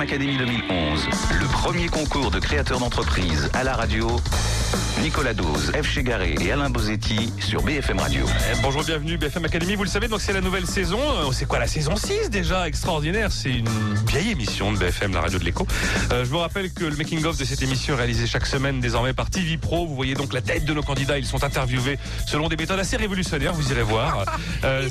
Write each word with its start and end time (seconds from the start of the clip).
Académie 0.00 0.38
2011, 0.38 1.06
le 1.38 1.52
premier 1.52 1.86
concours 1.88 2.30
de 2.30 2.38
créateurs 2.40 2.78
d'entreprise 2.78 3.50
à 3.52 3.62
la 3.62 3.74
radio. 3.74 4.08
Nicolas 5.00 5.34
Dose, 5.34 5.72
F. 5.72 5.86
Chegaré 5.86 6.34
et 6.40 6.52
Alain 6.52 6.70
Bozetti 6.70 7.32
sur 7.40 7.62
BFM 7.62 7.98
Radio. 7.98 8.24
Eh, 8.50 8.56
bonjour, 8.62 8.84
bienvenue 8.84 9.18
BFM 9.18 9.44
Academy. 9.44 9.74
Vous 9.74 9.84
le 9.84 9.88
savez, 9.88 10.08
donc 10.08 10.20
c'est 10.20 10.32
la 10.32 10.40
nouvelle 10.40 10.66
saison. 10.66 10.98
Euh, 11.00 11.32
C'est 11.32 11.46
quoi 11.46 11.58
la 11.58 11.66
saison 11.66 11.96
6 11.96 12.30
déjà? 12.30 12.68
Extraordinaire. 12.68 13.32
C'est 13.32 13.50
une 13.50 13.68
vieille 14.06 14.30
émission 14.30 14.72
de 14.72 14.78
BFM, 14.78 15.12
la 15.12 15.20
radio 15.22 15.38
de 15.38 15.44
l'écho. 15.44 15.66
Euh, 16.12 16.24
je 16.24 16.30
vous 16.30 16.38
rappelle 16.38 16.72
que 16.72 16.84
le 16.84 16.96
making-of 16.96 17.36
de 17.36 17.44
cette 17.44 17.62
émission 17.62 17.94
est 17.94 17.98
réalisé 17.98 18.26
chaque 18.26 18.46
semaine 18.46 18.80
désormais 18.80 19.12
par 19.12 19.28
TV 19.30 19.56
Pro. 19.56 19.86
Vous 19.86 19.94
voyez 19.94 20.14
donc 20.14 20.32
la 20.32 20.40
tête 20.40 20.64
de 20.64 20.72
nos 20.72 20.82
candidats. 20.82 21.18
Ils 21.18 21.26
sont 21.26 21.42
interviewés 21.44 21.98
selon 22.26 22.48
des 22.48 22.56
méthodes 22.56 22.78
assez 22.78 22.96
révolutionnaires. 22.96 23.52
Vous 23.54 23.70
irez 23.70 23.82
voir. 23.82 24.24
Euh. 24.64 24.88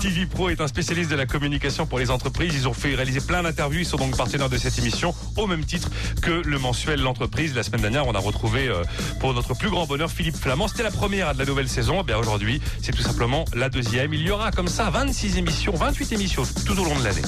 TV 0.00 0.26
Pro 0.30 0.48
est 0.48 0.60
un 0.60 0.68
spécialiste 0.68 1.10
de 1.10 1.16
la 1.16 1.26
communication 1.26 1.86
pour 1.86 1.98
les 1.98 2.10
entreprises. 2.10 2.54
Ils 2.54 2.68
ont 2.68 2.72
fait 2.72 2.94
réaliser 2.94 3.20
plein 3.20 3.42
d'interviews. 3.42 3.80
Ils 3.80 3.86
sont 3.86 3.96
donc 3.96 4.16
partenaires 4.16 4.48
de 4.48 4.58
cette 4.58 4.78
émission 4.78 5.12
au 5.36 5.46
même 5.46 5.64
titre 5.64 5.88
que 6.22 6.30
le 6.30 6.58
mensuel 6.58 7.00
L'entreprise. 7.00 7.54
La 7.54 7.62
semaine 7.62 7.80
dernière, 7.80 8.06
on 8.06 8.14
a 8.14 8.18
retrouvé 8.18 8.68
euh, 8.68 8.82
pour 9.20 9.34
notre 9.34 9.54
plus 9.54 9.70
grand 9.70 9.86
bonheur 9.86 10.10
Philippe 10.10 10.36
Flamand. 10.36 10.68
C'était 10.68 10.82
la 10.82 10.90
première 10.90 11.34
de 11.34 11.38
la 11.38 11.44
nouvelle 11.44 11.68
saison. 11.68 11.98
Eh 12.00 12.04
bien 12.04 12.18
aujourd'hui, 12.18 12.60
c'est 12.82 12.92
tout 12.92 13.02
simplement 13.02 13.44
la 13.54 13.68
deuxième. 13.68 14.12
Il 14.14 14.22
y 14.22 14.30
aura 14.30 14.50
comme 14.50 14.68
ça 14.68 14.90
26 14.90 15.38
émissions, 15.38 15.72
28 15.72 16.12
émissions 16.12 16.42
tout 16.64 16.78
au 16.78 16.84
long 16.84 16.98
de 16.98 17.04
l'année. 17.04 17.22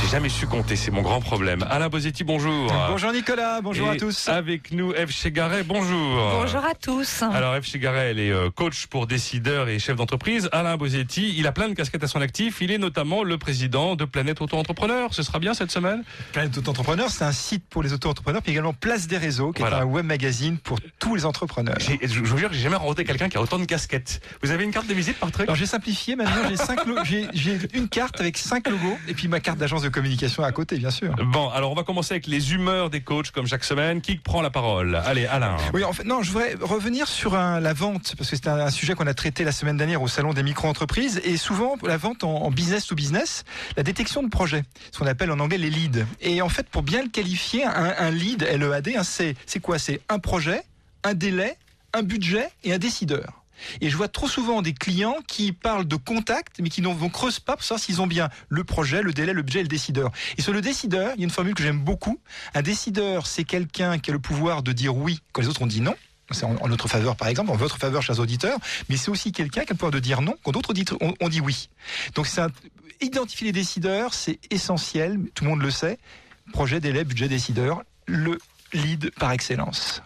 J'ai 0.00 0.08
jamais 0.12 0.28
su 0.28 0.46
compter, 0.46 0.76
c'est 0.76 0.90
mon 0.90 1.02
grand 1.02 1.20
problème. 1.20 1.64
Alain 1.68 1.88
Bozetti, 1.88 2.24
bonjour. 2.24 2.72
Bonjour 2.88 3.12
Nicolas, 3.12 3.60
bonjour 3.60 3.88
Et 3.88 3.90
à 3.90 3.96
tous. 3.96 4.28
Avec 4.28 4.72
nous, 4.72 4.94
Eve 4.94 5.10
Chegaret, 5.10 5.64
bonjour. 5.64 6.30
Bonjour 6.40 6.64
à 6.64 6.74
tous. 6.74 7.22
Alors, 7.22 7.54
Eve 7.56 7.64
Chegaret, 7.64 8.10
elle 8.12 8.18
est 8.20 8.30
euh, 8.30 8.48
coach 8.50 8.86
pour 8.86 9.06
décideurs 9.06 9.68
et 9.68 9.78
chef 9.78 9.96
d'entreprise. 9.96 10.48
Alain 10.52 10.76
Bozetti, 10.76 11.34
il 11.36 11.46
a 11.46 11.52
plein 11.52 11.68
de 11.68 11.74
casquettes 11.74 12.04
à 12.04 12.08
son 12.08 12.20
actif. 12.20 12.58
Il 12.60 12.70
est 12.70 12.78
notamment 12.78 13.22
le 13.22 13.36
président 13.38 13.96
de 13.96 14.04
Planète 14.04 14.40
Auto-Entrepreneur. 14.40 15.12
Ce 15.12 15.22
sera 15.22 15.40
bien 15.40 15.52
cette 15.52 15.70
semaine? 15.72 16.02
Planète 16.32 16.56
Auto-entrepreneur, 16.56 17.10
c'est 17.10 17.24
un 17.24 17.32
site 17.32 17.64
pour 17.68 17.82
les 17.82 17.92
auto-entrepreneurs, 17.92 18.40
puis 18.42 18.52
également 18.52 18.72
Place 18.72 19.08
des 19.08 19.18
réseaux, 19.18 19.52
qui 19.52 19.60
Voilà. 19.60 19.78
est 19.78 19.80
un 19.82 19.84
web 19.86 20.06
magazine 20.06 20.58
pour 20.58 20.78
tous 20.98 21.16
les 21.16 21.26
entrepreneurs. 21.26 21.76
J'ai- 21.80 21.98
Je 22.02 22.20
vous 22.20 22.38
jure 22.38 22.48
que 22.48 22.54
j'ai 22.54 22.62
jamais 22.62 22.76
rencontré 22.76 23.04
quelqu'un 23.04 23.28
qui 23.28 23.36
a 23.36 23.42
autant 23.42 23.58
de 23.58 23.64
casquettes. 23.66 24.20
Vous 24.42 24.50
avez 24.52 24.64
une 24.64 24.70
carte 24.70 24.86
de 24.86 24.94
visite 24.94 25.18
par 25.18 25.30
truc? 25.32 25.48
Alors 25.48 25.56
j'ai 25.56 25.66
simplifié, 25.66 26.16
maintenant 26.16 26.48
j'ai 26.48 26.56
cinq 26.56 26.86
lo- 26.86 27.04
j'ai 27.04 27.26
j'ai 27.34 27.58
une 27.74 27.88
carte 27.88 28.20
avec 28.20 28.38
cinq 28.38 28.68
logos, 28.68 28.96
et 29.08 29.14
puis 29.14 29.28
ma 29.28 29.40
carte 29.40 29.58
d'agence 29.58 29.82
de 29.82 29.87
communication 29.90 30.42
à 30.42 30.52
côté, 30.52 30.76
bien 30.78 30.90
sûr. 30.90 31.14
Bon, 31.32 31.48
alors 31.50 31.72
on 31.72 31.74
va 31.74 31.82
commencer 31.82 32.14
avec 32.14 32.26
les 32.26 32.52
humeurs 32.52 32.90
des 32.90 33.00
coachs, 33.00 33.30
comme 33.30 33.46
chaque 33.46 33.64
semaine. 33.64 34.00
Qui 34.00 34.16
prend 34.16 34.42
la 34.42 34.50
parole? 34.50 34.94
Allez, 35.04 35.26
Alain. 35.26 35.56
Oui, 35.74 35.84
en 35.84 35.92
fait, 35.92 36.04
non, 36.04 36.22
je 36.22 36.30
voudrais 36.32 36.54
revenir 36.60 37.06
sur 37.08 37.34
un- 37.34 37.60
la 37.60 37.72
vente, 37.72 38.14
parce 38.16 38.30
que 38.30 38.36
c'est 38.36 38.48
un, 38.48 38.58
un 38.58 38.70
sujet 38.70 38.94
qu'on 38.94 39.06
a 39.06 39.14
traité 39.14 39.44
la 39.44 39.52
semaine 39.52 39.76
dernière 39.76 40.02
au 40.02 40.08
salon 40.08 40.32
des 40.32 40.42
micro-entreprises, 40.42 41.20
et 41.24 41.36
souvent 41.36 41.76
la 41.82 41.96
vente 41.96 42.24
en, 42.24 42.42
en 42.42 42.50
business 42.50 42.86
to 42.86 42.94
business, 42.94 43.44
la 43.76 43.82
détection 43.82 44.22
de 44.22 44.28
projet, 44.28 44.64
ce 44.92 44.98
qu'on 44.98 45.06
appelle 45.06 45.30
en 45.30 45.38
anglais 45.40 45.58
les 45.58 45.70
leads. 45.70 46.04
Et 46.20 46.42
en 46.42 46.48
fait, 46.48 46.68
pour 46.68 46.82
bien 46.82 47.02
le 47.02 47.08
qualifier, 47.08 47.64
un, 47.64 47.94
un 47.98 48.10
lead, 48.10 48.42
LEAD, 48.42 48.88
hein, 48.96 49.02
c'est 49.04 49.36
quoi? 49.60 49.78
C'est 49.78 50.00
un 50.08 50.18
projet, 50.18 50.62
un 51.04 51.14
délai, 51.14 51.56
un 51.94 52.02
budget 52.02 52.48
et 52.64 52.72
un 52.72 52.78
décideur. 52.78 53.37
Et 53.80 53.90
je 53.90 53.96
vois 53.96 54.08
trop 54.08 54.28
souvent 54.28 54.62
des 54.62 54.72
clients 54.72 55.16
qui 55.26 55.52
parlent 55.52 55.86
de 55.86 55.96
contact, 55.96 56.60
mais 56.60 56.68
qui 56.68 56.82
ne 56.82 56.88
vont 56.88 57.08
creuse 57.08 57.40
pas 57.40 57.54
pour 57.54 57.64
savoir 57.64 57.80
s'ils 57.80 58.00
ont 58.00 58.06
bien 58.06 58.28
le 58.48 58.64
projet, 58.64 59.02
le 59.02 59.12
délai, 59.12 59.32
le 59.32 59.42
budget 59.42 59.60
et 59.60 59.62
le 59.62 59.68
décideur. 59.68 60.10
Et 60.36 60.42
sur 60.42 60.52
le 60.52 60.60
décideur, 60.60 61.12
il 61.14 61.20
y 61.20 61.22
a 61.22 61.24
une 61.24 61.30
formule 61.30 61.54
que 61.54 61.62
j'aime 61.62 61.80
beaucoup. 61.80 62.18
Un 62.54 62.62
décideur, 62.62 63.26
c'est 63.26 63.44
quelqu'un 63.44 63.98
qui 63.98 64.10
a 64.10 64.12
le 64.12 64.18
pouvoir 64.18 64.62
de 64.62 64.72
dire 64.72 64.96
oui 64.96 65.20
quand 65.32 65.42
les 65.42 65.48
autres 65.48 65.62
ont 65.62 65.66
dit 65.66 65.80
non. 65.80 65.94
C'est 66.30 66.44
en, 66.44 66.68
notre 66.68 66.88
faveur, 66.88 67.16
par 67.16 67.28
exemple, 67.28 67.50
en 67.50 67.56
votre 67.56 67.78
faveur, 67.78 68.02
chers 68.02 68.20
auditeurs. 68.20 68.58
Mais 68.88 68.96
c'est 68.96 69.10
aussi 69.10 69.32
quelqu'un 69.32 69.62
qui 69.62 69.70
a 69.70 69.72
le 69.72 69.76
pouvoir 69.76 69.92
de 69.92 69.98
dire 69.98 70.20
non 70.20 70.34
quand 70.42 70.52
d'autres 70.52 70.74
ont, 71.00 71.28
dit 71.28 71.40
oui. 71.40 71.70
Donc, 72.14 72.28
identifier 73.00 73.46
les 73.46 73.52
décideurs, 73.52 74.12
c'est 74.12 74.38
essentiel. 74.50 75.18
Tout 75.34 75.44
le 75.44 75.50
monde 75.50 75.62
le 75.62 75.70
sait. 75.70 75.98
Projet, 76.52 76.80
délai, 76.80 77.04
budget, 77.04 77.28
décideur. 77.28 77.82
Le 78.06 78.38
lead 78.72 79.10
par 79.18 79.32
excellence. 79.32 80.02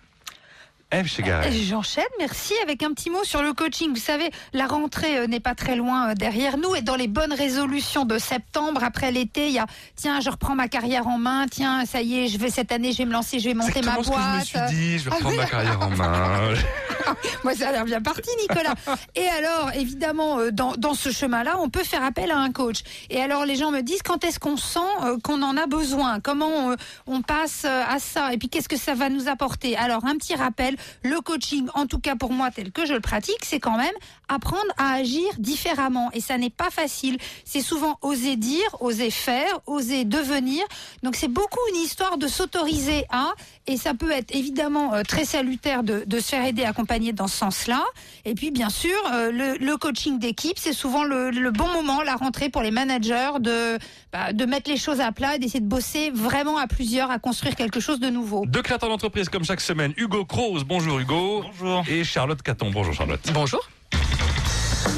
Eve 0.92 1.06
Chegaret. 1.08 1.50
J'enchaîne, 1.52 2.04
merci, 2.18 2.52
avec 2.62 2.82
un 2.82 2.92
petit 2.92 3.08
mot 3.08 3.24
sur 3.24 3.42
le 3.42 3.54
coaching. 3.54 3.90
Vous 3.94 4.00
savez, 4.00 4.30
la 4.52 4.66
rentrée 4.66 5.16
euh, 5.18 5.26
n'est 5.26 5.40
pas 5.40 5.54
très 5.54 5.74
loin 5.74 6.10
euh, 6.10 6.14
derrière 6.14 6.58
nous 6.58 6.74
et 6.74 6.82
dans 6.82 6.96
les 6.96 7.08
bonnes 7.08 7.32
résolutions 7.32 8.04
de 8.04 8.18
septembre, 8.18 8.84
après 8.84 9.10
l'été, 9.10 9.46
il 9.46 9.54
y 9.54 9.58
a, 9.58 9.66
tiens, 9.96 10.20
je 10.20 10.28
reprends 10.28 10.54
ma 10.54 10.68
carrière 10.68 11.06
en 11.08 11.16
main, 11.16 11.46
tiens, 11.50 11.86
ça 11.86 12.02
y 12.02 12.20
est, 12.20 12.28
je 12.28 12.36
vais 12.36 12.50
cette 12.50 12.72
année, 12.72 12.92
je 12.92 12.98
vais 12.98 13.06
me 13.06 13.12
lancer, 13.12 13.38
je 13.40 13.46
vais 13.48 13.54
monter 13.54 13.80
ma 13.80 13.96
Exactement 13.96 14.02
ce 14.02 14.10
que 14.10 14.14
je 14.16 14.20
me 14.20 14.60
boîte. 14.60 14.68
suis 14.68 14.76
dit. 14.76 14.98
Je 14.98 15.10
Ah 15.10 15.30
ma 15.34 15.46
carrière 15.46 15.80
en 15.80 15.90
main. 15.90 16.54
Moi, 17.44 17.54
ça 17.54 17.70
a 17.70 17.72
l'air 17.72 17.84
bien 17.84 18.02
parti, 18.02 18.28
Nicolas. 18.40 18.74
Et 19.16 19.26
alors, 19.28 19.70
évidemment, 19.74 20.38
euh, 20.38 20.50
dans, 20.50 20.72
dans 20.72 20.94
ce 20.94 21.10
chemin-là, 21.10 21.56
on 21.58 21.70
peut 21.70 21.84
faire 21.84 22.04
appel 22.04 22.30
à 22.30 22.36
un 22.38 22.52
coach. 22.52 22.82
Et 23.08 23.20
alors, 23.20 23.46
les 23.46 23.56
gens 23.56 23.70
me 23.70 23.80
disent 23.80 24.02
quand 24.02 24.24
est-ce 24.24 24.38
qu'on 24.38 24.56
sent 24.58 24.78
qu'on 25.24 25.42
en 25.42 25.56
a 25.56 25.66
besoin? 25.66 26.20
Comment 26.20 26.74
on 27.06 27.22
passe 27.22 27.64
à 27.64 27.98
ça? 27.98 28.32
Et 28.32 28.38
puis, 28.38 28.48
qu'est-ce 28.50 28.68
que 28.68 28.76
ça 28.76 28.94
va 28.94 29.08
nous 29.08 29.28
apporter? 29.28 29.76
Alors, 29.76 30.04
un 30.04 30.16
petit 30.16 30.34
rappel, 30.34 30.76
le 31.02 31.20
coaching, 31.20 31.68
en 31.74 31.86
tout 31.86 31.98
cas 31.98 32.16
pour 32.16 32.32
moi, 32.32 32.50
tel 32.50 32.72
que 32.72 32.86
je 32.86 32.94
le 32.94 33.00
pratique, 33.00 33.44
c'est 33.44 33.60
quand 33.60 33.76
même 33.76 33.94
apprendre 34.32 34.72
à 34.78 34.94
agir 34.94 35.24
différemment. 35.38 36.10
Et 36.12 36.20
ça 36.20 36.38
n'est 36.38 36.50
pas 36.50 36.70
facile. 36.70 37.18
C'est 37.44 37.60
souvent 37.60 37.98
oser 38.02 38.36
dire, 38.36 38.76
oser 38.80 39.10
faire, 39.10 39.60
oser 39.66 40.04
devenir. 40.04 40.62
Donc, 41.02 41.16
c'est 41.16 41.28
beaucoup 41.28 41.60
une 41.74 41.80
histoire 41.80 42.18
de 42.18 42.26
s'autoriser 42.26 43.04
à. 43.10 43.32
Et 43.66 43.76
ça 43.76 43.94
peut 43.94 44.10
être 44.10 44.34
évidemment 44.34 44.94
euh, 44.94 45.02
très 45.02 45.24
salutaire 45.24 45.82
de, 45.82 46.04
de 46.06 46.20
se 46.20 46.28
faire 46.30 46.44
aider, 46.44 46.64
accompagner 46.64 47.12
dans 47.12 47.28
ce 47.28 47.36
sens-là. 47.36 47.84
Et 48.24 48.34
puis, 48.34 48.50
bien 48.50 48.70
sûr, 48.70 48.96
euh, 49.12 49.30
le, 49.30 49.56
le 49.58 49.76
coaching 49.76 50.18
d'équipe, 50.18 50.58
c'est 50.58 50.72
souvent 50.72 51.04
le, 51.04 51.30
le 51.30 51.50
bon 51.50 51.68
moment, 51.72 52.02
la 52.02 52.16
rentrée 52.16 52.48
pour 52.48 52.62
les 52.62 52.70
managers, 52.70 53.32
de, 53.40 53.78
bah, 54.12 54.32
de 54.32 54.44
mettre 54.46 54.68
les 54.70 54.76
choses 54.76 55.00
à 55.00 55.12
plat 55.12 55.36
et 55.36 55.38
d'essayer 55.38 55.60
de 55.60 55.66
bosser 55.68 56.10
vraiment 56.10 56.58
à 56.58 56.66
plusieurs 56.66 57.10
à 57.10 57.18
construire 57.18 57.54
quelque 57.54 57.80
chose 57.80 58.00
de 58.00 58.08
nouveau. 58.10 58.44
Deux 58.46 58.62
créateurs 58.62 58.88
d'entreprise 58.88 59.28
comme 59.28 59.44
chaque 59.44 59.60
semaine. 59.60 59.92
Hugo 59.96 60.24
Croze, 60.24 60.64
bonjour 60.64 60.98
Hugo. 60.98 61.42
Bonjour. 61.42 61.84
Et 61.88 62.04
Charlotte 62.04 62.42
Caton, 62.42 62.70
bonjour 62.70 62.94
Charlotte. 62.94 63.20
Bonjour. 63.32 63.60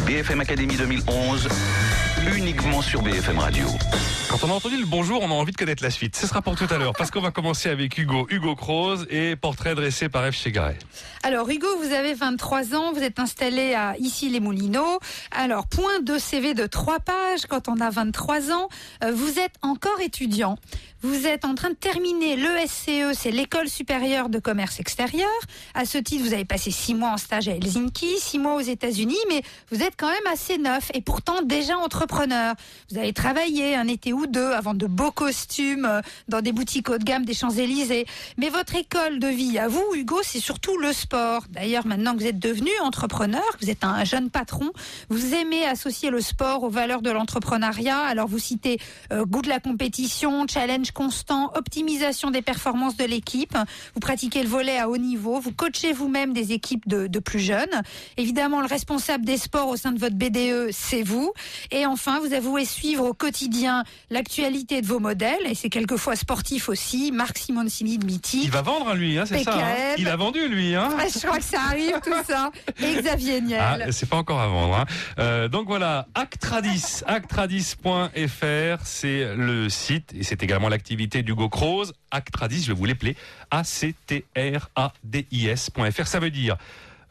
BFM 0.06 0.41
Académie 0.41 0.77
2011, 0.77 1.49
uniquement 2.37 2.83
sur 2.83 3.03
BFM 3.03 3.39
Radio. 3.39 3.67
Quand 4.31 4.43
on 4.43 4.50
a 4.50 4.55
entendu 4.55 4.77
le 4.78 4.87
bonjour, 4.87 5.22
on 5.22 5.31
a 5.31 5.34
envie 5.34 5.53
de 5.53 5.56
connaître 5.56 5.83
la 5.83 5.91
suite. 5.91 6.17
Ce 6.17 6.27
sera 6.27 6.43
pour 6.43 6.56
tout 6.56 6.67
à 6.71 6.77
l'heure, 6.77 6.93
parce 6.97 7.11
qu'on 7.11 7.21
va 7.21 7.31
commencer 7.31 7.69
avec 7.69 7.97
Hugo. 7.99 8.27
Hugo 8.31 8.56
Croze 8.56 9.06
et 9.09 9.37
portrait 9.37 9.75
dressé 9.75 10.09
par 10.09 10.27
Eve 10.27 10.34
Chegaret. 10.34 10.77
Alors 11.23 11.49
Hugo, 11.49 11.69
vous 11.81 11.93
avez 11.93 12.15
23 12.15 12.75
ans, 12.75 12.93
vous 12.93 13.03
êtes 13.03 13.19
installé 13.19 13.75
à 13.75 13.97
ici 13.99 14.28
les 14.28 14.41
Moulineaux. 14.41 14.99
Alors 15.31 15.67
point 15.67 16.00
de 16.00 16.19
CV 16.19 16.55
de 16.55 16.67
trois 16.67 16.99
pages 17.00 17.47
quand 17.49 17.69
on 17.69 17.81
a 17.81 17.91
23 17.91 18.50
ans. 18.50 18.69
Euh, 19.05 19.12
vous 19.12 19.39
êtes 19.39 19.55
encore 19.62 20.00
étudiant. 20.00 20.59
Vous 21.04 21.26
êtes 21.26 21.44
en 21.44 21.54
train 21.54 21.69
de 21.69 21.75
terminer 21.75 22.34
l'ESCE, 22.34 23.12
c'est 23.12 23.31
l'école 23.31 23.69
supérieure 23.69 24.31
de 24.31 24.38
commerce 24.38 24.81
extérieur. 24.81 25.28
À 25.75 25.84
ce 25.84 25.98
titre, 25.98 26.25
vous 26.25 26.32
avez 26.32 26.47
passé 26.47 26.70
six 26.70 26.94
mois 26.94 27.10
en 27.10 27.19
stage 27.19 27.47
à 27.47 27.53
Helsinki, 27.53 28.19
six 28.19 28.38
mois 28.38 28.54
aux 28.54 28.60
États-Unis, 28.60 29.19
mais 29.28 29.43
vous 29.70 29.82
êtes 29.82 29.97
quand 29.98 30.09
même 30.09 30.32
assez 30.32 30.56
neuf 30.56 30.91
et 30.94 31.03
pourtant 31.03 31.43
déjà 31.43 31.76
entrepreneur. 31.76 32.54
Vous 32.91 32.97
avez 32.97 33.12
travaillé 33.12 33.75
un 33.75 33.87
été 33.87 34.14
ou 34.14 34.26
deux 34.26 34.50
avant 34.53 34.72
de 34.72 34.87
beaux 34.87 35.10
costumes 35.10 35.84
euh, 35.84 36.00
dans 36.28 36.41
des 36.41 36.53
boutiques 36.53 36.88
haut 36.88 36.97
de 36.97 37.04
gamme 37.04 37.26
des 37.26 37.34
Champs-Élysées. 37.34 38.06
Mais 38.38 38.48
votre 38.48 38.75
école 38.75 39.19
de 39.19 39.28
vie, 39.28 39.59
à 39.59 39.69
vous, 39.69 39.84
Hugo, 39.94 40.20
c'est 40.22 40.41
surtout 40.41 40.78
le 40.78 40.94
sport. 40.94 41.43
D'ailleurs, 41.50 41.87
maintenant 41.87 42.14
que 42.14 42.20
vous 42.20 42.28
êtes 42.28 42.38
devenu 42.38 42.70
entrepreneur, 42.82 43.44
vous 43.60 43.69
êtes 43.69 43.84
un 43.84 44.04
jeune 44.04 44.31
patron, 44.31 44.70
vous 45.10 45.34
aimez 45.34 45.66
associer 45.66 46.09
le 46.09 46.22
sport 46.22 46.62
aux 46.62 46.70
valeurs 46.70 47.03
de 47.03 47.10
l'entrepreneuriat. 47.10 47.98
Alors, 47.98 48.26
vous 48.26 48.38
citez 48.38 48.78
euh, 49.12 49.26
goût 49.26 49.43
de 49.43 49.50
la 49.50 49.60
compétition, 49.60 50.47
challenge 50.48 50.93
constant, 50.94 51.53
optimisation 51.55 52.31
des 52.31 52.41
performances 52.41 52.97
de 52.97 53.05
l'équipe. 53.05 53.56
Vous 53.94 54.00
pratiquez 54.00 54.43
le 54.43 54.49
volet 54.49 54.78
à 54.78 54.88
haut 54.88 54.97
niveau. 54.97 55.41
Vous 55.41 55.53
coachez 55.53 55.93
vous-même 55.93 56.32
des 56.32 56.53
équipes 56.53 56.88
de, 56.88 57.06
de 57.06 57.19
plus 57.19 57.41
jeunes. 57.41 57.82
Évidemment, 58.16 58.60
le 58.60 58.66
responsable 58.66 59.25
des 59.27 59.37
sports 59.37 59.69
au 59.69 59.77
sein 59.77 59.93
de 59.93 59.99
votre 59.99 60.16
BDE, 60.16 60.71
c'est 60.72 61.03
vous. 61.03 61.32
Et 61.71 61.84
enfin, 61.84 62.21
vous 62.21 62.32
avouez 62.32 62.65
suivre 62.65 63.05
au 63.05 63.12
quotidien 63.15 63.84
l'actualité 64.10 64.81
de 64.81 64.87
vos 64.87 65.00
modèles. 65.00 65.47
Et 65.47 65.55
c'est 65.55 65.69
quelquefois 65.69 66.17
sportif 66.17 66.69
aussi. 66.69 67.11
Marc 67.12 67.37
Simoncini 67.38 67.99
de 67.99 68.06
Miti. 68.06 68.43
Il 68.44 68.50
va 68.50 68.62
vendre, 68.62 68.88
hein, 68.88 68.94
lui, 68.94 69.19
hein, 69.19 69.25
c'est 69.26 69.43
ça. 69.43 69.55
hein. 69.56 69.94
Il 69.99 70.08
a 70.08 70.17
vendu, 70.17 70.49
lui. 70.49 70.75
Hein 70.75 70.88
Ah, 70.99 71.05
je 71.12 71.19
crois 71.26 71.38
que 71.38 71.44
ça 71.44 71.61
arrive 71.69 72.00
tout 72.05 72.12
ça. 72.26 72.50
Et 72.82 72.94
Xavier 73.02 73.41
Niel. 73.41 73.61
Ah, 73.61 73.93
c'est 73.93 74.08
pas 74.08 74.17
encore 74.17 74.41
à 74.41 74.46
vendre. 74.49 74.76
hein. 74.76 74.85
Euh, 75.19 75.49
donc 75.49 75.67
voilà, 75.67 76.06
Actradis, 76.14 77.02
actradis.fr, 77.06 78.79
c'est 78.85 79.35
le 79.37 79.69
site 79.69 80.12
et 80.14 80.23
c'est 80.23 80.43
également 80.43 80.69
l'activité 80.84 81.22
d'Hugo 81.22 81.48
Croze. 81.48 81.94
Actradis, 82.10 82.62
je 82.62 82.69
vais 82.69 82.75
vous 82.75 82.84
l'appeler, 82.84 83.16
A-C-T-R-A-D-I-S.fr. 83.50 86.06
Ça 86.06 86.20
veut 86.20 86.31
dire 86.31 86.58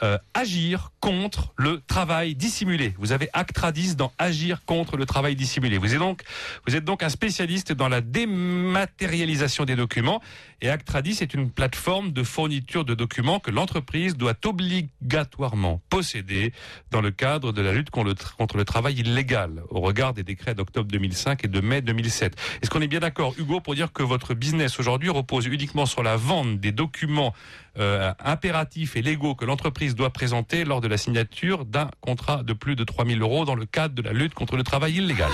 euh, 0.03 0.17
agir 0.33 0.91
contre 1.00 1.53
le 1.55 1.81
travail 1.88 2.35
dissimulé. 2.35 2.94
Vous 3.00 3.13
avez 3.13 3.29
Actradis 3.31 3.95
dans 3.95 4.11
agir 4.17 4.65
contre 4.65 4.97
le 4.97 5.05
travail 5.05 5.35
dissimulé. 5.35 5.77
Vous 5.77 5.95
êtes 5.95 6.83
donc, 6.83 7.03
un 7.03 7.09
spécialiste 7.09 7.71
dans 7.71 7.88
la 7.88 8.01
dématérialisation 8.01 9.63
des 9.63 9.77
documents 9.77 10.21
et 10.61 10.69
Actradis 10.69 11.17
est 11.21 11.33
une 11.33 11.51
plateforme 11.51 12.11
de 12.11 12.23
fourniture 12.23 12.85
de 12.85 12.95
documents 12.95 13.39
que 13.39 13.51
l'entreprise 13.51 14.17
doit 14.17 14.35
obligatoirement 14.45 15.81
posséder 15.89 16.53
dans 16.91 17.01
le 17.01 17.11
cadre 17.11 17.51
de 17.51 17.61
la 17.61 17.73
lutte 17.73 17.89
contre 17.89 18.57
le 18.57 18.65
travail 18.65 18.95
illégal 18.95 19.61
au 19.69 19.81
regard 19.81 20.13
des 20.13 20.23
décrets 20.23 20.56
d'octobre 20.56 20.89
2005 20.89 21.45
et 21.45 21.47
de 21.47 21.59
mai 21.59 21.81
2007. 21.81 22.35
Est-ce 22.61 22.69
qu'on 22.69 22.81
est 22.81 22.88
bien 22.88 23.01
d'accord, 23.01 23.35
Hugo, 23.38 23.59
pour 23.59 23.75
dire 23.75 23.91
que 23.91 24.03
votre 24.03 24.33
business 24.33 24.79
aujourd'hui 24.79 25.09
repose 25.09 25.45
uniquement 25.45 25.85
sur 25.85 26.03
la 26.03 26.15
vente 26.15 26.59
des 26.59 26.71
documents 26.71 27.33
euh, 27.77 28.13
impératifs 28.23 28.95
et 28.95 29.01
légaux 29.01 29.33
que 29.35 29.45
l'entreprise 29.45 29.93
doit 29.95 30.12
présenter 30.12 30.66
lors 30.66 30.81
de 30.81 30.88
la 30.88 30.98
signature 30.98 31.66
d'un 31.66 31.90
contrat 32.01 32.44
de 32.44 32.54
plus 32.54 32.75
de 32.75 32.84
3000 32.84 33.22
euros 33.22 33.45
dans 33.45 33.56
le 33.56 33.66
cadre 33.66 33.95
de 33.95 34.01
la 34.01 34.13
lutte 34.13 34.34
contre 34.34 34.57
le 34.57 34.63
travail 34.63 34.95
illégal. 34.95 35.31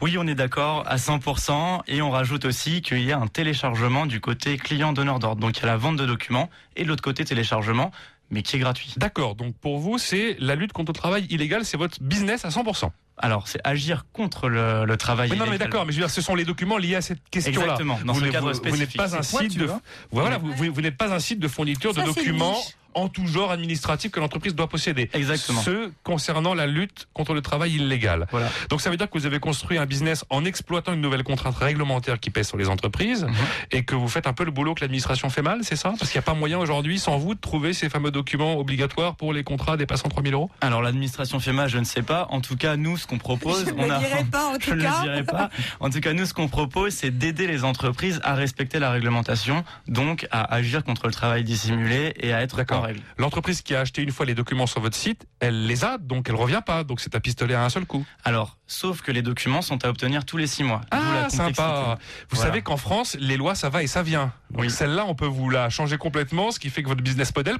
Oui, 0.00 0.16
on 0.18 0.26
est 0.26 0.34
d'accord 0.34 0.84
à 0.86 0.96
100% 0.96 1.82
et 1.86 2.02
on 2.02 2.10
rajoute 2.10 2.44
aussi 2.44 2.82
qu'il 2.82 3.02
y 3.02 3.12
a 3.12 3.18
un 3.18 3.26
téléchargement 3.26 4.06
du 4.06 4.20
côté 4.20 4.56
client 4.56 4.92
donneur 4.92 5.18
d'ordre. 5.18 5.40
Donc 5.40 5.58
il 5.58 5.60
y 5.60 5.64
a 5.64 5.68
la 5.68 5.76
vente 5.76 5.96
de 5.96 6.06
documents 6.06 6.50
et 6.76 6.84
de 6.84 6.88
l'autre 6.88 7.02
côté 7.02 7.24
téléchargement 7.24 7.90
mais 8.30 8.42
qui 8.42 8.56
est 8.56 8.60
gratuit. 8.60 8.94
D'accord, 8.96 9.34
donc 9.34 9.56
pour 9.56 9.78
vous, 9.78 9.98
c'est 9.98 10.36
la 10.38 10.54
lutte 10.54 10.72
contre 10.72 10.92
le 10.92 10.98
travail 10.98 11.26
illégal, 11.30 11.64
c'est 11.64 11.76
votre 11.76 12.00
business 12.00 12.44
à 12.44 12.48
100%. 12.48 12.90
Alors, 13.18 13.48
c'est 13.48 13.60
agir 13.64 14.06
contre 14.12 14.48
le, 14.48 14.86
le 14.86 14.96
travail. 14.96 15.30
Oui, 15.30 15.36
non, 15.36 15.44
mais 15.48 15.58
d'accord, 15.58 15.84
mais 15.84 15.92
je 15.92 15.98
veux 15.98 16.04
dire, 16.04 16.10
ce 16.10 16.22
sont 16.22 16.34
les 16.34 16.44
documents 16.44 16.78
liés 16.78 16.94
à 16.94 17.02
cette 17.02 17.28
question-là. 17.30 17.74
Exactement. 17.74 17.98
Dans 18.04 18.14
vous 18.14 18.20
ce 18.24 18.30
cadre 18.30 18.52
spécifique. 18.54 18.96
Vous 18.96 19.02
n'êtes 19.02 19.10
pas 19.10 19.18
un 19.18 19.22
site 19.22 19.58
de, 19.58 19.68
voilà, 20.10 20.38
vous, 20.38 20.72
vous 20.72 20.80
n'êtes 20.80 20.96
pas 20.96 21.12
un 21.12 21.18
site 21.18 21.38
de 21.38 21.48
fourniture 21.48 21.92
de 21.92 22.02
documents 22.02 22.56
en 22.94 23.08
tout 23.08 23.26
genre 23.26 23.50
administratif 23.50 24.10
que 24.10 24.20
l'entreprise 24.20 24.54
doit 24.54 24.68
posséder. 24.68 25.08
Exactement. 25.12 25.60
Ce 25.62 25.90
concernant 26.04 26.54
la 26.54 26.66
lutte 26.66 27.08
contre 27.14 27.34
le 27.34 27.40
travail 27.42 27.74
illégal. 27.76 28.26
Voilà. 28.30 28.48
Donc 28.68 28.80
ça 28.80 28.90
veut 28.90 28.96
dire 28.96 29.08
que 29.08 29.18
vous 29.18 29.26
avez 29.26 29.38
construit 29.40 29.78
un 29.78 29.86
business 29.86 30.24
en 30.30 30.44
exploitant 30.44 30.92
une 30.92 31.00
nouvelle 31.00 31.22
contrainte 31.24 31.56
réglementaire 31.56 32.18
qui 32.20 32.30
pèse 32.30 32.48
sur 32.48 32.56
les 32.56 32.68
entreprises 32.68 33.24
Mhm. 33.24 33.34
et 33.72 33.84
que 33.84 33.94
vous 33.94 34.08
faites 34.08 34.26
un 34.26 34.32
peu 34.32 34.44
le 34.44 34.50
boulot 34.50 34.74
que 34.74 34.80
l'administration 34.80 35.30
fait 35.30 35.42
mal, 35.42 35.60
c'est 35.62 35.76
ça? 35.76 35.94
Parce 35.98 36.10
qu'il 36.10 36.18
n'y 36.18 36.24
a 36.24 36.26
pas 36.30 36.34
moyen 36.34 36.58
aujourd'hui, 36.58 36.98
sans 36.98 37.18
vous, 37.18 37.34
de 37.34 37.40
trouver 37.40 37.72
ces 37.72 37.88
fameux 37.88 38.10
documents 38.10 38.58
obligatoires 38.58 39.14
pour 39.16 39.32
les 39.32 39.44
contrats 39.44 39.76
dépassant 39.76 40.08
3000 40.08 40.34
euros? 40.34 40.50
Alors 40.60 40.82
l'administration 40.82 41.40
fait 41.40 41.52
mal, 41.52 41.68
je 41.68 41.78
ne 41.78 41.84
sais 41.84 42.02
pas. 42.02 42.26
En 42.30 42.40
tout 42.40 42.56
cas, 42.56 42.76
nous, 42.76 42.96
ce 42.96 43.06
qu'on 43.06 43.18
propose, 43.18 43.66
Je 43.66 43.70
ne 43.72 43.82
on 43.84 43.90
a. 43.90 43.98
dirai 43.98 44.24
pas, 44.24 44.48
en 44.48 44.54
je 44.60 44.70
tout 44.70 44.74
ne 44.76 44.82
cas. 44.82 44.96
le 45.04 45.08
dirai 45.10 45.24
pas. 45.24 45.50
En 45.80 45.90
tout 45.90 46.00
cas, 46.00 46.12
nous, 46.12 46.26
ce 46.26 46.34
qu'on 46.34 46.48
propose, 46.48 46.92
c'est 46.94 47.10
d'aider 47.16 47.46
les 47.46 47.64
entreprises 47.64 48.20
à 48.24 48.34
respecter 48.34 48.78
la 48.78 48.90
réglementation, 48.90 49.64
donc 49.88 50.26
à 50.30 50.52
agir 50.54 50.84
contre 50.84 51.06
le 51.06 51.12
travail 51.12 51.44
dissimulé 51.44 52.14
et 52.20 52.32
à 52.32 52.42
être 52.42 52.56
D'accord. 52.56 52.79
En 52.80 52.86
règle. 52.86 53.00
L'entreprise 53.18 53.62
qui 53.62 53.74
a 53.74 53.80
acheté 53.80 54.02
une 54.02 54.10
fois 54.10 54.26
les 54.26 54.34
documents 54.34 54.66
sur 54.66 54.80
votre 54.80 54.96
site, 54.96 55.26
elle 55.40 55.66
les 55.66 55.84
a, 55.84 55.98
donc 55.98 56.28
elle 56.28 56.34
revient 56.34 56.62
pas. 56.64 56.84
Donc 56.84 57.00
c'est 57.00 57.14
un 57.14 57.20
pistolet 57.20 57.54
à 57.54 57.62
un 57.64 57.70
seul 57.70 57.86
coup. 57.86 58.04
Alors, 58.24 58.56
sauf 58.66 59.02
que 59.02 59.12
les 59.12 59.22
documents 59.22 59.62
sont 59.62 59.84
à 59.84 59.88
obtenir 59.88 60.24
tous 60.24 60.36
les 60.36 60.46
six 60.46 60.62
mois. 60.64 60.80
Ah, 60.90 61.28
sympa. 61.30 61.98
Vous 62.30 62.36
Voilà. 62.36 62.50
savez 62.50 62.62
qu'en 62.62 62.76
France, 62.76 63.16
les 63.20 63.36
lois, 63.36 63.54
ça 63.54 63.68
va 63.68 63.82
et 63.82 63.86
ça 63.86 64.02
vient. 64.02 64.32
Donc 64.50 64.62
Oui. 64.62 64.70
celle-là, 64.70 65.04
on 65.06 65.14
peut 65.14 65.26
vous 65.26 65.50
la 65.50 65.70
changer 65.70 65.98
complètement, 65.98 66.50
ce 66.50 66.58
qui 66.58 66.70
fait 66.70 66.82
que 66.82 66.88
votre 66.88 67.02
business 67.02 67.34
model... 67.34 67.58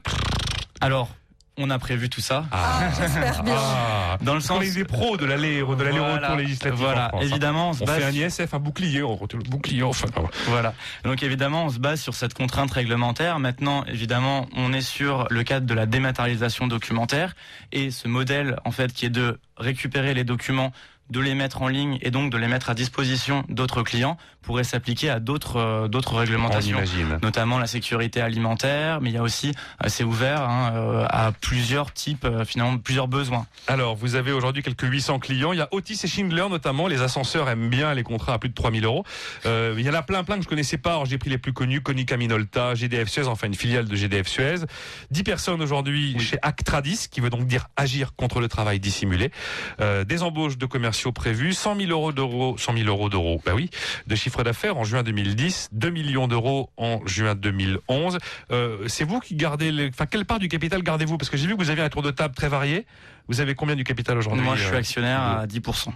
Alors, 0.83 1.11
on 1.61 1.71
a 1.71 1.79
prévu 1.79 2.09
tout 2.09 2.21
ça. 2.21 2.47
Ah, 2.51 2.89
j'espère 2.99 3.43
bien. 3.43 3.55
Ah. 3.57 4.17
Dans 4.23 4.35
le 4.35 4.41
sens. 4.41 4.63
est 4.65 4.75
des 4.75 4.85
pros 4.85 5.17
de 5.17 5.25
l'aller 5.27 5.61
de 5.63 5.83
l'aller 5.85 5.99
Voilà. 5.99 6.15
retour 6.15 6.37
législatif 6.37 6.79
Voilà, 6.81 7.07
en 7.07 7.09
France, 7.11 7.23
hein. 7.23 7.27
évidemment, 7.27 7.71
on 7.71 7.73
se 7.75 7.83
On 7.83 7.87
base 7.87 7.99
fait 7.99 8.05
un 8.05 8.27
ISF, 8.27 8.55
un 8.55 8.59
bouclier, 8.59 9.03
on 9.03 9.15
le 9.21 9.49
bouclier, 9.49 9.83
enfin. 9.83 10.09
Voilà. 10.47 10.75
Donc 11.05 11.23
évidemment, 11.23 11.67
on 11.67 11.71
se 11.71 11.79
base 11.79 12.01
sur 12.01 12.15
cette 12.15 12.35
contrainte 12.35 12.71
réglementaire. 12.73 13.39
Maintenant, 13.39 13.85
évidemment, 13.85 14.47
on 14.57 14.73
est 14.73 14.81
sur 14.81 15.27
le 15.31 15.43
cadre 15.45 15.67
de 15.67 15.75
la 15.75 15.87
dématérialisation 15.87 16.67
documentaire 16.67 17.35
et 17.73 17.91
ce 17.91 18.09
modèle, 18.09 18.57
en 18.65 18.71
fait, 18.71 18.93
qui 18.93 19.07
est 19.07 19.11
de 19.11 19.39
récupérer 19.57 20.15
les 20.15 20.25
documents 20.25 20.73
de 21.11 21.21
les 21.21 21.35
mettre 21.35 21.63
en 21.63 21.69
ligne 21.69 21.99
et 22.03 22.11
donc 22.11 22.31
de 22.33 22.37
les 22.37 22.49
mettre 22.49 22.71
à 22.71 22.75
disposition 22.75 23.45
d'autres 23.49 23.83
clients 23.83 24.17
pourrait 24.43 24.65
s'appliquer 24.65 25.11
à 25.11 25.21
d'autres 25.21 25.57
euh, 25.57 25.89
d'autres 25.89 26.15
On 26.15 26.19
réglementations 26.19 26.79
notamment 27.23 27.59
la 27.59 27.67
sécurité 27.67 28.21
alimentaire 28.21 29.01
mais 29.01 29.11
il 29.11 29.15
y 29.15 29.19
a 29.19 29.23
aussi 29.23 29.53
euh, 29.85 29.89
c'est 29.89 30.05
ouvert 30.05 30.43
hein, 30.43 30.73
euh, 30.75 31.07
à 31.09 31.33
plusieurs 31.33 31.93
types 31.93 32.27
finalement 32.47 32.79
plusieurs 32.79 33.09
besoins 33.09 33.47
Alors, 33.67 33.97
vous 33.97 34.15
avez 34.15 34.33
aujourd'hui 34.33 34.63
quelques 34.63 34.83
800 34.83 35.19
clients. 35.19 35.53
Il 35.53 35.59
y 35.59 35.63
a 35.63 35.69
Otis 35.73 35.99
et 36.03 36.07
Schindler 36.07 36.47
notamment. 36.51 36.87
Les 36.87 37.03
ascenseurs 37.03 37.49
aiment 37.49 37.69
bien 37.69 37.95
les 37.95 38.03
contrats 38.03 38.35
à 38.35 38.39
plus 38.39 38.49
de 38.49 38.55
3000 38.55 38.85
euros. 38.85 39.05
Euh, 39.47 39.75
il 39.79 39.85
y 39.85 39.91
en 39.91 39.95
a 39.95 40.03
plein, 40.03 40.25
plein 40.25 40.37
que 40.37 40.43
je 40.43 40.49
connaissais 40.49 40.79
pas. 40.79 40.91
Alors, 40.91 41.07
j'ai 41.07 41.19
pris 41.19 41.31
les 41.31 41.39
plus 41.39 41.53
connus. 41.53 41.81
Konica 41.81 42.17
Minolta, 42.17 42.75
GDF 42.75 43.09
Suez, 43.09 43.27
enfin 43.27 43.47
une 43.47 43.55
filiale 43.55 43.87
de 43.87 43.97
GDF 43.97 44.29
Suez. 44.29 44.67
10 45.11 45.23
personnes 45.23 45.63
aujourd'hui 45.63 46.19
chez 46.19 46.39
Actradis, 46.43 47.09
qui 47.11 47.21
veut 47.21 47.31
donc 47.31 47.47
dire 47.47 47.69
agir 47.77 48.15
contre 48.15 48.41
le 48.41 48.49
travail 48.49 48.81
dissimulé. 48.81 49.31
Euh, 49.81 50.05
des 50.05 50.23
embauches 50.23 50.59
de 50.59 50.67
commerciaux 50.67 51.00
prévues. 51.09 51.53
100 51.53 51.77
000 51.77 51.91
euros 51.91 52.13
d'euros, 52.13 52.57
100 52.59 52.77
000 52.77 52.89
euros 52.89 53.09
d'euros, 53.09 53.41
bah 53.45 53.53
oui, 53.55 53.71
de 54.07 54.15
chiffre 54.15 54.43
d'affaires 54.43 54.77
en 54.77 54.85
juin 54.85 55.03
2010. 55.03 55.71
2 55.73 55.91
millions 55.91 56.29
d'euros 56.29 56.71
en 56.77 57.01
juin 57.07 57.35
2011. 57.35 58.19
Euh, 58.51 58.89
c'est 58.89 59.05
vous 59.05 59.21
qui 59.21 59.35
gardez, 59.35 59.73
les... 59.73 59.89
enfin, 59.89 60.07
quelle 60.07 60.25
part 60.25 60.39
du 60.39 60.49
capital 60.49 60.83
gardez-vous? 60.83 61.17
Parce 61.17 61.31
que 61.31 61.37
j'ai 61.37 61.47
vu 61.47 61.57
que 61.57 61.63
vous 61.63 61.71
aviez 61.71 61.83
un 61.83 61.89
tour 61.89 62.03
de 62.03 62.11
table 62.11 62.35
très 62.35 62.49
varié. 62.49 62.87
Vous 63.29 63.41
avez 63.41 63.55
combien 63.55 63.77
du 63.77 63.85
capital 63.85 64.19
aujourd'hui 64.19 64.45
moi 64.45 64.57
je 64.57 64.65
suis 64.65 64.75
euh, 64.75 64.79
actionnaire 64.79 65.21
à 65.21 65.47
10% 65.47 65.91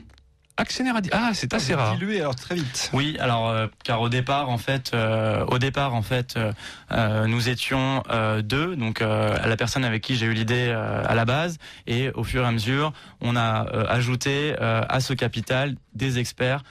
À 0.56 1.00
dire 1.00 1.12
Ah, 1.12 1.30
c'est 1.34 1.52
assez 1.52 1.72
Vous 1.72 1.80
rare. 1.80 1.96
diluez 1.96 2.20
alors 2.20 2.36
très 2.36 2.54
vite. 2.54 2.90
Oui, 2.92 3.16
alors 3.18 3.48
euh, 3.50 3.66
car 3.82 4.00
au 4.00 4.08
départ 4.08 4.48
en 4.50 4.58
fait, 4.58 4.92
euh, 4.94 5.44
au 5.46 5.58
départ 5.58 5.94
en 5.94 6.02
fait, 6.02 6.36
euh, 6.92 7.26
nous 7.26 7.48
étions 7.48 8.04
euh, 8.10 8.40
deux, 8.40 8.76
donc 8.76 9.02
euh, 9.02 9.36
la 9.44 9.56
personne 9.56 9.84
avec 9.84 10.02
qui 10.02 10.14
j'ai 10.14 10.26
eu 10.26 10.32
l'idée 10.32 10.68
euh, 10.68 11.02
à 11.04 11.16
la 11.16 11.24
base, 11.24 11.58
et 11.88 12.10
au 12.10 12.22
fur 12.22 12.44
et 12.44 12.46
à 12.46 12.52
mesure, 12.52 12.92
on 13.20 13.34
a 13.34 13.66
euh, 13.66 13.84
ajouté 13.88 14.54
euh, 14.60 14.82
à 14.88 15.00
ce 15.00 15.12
capital 15.12 15.74
des 15.94 16.20
experts 16.20 16.62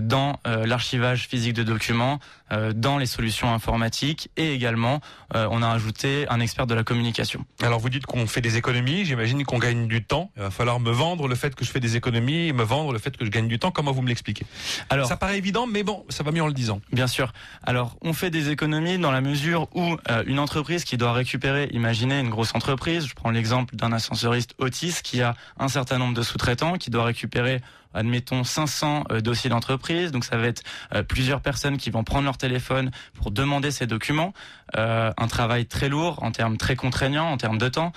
dans 0.00 0.38
euh, 0.46 0.66
l'archivage 0.66 1.26
physique 1.28 1.54
de 1.54 1.62
documents, 1.62 2.18
euh, 2.52 2.72
dans 2.74 2.98
les 2.98 3.06
solutions 3.06 3.52
informatiques, 3.54 4.30
et 4.36 4.52
également 4.52 5.00
euh, 5.34 5.48
on 5.50 5.62
a 5.62 5.68
ajouté 5.68 6.26
un 6.28 6.40
expert 6.40 6.66
de 6.66 6.74
la 6.74 6.84
communication. 6.84 7.44
Alors 7.62 7.80
vous 7.80 7.88
dites 7.88 8.04
qu'on 8.04 8.26
fait 8.26 8.42
des 8.42 8.56
économies, 8.56 9.04
j'imagine 9.04 9.44
qu'on 9.44 9.58
gagne 9.58 9.86
du 9.86 10.04
temps. 10.04 10.30
Il 10.36 10.42
va 10.42 10.50
falloir 10.50 10.78
me 10.78 10.90
vendre 10.90 11.28
le 11.28 11.34
fait 11.34 11.54
que 11.54 11.64
je 11.64 11.70
fais 11.70 11.80
des 11.80 11.96
économies 11.96 12.48
et 12.48 12.52
me 12.52 12.62
vendre 12.62 12.92
le 12.92 12.98
fait 12.98 13.16
que 13.16 13.24
je 13.24 13.30
gagne 13.30 13.48
du 13.48 13.58
temps. 13.58 13.70
Comment 13.70 13.92
vous 13.92 14.02
me 14.02 14.08
l'expliquez? 14.08 14.44
Alors, 14.90 15.08
Ça 15.08 15.16
paraît 15.16 15.38
évident, 15.38 15.66
mais 15.66 15.82
bon, 15.82 16.04
ça 16.10 16.22
va 16.22 16.32
mieux 16.32 16.42
en 16.42 16.46
le 16.46 16.52
disant. 16.52 16.80
Bien 16.92 17.06
sûr. 17.06 17.32
Alors, 17.62 17.96
on 18.02 18.12
fait 18.12 18.30
des 18.30 18.50
économies 18.50 18.98
dans 18.98 19.12
la 19.12 19.22
mesure 19.22 19.68
où 19.74 19.96
euh, 20.10 20.22
une 20.26 20.38
entreprise 20.38 20.84
qui 20.84 20.98
doit 20.98 21.12
récupérer, 21.12 21.68
imaginez 21.72 22.20
une 22.20 22.30
grosse 22.30 22.54
entreprise, 22.54 23.06
je 23.06 23.14
prends 23.14 23.30
l'exemple 23.30 23.76
d'un 23.76 23.92
ascensoriste 23.92 24.54
Otis 24.58 24.96
qui 25.02 25.22
a 25.22 25.34
un 25.58 25.68
certain 25.68 25.98
nombre 25.98 26.14
de 26.14 26.22
sous-traitants, 26.22 26.76
qui 26.76 26.90
doit 26.90 27.04
récupérer 27.04 27.60
admettons 27.94 28.44
500 28.44 29.04
euh, 29.10 29.20
dossiers 29.20 29.50
d'entreprise, 29.50 30.12
donc 30.12 30.24
ça 30.24 30.36
va 30.36 30.46
être 30.46 30.62
euh, 30.94 31.02
plusieurs 31.02 31.40
personnes 31.40 31.76
qui 31.76 31.90
vont 31.90 32.04
prendre 32.04 32.24
leur 32.24 32.38
téléphone 32.38 32.90
pour 33.14 33.30
demander 33.30 33.70
ces 33.70 33.86
documents, 33.86 34.32
Euh, 34.74 35.12
un 35.18 35.28
travail 35.28 35.66
très 35.66 35.90
lourd 35.90 36.22
en 36.22 36.30
termes 36.32 36.56
très 36.56 36.76
contraignants, 36.76 37.30
en 37.30 37.36
termes 37.36 37.58
de 37.58 37.68
temps, 37.68 37.92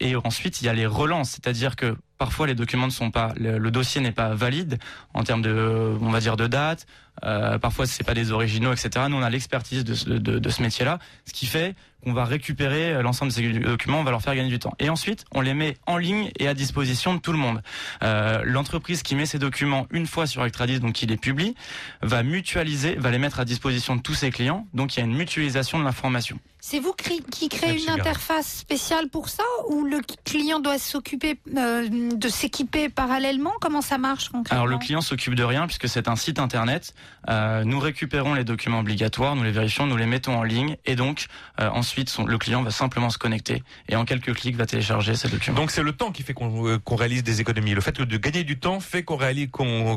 et 0.00 0.16
ensuite 0.16 0.62
il 0.62 0.64
y 0.64 0.68
a 0.70 0.72
les 0.72 0.86
relances, 0.86 1.32
c'est-à-dire 1.32 1.76
que 1.76 1.96
parfois 2.16 2.46
les 2.46 2.54
documents 2.54 2.86
ne 2.86 2.92
sont 2.92 3.10
pas, 3.10 3.34
le, 3.36 3.58
le 3.58 3.70
dossier 3.70 4.00
n'est 4.00 4.12
pas 4.12 4.34
valide 4.34 4.78
en 5.12 5.22
termes 5.22 5.42
de, 5.42 5.94
on 6.00 6.10
va 6.10 6.20
dire 6.20 6.38
de 6.38 6.46
date, 6.46 6.86
euh, 7.24 7.58
parfois 7.58 7.86
c'est 7.86 8.04
pas 8.04 8.14
des 8.14 8.32
originaux, 8.32 8.72
etc. 8.72 8.90
Nous 9.08 9.16
on 9.16 9.22
a 9.22 9.30
l'expertise 9.30 9.84
de, 9.84 9.94
ce- 9.94 10.08
de, 10.08 10.38
de 10.38 10.48
ce 10.50 10.62
métier-là, 10.62 10.98
ce 11.24 11.32
qui 11.32 11.46
fait 11.46 11.74
qu'on 12.04 12.12
va 12.12 12.24
récupérer 12.24 12.92
euh, 12.92 13.02
l'ensemble 13.02 13.30
de 13.32 13.36
ces 13.36 13.52
documents, 13.58 14.00
on 14.00 14.04
va 14.04 14.10
leur 14.10 14.22
faire 14.22 14.34
gagner 14.36 14.50
du 14.50 14.58
temps. 14.58 14.74
Et 14.78 14.88
ensuite 14.90 15.24
on 15.32 15.40
les 15.40 15.54
met 15.54 15.76
en 15.86 15.96
ligne 15.96 16.30
et 16.38 16.46
à 16.48 16.54
disposition 16.54 17.14
de 17.14 17.20
tout 17.20 17.32
le 17.32 17.38
monde. 17.38 17.62
Euh, 18.02 18.42
L'entreprise 18.44 19.02
qui 19.02 19.14
met 19.14 19.26
ces 19.26 19.38
documents 19.38 19.86
une 19.90 20.06
fois 20.06 20.26
sur 20.26 20.42
Actradis, 20.42 20.78
donc 20.80 20.92
qui 20.92 21.06
les 21.06 21.16
publie, 21.16 21.54
va 22.02 22.22
mutualiser, 22.22 22.94
va 22.96 23.10
les 23.10 23.18
mettre 23.18 23.40
à 23.40 23.44
disposition 23.44 23.96
de 23.96 24.02
tous 24.02 24.14
ses 24.14 24.30
clients. 24.30 24.66
Donc 24.74 24.94
il 24.96 25.00
y 25.00 25.02
a 25.02 25.06
une 25.06 25.14
mutualisation 25.16 25.78
de 25.78 25.84
l'information. 25.84 26.38
C'est 26.68 26.80
vous 26.80 26.94
qui 26.94 27.48
créez 27.48 27.80
une 27.80 27.90
interface 27.90 28.56
spéciale 28.58 29.08
pour 29.08 29.28
ça 29.28 29.44
ou 29.68 29.84
le 29.84 30.00
client 30.24 30.58
doit 30.58 30.80
s'occuper 30.80 31.38
euh, 31.56 31.86
de 31.88 32.28
s'équiper 32.28 32.88
parallèlement? 32.88 33.52
Comment 33.60 33.82
ça 33.82 33.98
marche 33.98 34.30
concrètement? 34.30 34.64
Alors 34.64 34.66
le 34.66 34.76
client 34.78 35.00
s'occupe 35.00 35.36
de 35.36 35.44
rien 35.44 35.68
puisque 35.68 35.88
c'est 35.88 36.08
un 36.08 36.16
site 36.16 36.40
internet. 36.40 36.92
Euh, 37.30 37.62
nous 37.62 37.78
récupérons 37.78 38.34
les 38.34 38.42
documents 38.42 38.80
obligatoires, 38.80 39.36
nous 39.36 39.44
les 39.44 39.52
vérifions, 39.52 39.86
nous 39.86 39.96
les 39.96 40.06
mettons 40.06 40.36
en 40.36 40.42
ligne 40.42 40.76
et 40.86 40.96
donc 40.96 41.26
euh, 41.60 41.70
ensuite 41.70 42.08
son- 42.10 42.26
le 42.26 42.36
client 42.36 42.64
va 42.64 42.72
simplement 42.72 43.10
se 43.10 43.18
connecter 43.18 43.62
et 43.88 43.94
en 43.94 44.04
quelques 44.04 44.34
clics 44.34 44.56
va 44.56 44.66
télécharger 44.66 45.14
ces 45.14 45.28
documents. 45.28 45.56
Donc 45.56 45.70
c'est 45.70 45.84
le 45.84 45.92
temps 45.92 46.10
qui 46.10 46.24
fait 46.24 46.34
qu'on 46.34 46.66
euh, 46.66 46.78
réalise 46.90 47.22
des 47.22 47.40
économies. 47.40 47.74
Le 47.74 47.80
fait 47.80 48.00
de 48.00 48.16
gagner 48.16 48.42
du 48.42 48.58
temps 48.58 48.80
fait 48.80 49.04
qu'on 49.04 49.14
réalise 49.16 49.50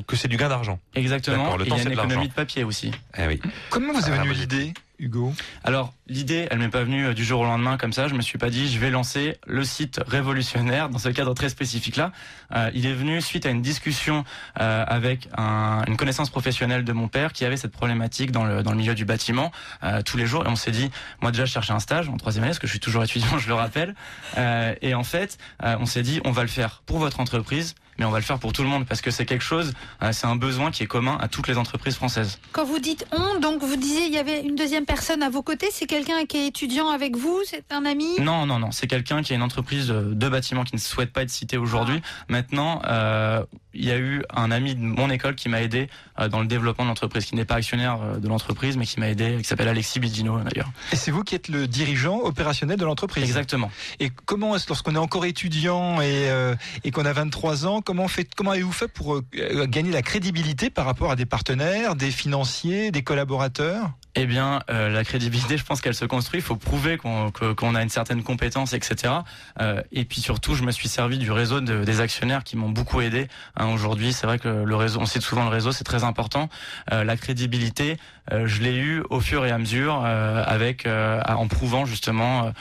que 0.07 0.15
c'est 0.15 0.27
du 0.27 0.37
gain 0.37 0.49
d'argent. 0.49 0.77
Exactement. 0.93 1.57
Le 1.57 1.65
Et 1.65 1.69
temps, 1.69 1.77
il 1.77 1.79
y 1.79 1.81
a 1.81 1.83
c'est 1.83 1.89
une 1.89 1.91
de 1.93 1.95
l'argent. 1.95 2.09
économie 2.11 2.29
de 2.29 2.33
papier 2.35 2.63
aussi. 2.63 2.91
Eh 3.17 3.25
oui. 3.25 3.41
Comment 3.71 3.91
vous 3.93 4.05
avez 4.05 4.17
Ah, 4.19 4.21
venu 4.21 4.33
vous 4.35 4.43
êtes- 4.43 4.51
l'idée 4.53 4.73
Hugo 4.99 5.33
Alors, 5.63 5.93
l'idée, 6.07 6.47
elle 6.51 6.59
m'est 6.59 6.69
pas 6.69 6.83
venue 6.83 7.07
euh, 7.07 7.13
du 7.13 7.23
jour 7.23 7.41
au 7.41 7.45
lendemain 7.45 7.77
comme 7.77 7.93
ça. 7.93 8.07
Je 8.07 8.15
me 8.15 8.21
suis 8.21 8.37
pas 8.37 8.49
dit, 8.49 8.71
je 8.71 8.79
vais 8.79 8.89
lancer 8.89 9.37
le 9.47 9.63
site 9.63 9.99
révolutionnaire 10.05 10.89
dans 10.89 10.97
ce 10.97 11.09
cadre 11.09 11.33
très 11.33 11.49
spécifique-là. 11.49 12.11
Euh, 12.55 12.69
il 12.73 12.85
est 12.85 12.93
venu 12.93 13.21
suite 13.21 13.45
à 13.45 13.49
une 13.49 13.61
discussion 13.61 14.23
euh, 14.59 14.85
avec 14.87 15.29
un, 15.37 15.83
une 15.87 15.97
connaissance 15.97 16.29
professionnelle 16.29 16.83
de 16.83 16.93
mon 16.93 17.07
père 17.07 17.33
qui 17.33 17.45
avait 17.45 17.57
cette 17.57 17.71
problématique 17.71 18.31
dans 18.31 18.43
le, 18.43 18.63
dans 18.63 18.71
le 18.71 18.77
milieu 18.77 18.95
du 18.95 19.05
bâtiment 19.05 19.51
euh, 19.83 20.01
tous 20.01 20.17
les 20.17 20.25
jours. 20.25 20.45
Et 20.45 20.49
on 20.49 20.55
s'est 20.55 20.71
dit, 20.71 20.89
moi 21.21 21.31
déjà, 21.31 21.45
je 21.45 21.51
cherchais 21.51 21.73
un 21.73 21.79
stage 21.79 22.09
en 22.09 22.17
troisième 22.17 22.43
année, 22.43 22.51
parce 22.51 22.59
que 22.59 22.67
je 22.67 22.71
suis 22.71 22.79
toujours 22.79 23.03
étudiant, 23.03 23.37
je 23.37 23.47
le 23.47 23.53
rappelle. 23.53 23.95
Euh, 24.37 24.75
et 24.81 24.93
en 24.93 25.03
fait, 25.03 25.37
euh, 25.63 25.75
on 25.79 25.85
s'est 25.85 26.03
dit, 26.03 26.21
on 26.25 26.31
va 26.31 26.41
le 26.41 26.47
faire 26.49 26.81
pour 26.85 26.99
votre 26.99 27.19
entreprise 27.19 27.75
mais 27.99 28.05
on 28.05 28.11
va 28.11 28.17
le 28.17 28.23
faire 28.23 28.39
pour 28.39 28.53
tout 28.53 28.63
le 28.63 28.69
monde 28.69 28.85
parce 28.85 29.01
que 29.01 29.11
c'est 29.11 29.25
quelque 29.25 29.43
chose, 29.43 29.73
euh, 30.01 30.11
c'est 30.11 30.25
un 30.25 30.35
besoin 30.35 30.71
qui 30.71 30.83
est 30.83 30.87
commun 30.87 31.17
à 31.21 31.27
toutes 31.27 31.47
les 31.47 31.57
entreprises 31.57 31.95
françaises. 31.95 32.39
Quand 32.53 32.65
vous 32.65 32.79
dites 32.79 33.05
on, 33.11 33.39
donc 33.39 33.61
vous 33.61 33.75
disiez 33.75 34.05
il 34.05 34.13
y 34.13 34.17
avait 34.17 34.41
une 34.41 34.55
deuxième 34.55 34.85
personne 34.85 35.21
à 35.21 35.29
vos 35.29 35.43
côtés, 35.43 35.67
c'est 35.71 35.85
quelqu'un 35.85 36.25
qui 36.25 36.37
est 36.37 36.47
étudiant 36.47 36.89
avec 36.89 37.15
vous, 37.15 37.41
c'est 37.45 37.71
un 37.71 37.85
ami? 37.85 38.19
Non, 38.19 38.45
non, 38.45 38.57
non, 38.57 38.71
c'est 38.71 38.87
quelqu'un 38.87 39.21
qui 39.21 39.33
a 39.33 39.35
une 39.35 39.43
entreprise 39.43 39.87
de 39.89 40.29
bâtiment 40.29 40.63
qui 40.63 40.75
ne 40.75 40.79
souhaite 40.79 41.11
pas 41.11 41.23
être 41.23 41.29
cité 41.29 41.57
aujourd'hui. 41.57 42.01
Maintenant, 42.29 42.81
euh, 42.85 43.43
il 43.73 43.85
y 43.85 43.91
a 43.91 43.97
eu 43.97 44.23
un 44.35 44.49
ami 44.51 44.75
de 44.75 44.81
mon 44.81 45.09
école 45.09 45.35
qui 45.35 45.49
m'a 45.49 45.61
aidé 45.61 45.89
euh, 46.19 46.27
dans 46.27 46.39
le 46.39 46.47
développement 46.47 46.85
de 46.85 46.89
l'entreprise, 46.89 47.25
qui 47.25 47.35
n'est 47.35 47.45
pas 47.45 47.55
actionnaire 47.55 48.19
de 48.19 48.27
l'entreprise, 48.27 48.77
mais 48.77 48.85
qui 48.85 48.99
m'a 48.99 49.09
aidé, 49.09 49.37
qui 49.39 49.43
s'appelle 49.43 49.67
Alexis 49.67 49.99
Bidino 49.99 50.39
d'ailleurs. 50.39 50.71
Et 50.91 50.95
c'est 50.95 51.11
vous 51.11 51.23
qui 51.23 51.35
êtes 51.35 51.49
le 51.49 51.67
dirigeant 51.67 52.19
opérationnel 52.19 52.77
de 52.77 52.85
l'entreprise? 52.85 53.23
Exactement. 53.23 53.71
Et 53.99 54.09
comment 54.25 54.55
est-ce, 54.55 54.67
lorsqu'on 54.67 54.95
est 54.95 54.99
encore 54.99 55.25
étudiant 55.25 56.01
et, 56.01 56.29
euh, 56.29 56.55
et 56.83 56.91
qu'on 56.91 57.05
a 57.05 57.13
23 57.13 57.65
ans, 57.65 57.81
comment, 57.89 58.07
fait, 58.07 58.29
comment 58.35 58.51
avez-vous 58.51 58.71
fait 58.71 58.87
pour 58.87 59.15
euh, 59.15 59.65
gagner 59.65 59.89
la 59.89 60.03
crédibilité 60.03 60.69
par 60.69 60.85
rapport 60.85 61.09
à 61.09 61.15
des 61.15 61.25
partenaires, 61.25 61.95
des 61.95 62.11
financiers, 62.11 62.91
des 62.91 63.01
collaborateurs? 63.01 63.89
Eh 64.15 64.25
bien, 64.25 64.61
euh, 64.69 64.89
la 64.89 65.03
crédibilité, 65.03 65.57
je 65.57 65.63
pense 65.63 65.81
qu'elle 65.81 65.93
se 65.95 66.05
construit. 66.05 66.39
Il 66.39 66.43
faut 66.43 66.55
prouver 66.55 66.97
qu'on 66.97 67.75
a 67.75 67.81
une 67.83 67.89
certaine 67.89 68.23
compétence, 68.23 68.73
etc. 68.73 69.13
Euh, 69.61 69.81
et 69.91 70.03
puis 70.05 70.19
surtout, 70.19 70.55
je 70.55 70.63
me 70.63 70.71
suis 70.71 70.89
servi 70.89 71.17
du 71.17 71.31
réseau 71.31 71.61
de- 71.61 71.83
des 71.83 72.01
actionnaires 72.01 72.43
qui 72.43 72.57
m'ont 72.57 72.69
beaucoup 72.69 73.01
aidé. 73.01 73.27
Hein, 73.55 73.67
Aujourd'hui, 73.67 74.11
c'est 74.13 74.25
vrai 74.25 74.39
que 74.39 74.47
le 74.49 74.75
réseau, 74.75 74.99
on 74.99 75.05
cite 75.05 75.21
souvent 75.21 75.43
le 75.43 75.49
réseau, 75.49 75.71
c'est 75.71 75.83
très 75.83 76.03
important. 76.03 76.49
Euh, 76.91 77.03
la 77.03 77.17
crédibilité, 77.17 77.97
euh, 78.31 78.45
je 78.47 78.61
l'ai 78.61 78.75
eu 78.75 79.03
au 79.09 79.19
fur 79.21 79.45
et 79.45 79.51
à 79.51 79.57
mesure, 79.57 80.01
euh, 80.03 80.43
avec 80.45 80.85
euh, 80.85 81.21
en 81.27 81.47
prouvant 81.47 81.85
justement 81.85 82.51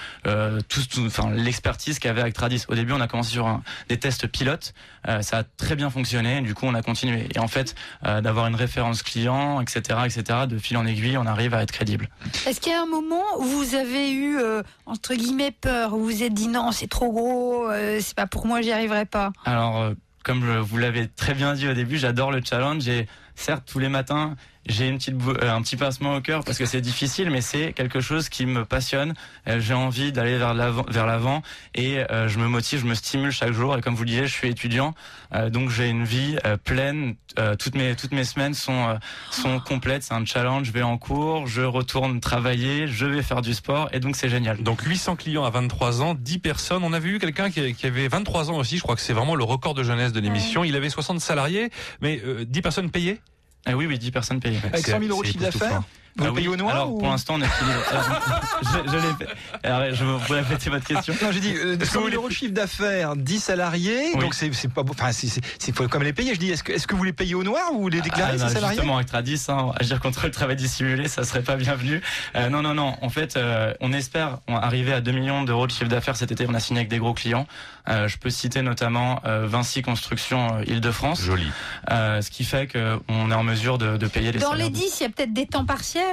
tout, 0.69 0.83
tout- 0.91 1.07
enfin 1.07 1.31
l'expertise 1.31 1.99
qu'avait 1.99 2.23
Actradis. 2.23 2.65
Au 2.69 2.75
début, 2.75 2.93
on 2.93 3.01
a 3.01 3.09
commencé 3.09 3.31
sur 3.33 3.47
un- 3.47 3.63
des 3.89 3.99
tests 3.99 4.27
pilotes. 4.27 4.75
Ça 5.23 5.39
a 5.39 5.43
très 5.45 5.75
bien 5.77 5.89
fonctionné. 5.91 6.43
Du 6.43 6.55
coup, 6.55 6.67
on 6.67 6.75
a 6.75 6.83
continué. 6.83 7.29
Et 7.35 7.39
en 7.39 7.49
fait, 7.49 7.75
d'avoir 8.05 8.47
une 8.47 8.55
référence 8.55 9.03
client, 9.03 9.61
etc., 9.61 9.81
etc., 10.05 10.23
de 10.47 10.59
fil 10.59 10.77
en 10.77 10.85
aiguille, 10.87 11.17
on 11.17 11.27
arrive 11.27 11.48
à 11.55 11.63
être 11.63 11.73
crédible. 11.73 12.09
Est-ce 12.47 12.61
qu'il 12.61 12.73
y 12.73 12.75
a 12.75 12.83
un 12.83 12.87
moment 12.87 13.25
où 13.39 13.45
vous 13.45 13.75
avez 13.75 14.13
eu, 14.13 14.39
euh, 14.39 14.63
entre 14.87 15.15
guillemets, 15.15 15.51
peur, 15.51 15.95
où 15.95 15.99
vous 15.99 16.05
vous 16.07 16.23
êtes 16.23 16.35
dit 16.35 16.49
non, 16.49 16.73
c'est 16.73 16.89
trop 16.89 17.13
gros, 17.13 17.71
euh, 17.71 17.99
c'est 18.01 18.17
pas 18.17 18.27
pour 18.27 18.47
moi, 18.47 18.63
j'y 18.63 18.73
arriverai 18.73 19.05
pas? 19.05 19.33
Alors, 19.45 19.79
euh, 19.79 19.95
comme 20.25 20.45
je 20.45 20.59
vous 20.59 20.79
l'avez 20.79 21.09
très 21.09 21.35
bien 21.35 21.55
dit 21.55 21.69
au 21.69 21.75
début, 21.75 21.97
j'adore 21.99 22.33
le 22.33 22.41
challenge 22.45 22.89
et 22.89 23.07
certes, 23.35 23.65
tous 23.71 23.79
les 23.79 23.89
matins, 23.89 24.37
j'ai 24.69 24.89
une 24.89 24.99
petite 24.99 25.17
euh, 25.27 25.51
un 25.51 25.63
petit 25.63 25.77
pincement 25.77 26.15
au 26.17 26.21
cœur 26.21 26.45
parce 26.45 26.59
que 26.59 26.67
c'est 26.67 26.81
difficile, 26.81 27.31
mais 27.31 27.41
c'est 27.41 27.73
quelque 27.73 28.01
chose 28.01 28.29
qui 28.29 28.47
me 28.47 28.65
passionne. 28.65 29.15
Euh, 29.47 29.61
j'ai 29.61 29.75
envie 29.75 30.13
d'aller 30.13 30.39
vers 30.39 30.55
l'avant, 30.55 30.85
vers 30.89 31.07
l'avant 31.07 31.43
et 31.75 31.99
euh, 32.11 32.29
je 32.29 32.39
me 32.39 32.47
motive, 32.49 32.81
je 32.81 32.87
me 32.87 32.95
stimule 32.95 33.31
chaque 33.31 33.53
jour. 33.53 33.77
Et 33.77 33.81
comme 33.81 33.95
vous 33.95 34.05
le 34.05 34.11
disiez, 34.11 34.27
je 34.27 34.33
suis 34.33 34.49
étudiant, 34.49 34.95
euh, 35.35 35.51
donc 35.51 35.71
j'ai 35.71 35.89
une 35.89 36.05
vie 36.05 36.37
euh, 36.45 36.57
pleine. 36.57 37.17
Euh, 37.39 37.55
toutes 37.57 37.75
mes 37.75 37.95
toutes 37.95 38.13
mes 38.13 38.25
semaines 38.25 38.55
sont 38.55 38.89
euh, 38.89 38.95
sont 39.31 39.61
complètes. 39.61 40.03
C'est 40.03 40.15
un 40.15 40.25
challenge. 40.25 40.67
Je 40.67 40.73
vais 40.73 40.83
en 40.83 40.99
cours, 40.99 41.47
je 41.47 41.63
retourne 41.63 42.21
travailler, 42.21 42.87
je 42.87 43.07
vais 43.07 43.23
faire 43.23 43.43
du 43.43 43.55
sport 43.55 43.89
et 43.93 44.01
donc 44.01 44.17
c'est 44.17 44.29
génial. 44.29 44.63
Donc 44.63 44.83
800 44.83 45.17
clients 45.17 45.45
à 45.45 45.51
23 45.51 46.03
ans, 46.03 46.15
10 46.15 46.39
personnes. 46.39 46.85
On 46.85 46.93
avait 46.93 47.09
eu 47.09 47.19
quelqu'un 47.19 47.51
qui, 47.51 47.75
qui 47.75 47.87
avait 47.87 48.09
23 48.09 48.51
ans 48.51 48.59
aussi, 48.59 48.77
je 48.77 48.83
crois 48.83 48.95
que 48.97 49.01
c'est 49.01 49.13
vraiment 49.13 49.35
le 49.35 49.45
record 49.45 49.75
de 49.75 49.83
jeunesse 49.83 50.13
de 50.13 50.21
l'émission. 50.21 50.65
Il 50.65 50.77
avait 50.77 50.91
60 50.91 51.21
salariés, 51.21 51.71
mais 52.01 52.21
euh, 52.25 52.45
10 52.45 52.63
personnes 52.63 52.91
payées? 52.91 53.21
Ah 53.67 53.77
oui, 53.77 53.87
oui, 53.87 53.99
10 53.99 54.11
personnes 54.11 54.41
payées. 54.41 54.59
Avec 54.65 54.85
C'est- 54.85 54.93
100 54.93 54.99
000 55.01 55.11
euros 55.11 55.23
de 55.23 55.27
chiffre 55.27 55.41
d'affaires. 55.41 55.83
Vous 56.19 56.25
Ah 56.25 56.27
le 56.29 56.33
payez 56.35 56.49
oui. 56.49 56.55
au 56.55 56.57
noir 56.57 56.75
Alors 56.75 56.93
ou- 56.93 56.99
pour 56.99 57.09
l'instant 57.09 57.35
on 57.37 57.41
est 57.41 57.47
équilibré. 57.47 57.81
je, 58.63 58.91
je 58.91 58.97
l'ai 58.97 59.15
fait. 59.27 59.67
Alors, 59.69 59.95
je 59.95 60.05
vous 60.05 60.19
répéter 60.35 60.71
votre 60.71 60.85
question. 60.87 61.15
Non, 61.23 61.31
j'ai 61.33 61.41
dit 61.41 61.55
euh, 61.57 61.77
100 61.83 61.93
000 61.93 62.09
euros 62.15 62.29
de 62.29 62.33
chiffre 62.35 62.53
d'affaires, 62.53 63.17
10 63.17 63.39
salariés, 63.41 64.11
Oui. 64.15 64.21
donc 64.21 64.35
c'est 64.35 64.53
c'est 64.53 64.73
pas, 64.73 64.83
enfin 64.89 65.13
c'est 65.13 65.29
c'est- 65.29 65.41
c'est- 65.59 65.73
faut 65.75 65.87
quand 65.89 65.99
même 65.99 66.07
les 66.07 66.13
payer. 66.13 66.35
Je 66.35 66.41
dis, 66.41 66.51
est-ce 66.51 66.63
que 66.63 66.73
est-ce 66.73 66.87
que 66.87 66.95
vous 66.95 67.05
les 67.05 67.13
payez 67.13 67.35
au 67.35 67.45
noir 67.45 67.63
ou 67.73 67.83
vous 67.83 67.89
les 67.89 68.01
déclarez 68.01 68.33
Ah, 68.35 68.39
ces 68.39 68.45
non, 68.45 68.49
salariés? 68.51 68.77
justement, 68.77 68.97
avec 68.97 69.09
Tradis, 69.09 69.41
hein, 69.49 69.73
agir 69.79 70.01
contre 70.01 70.25
le 70.25 70.31
travail 70.31 70.57
dissimulé, 70.57 71.09
ça 71.09 71.25
serait 71.25 71.43
pas 71.43 71.57
bienvenu. 71.57 72.03
Euh, 72.37 72.49
non, 72.49 72.63
non, 72.63 72.75
non. 72.75 72.97
En 73.03 73.09
fait, 73.11 73.37
euh, 73.37 73.73
on 73.81 73.93
espère 73.93 74.39
arriver 74.49 74.93
à 74.93 75.01
2 75.01 75.13
millions 75.13 75.45
d'euros 75.45 75.67
de 75.67 75.73
chiffre 75.73 75.89
d'affaires 75.89 76.17
cet 76.17 76.33
été. 76.33 76.47
On 76.49 76.55
a 76.55 76.61
signé 76.61 76.81
avec 76.81 76.91
des 76.91 76.99
gros 76.99 77.15
clients. 77.15 77.47
Euh, 77.89 78.07
je 78.09 78.19
peux 78.19 78.29
citer 78.31 78.61
notamment 78.63 79.21
euh, 79.25 79.47
Vinci 79.49 79.81
Construction 79.83 80.57
euh, 80.59 80.65
Île-de-France, 80.67 81.23
Joli. 81.23 81.47
euh, 81.91 82.21
ce 82.21 82.31
qui 82.31 82.45
fait 82.45 82.67
qu'on 82.71 83.31
est 83.31 83.35
en 83.35 83.43
mesure 83.43 83.79
de, 83.79 83.97
de 83.97 84.07
payer 84.07 84.31
les 84.33 84.41
Dans 84.41 84.51
salaires. 84.51 84.67
les 84.67 84.73
10, 84.73 85.01
il 85.01 85.03
y 85.05 85.07
a 85.07 85.09
peut-être 85.09 85.33
des 85.33 85.47
temps 85.47 85.65
partiels 85.65 86.08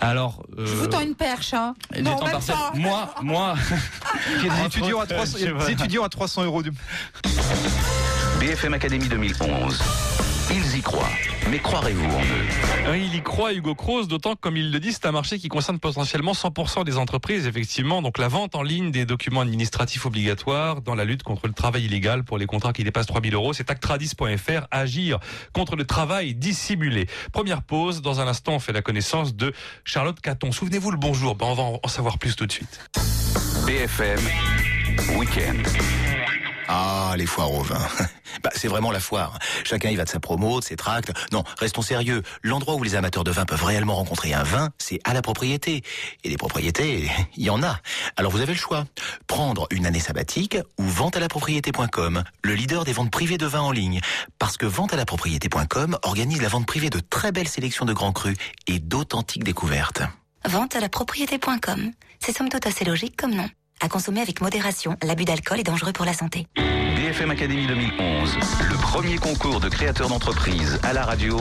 Alors, 0.00 0.42
euh, 0.58 0.66
Je 0.66 0.72
vous 0.74 0.86
tends 0.86 1.00
une 1.00 1.14
perche. 1.14 1.52
Hein. 1.54 1.74
Non, 2.00 2.16
temps 2.16 2.24
même 2.24 2.32
partiels. 2.32 2.56
pas. 2.56 2.72
Moi, 2.74 3.14
moi, 3.22 3.54
Il 4.40 4.46
y 4.46 4.50
a 4.50 4.54
des 4.54 4.66
étudiants 4.66 4.98
à 5.00 5.02
autres, 5.02 5.14
300, 5.14 5.36
il 5.38 5.44
y 5.44 5.46
a 5.46 5.50
je- 5.60 5.66
des 5.66 5.72
étudiants 5.72 6.04
à 6.04 6.08
300 6.08 6.44
euros. 6.44 6.62
De... 6.62 6.70
BFM 8.40 8.74
Académie 8.74 9.08
2011. 9.08 9.82
Ils 10.50 10.76
y 10.76 10.80
croient. 10.80 11.08
Mais 11.50 11.58
croirez-vous 11.58 12.04
en 12.04 12.20
eux 12.20 12.90
Oui, 12.90 13.08
il 13.12 13.14
y 13.16 13.22
croit 13.22 13.52
Hugo 13.52 13.74
Croze, 13.74 14.08
d'autant 14.08 14.34
que, 14.34 14.40
comme 14.40 14.56
il 14.56 14.70
le 14.70 14.80
dit, 14.80 14.92
c'est 14.92 15.06
un 15.06 15.12
marché 15.12 15.38
qui 15.38 15.48
concerne 15.48 15.78
potentiellement 15.78 16.32
100% 16.32 16.84
des 16.84 16.96
entreprises, 16.96 17.46
effectivement. 17.46 18.00
Donc 18.02 18.18
la 18.18 18.28
vente 18.28 18.54
en 18.54 18.62
ligne 18.62 18.90
des 18.90 19.04
documents 19.04 19.40
administratifs 19.40 20.06
obligatoires 20.06 20.82
dans 20.82 20.94
la 20.94 21.04
lutte 21.04 21.22
contre 21.22 21.46
le 21.46 21.52
travail 21.52 21.84
illégal 21.84 22.24
pour 22.24 22.38
les 22.38 22.46
contrats 22.46 22.72
qui 22.72 22.84
dépassent 22.84 23.06
3000 23.06 23.34
euros, 23.34 23.52
c'est 23.52 23.70
actradis.fr, 23.70 24.66
agir 24.70 25.18
contre 25.52 25.76
le 25.76 25.84
travail 25.84 26.34
dissimulé. 26.34 27.06
Première 27.32 27.62
pause, 27.62 28.02
dans 28.02 28.20
un 28.20 28.28
instant 28.28 28.54
on 28.54 28.58
fait 28.58 28.72
la 28.72 28.82
connaissance 28.82 29.34
de 29.34 29.52
Charlotte 29.84 30.20
Caton. 30.20 30.52
Souvenez-vous 30.52 30.90
le 30.90 30.96
bonjour, 30.98 31.34
ben, 31.34 31.46
on 31.46 31.54
va 31.54 31.62
en 31.82 31.88
savoir 31.88 32.18
plus 32.18 32.36
tout 32.36 32.46
de 32.46 32.52
suite. 32.52 32.80
BFM 33.66 34.20
Week-end. 35.18 36.21
Ah, 36.68 37.14
les 37.16 37.26
foires 37.26 37.52
au 37.52 37.62
vin. 37.62 37.80
Bah, 38.42 38.50
c'est 38.54 38.66
vraiment 38.66 38.90
la 38.90 38.98
foire. 38.98 39.38
Chacun 39.62 39.90
y 39.90 39.96
va 39.96 40.04
de 40.04 40.08
sa 40.08 40.18
promo, 40.18 40.60
de 40.60 40.64
ses 40.64 40.74
tracts. 40.74 41.12
Non, 41.32 41.44
restons 41.58 41.82
sérieux. 41.82 42.22
L'endroit 42.42 42.76
où 42.76 42.82
les 42.82 42.94
amateurs 42.94 43.24
de 43.24 43.30
vin 43.30 43.44
peuvent 43.44 43.62
réellement 43.62 43.94
rencontrer 43.94 44.32
un 44.32 44.42
vin, 44.42 44.70
c'est 44.78 45.00
à 45.04 45.12
la 45.12 45.20
propriété. 45.20 45.82
Et 46.24 46.30
des 46.30 46.38
propriétés, 46.38 47.10
il 47.36 47.44
y 47.44 47.50
en 47.50 47.62
a. 47.62 47.78
Alors 48.16 48.32
vous 48.32 48.40
avez 48.40 48.54
le 48.54 48.58
choix. 48.58 48.86
Prendre 49.26 49.66
une 49.70 49.84
année 49.84 50.00
sabbatique 50.00 50.56
ou 50.78 50.84
vente 50.84 51.16
à 51.16 51.20
la 51.20 51.28
propriété.com, 51.28 52.24
le 52.42 52.54
leader 52.54 52.84
des 52.84 52.94
ventes 52.94 53.10
privées 53.10 53.38
de 53.38 53.46
vin 53.46 53.60
en 53.60 53.70
ligne. 53.70 54.00
Parce 54.38 54.56
que 54.56 54.64
vente 54.66 54.94
à 54.94 54.96
la 54.96 55.04
propriété.com 55.04 55.98
organise 56.02 56.40
la 56.40 56.48
vente 56.48 56.66
privée 56.66 56.90
de 56.90 57.00
très 57.00 57.32
belles 57.32 57.48
sélections 57.48 57.84
de 57.84 57.92
grands 57.92 58.12
crus 58.12 58.36
et 58.66 58.78
d'authentiques 58.78 59.44
découvertes. 59.44 60.02
Vente 60.46 60.74
à 60.74 60.80
la 60.80 60.88
propriété.com. 60.88 61.92
C'est 62.18 62.36
somme 62.36 62.48
toute 62.48 62.66
assez 62.66 62.84
logique 62.84 63.16
comme 63.16 63.34
nom. 63.34 63.48
À 63.84 63.88
consommer 63.88 64.20
avec 64.20 64.40
modération, 64.40 64.96
l'abus 65.02 65.24
d'alcool 65.24 65.58
est 65.58 65.64
dangereux 65.64 65.92
pour 65.92 66.04
la 66.04 66.12
santé. 66.12 66.46
BFM 66.54 67.32
Académie 67.32 67.66
2011. 67.66 68.38
Le 68.70 68.76
premier 68.80 69.16
concours 69.16 69.58
de 69.58 69.68
créateurs 69.68 70.08
d'entreprise 70.08 70.78
à 70.84 70.92
la 70.92 71.04
radio. 71.04 71.36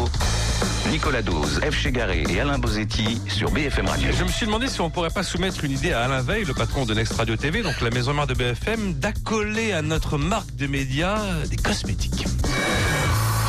Nicolas 0.89 1.21
Dose, 1.21 1.59
F. 1.59 1.75
Chegaré 1.75 2.23
et 2.27 2.39
Alain 2.39 2.57
Bozetti 2.57 3.21
sur 3.27 3.51
BFM 3.51 3.87
Radio. 3.87 4.09
Je 4.11 4.23
me 4.23 4.29
suis 4.29 4.47
demandé 4.47 4.67
si 4.67 4.81
on 4.81 4.89
pourrait 4.89 5.11
pas 5.11 5.21
soumettre 5.21 5.63
une 5.63 5.73
idée 5.73 5.93
à 5.93 6.01
Alain 6.01 6.23
Veil, 6.23 6.43
le 6.43 6.55
patron 6.55 6.85
de 6.85 6.95
Next 6.95 7.13
Radio 7.13 7.35
TV, 7.35 7.61
donc 7.61 7.79
la 7.79 7.91
maison 7.91 8.15
mère 8.15 8.25
de 8.25 8.33
BFM, 8.33 8.93
d'accoler 8.95 9.73
à 9.73 9.83
notre 9.83 10.17
marque 10.17 10.55
de 10.55 10.65
médias 10.65 11.21
des 11.47 11.57
cosmétiques. 11.57 12.25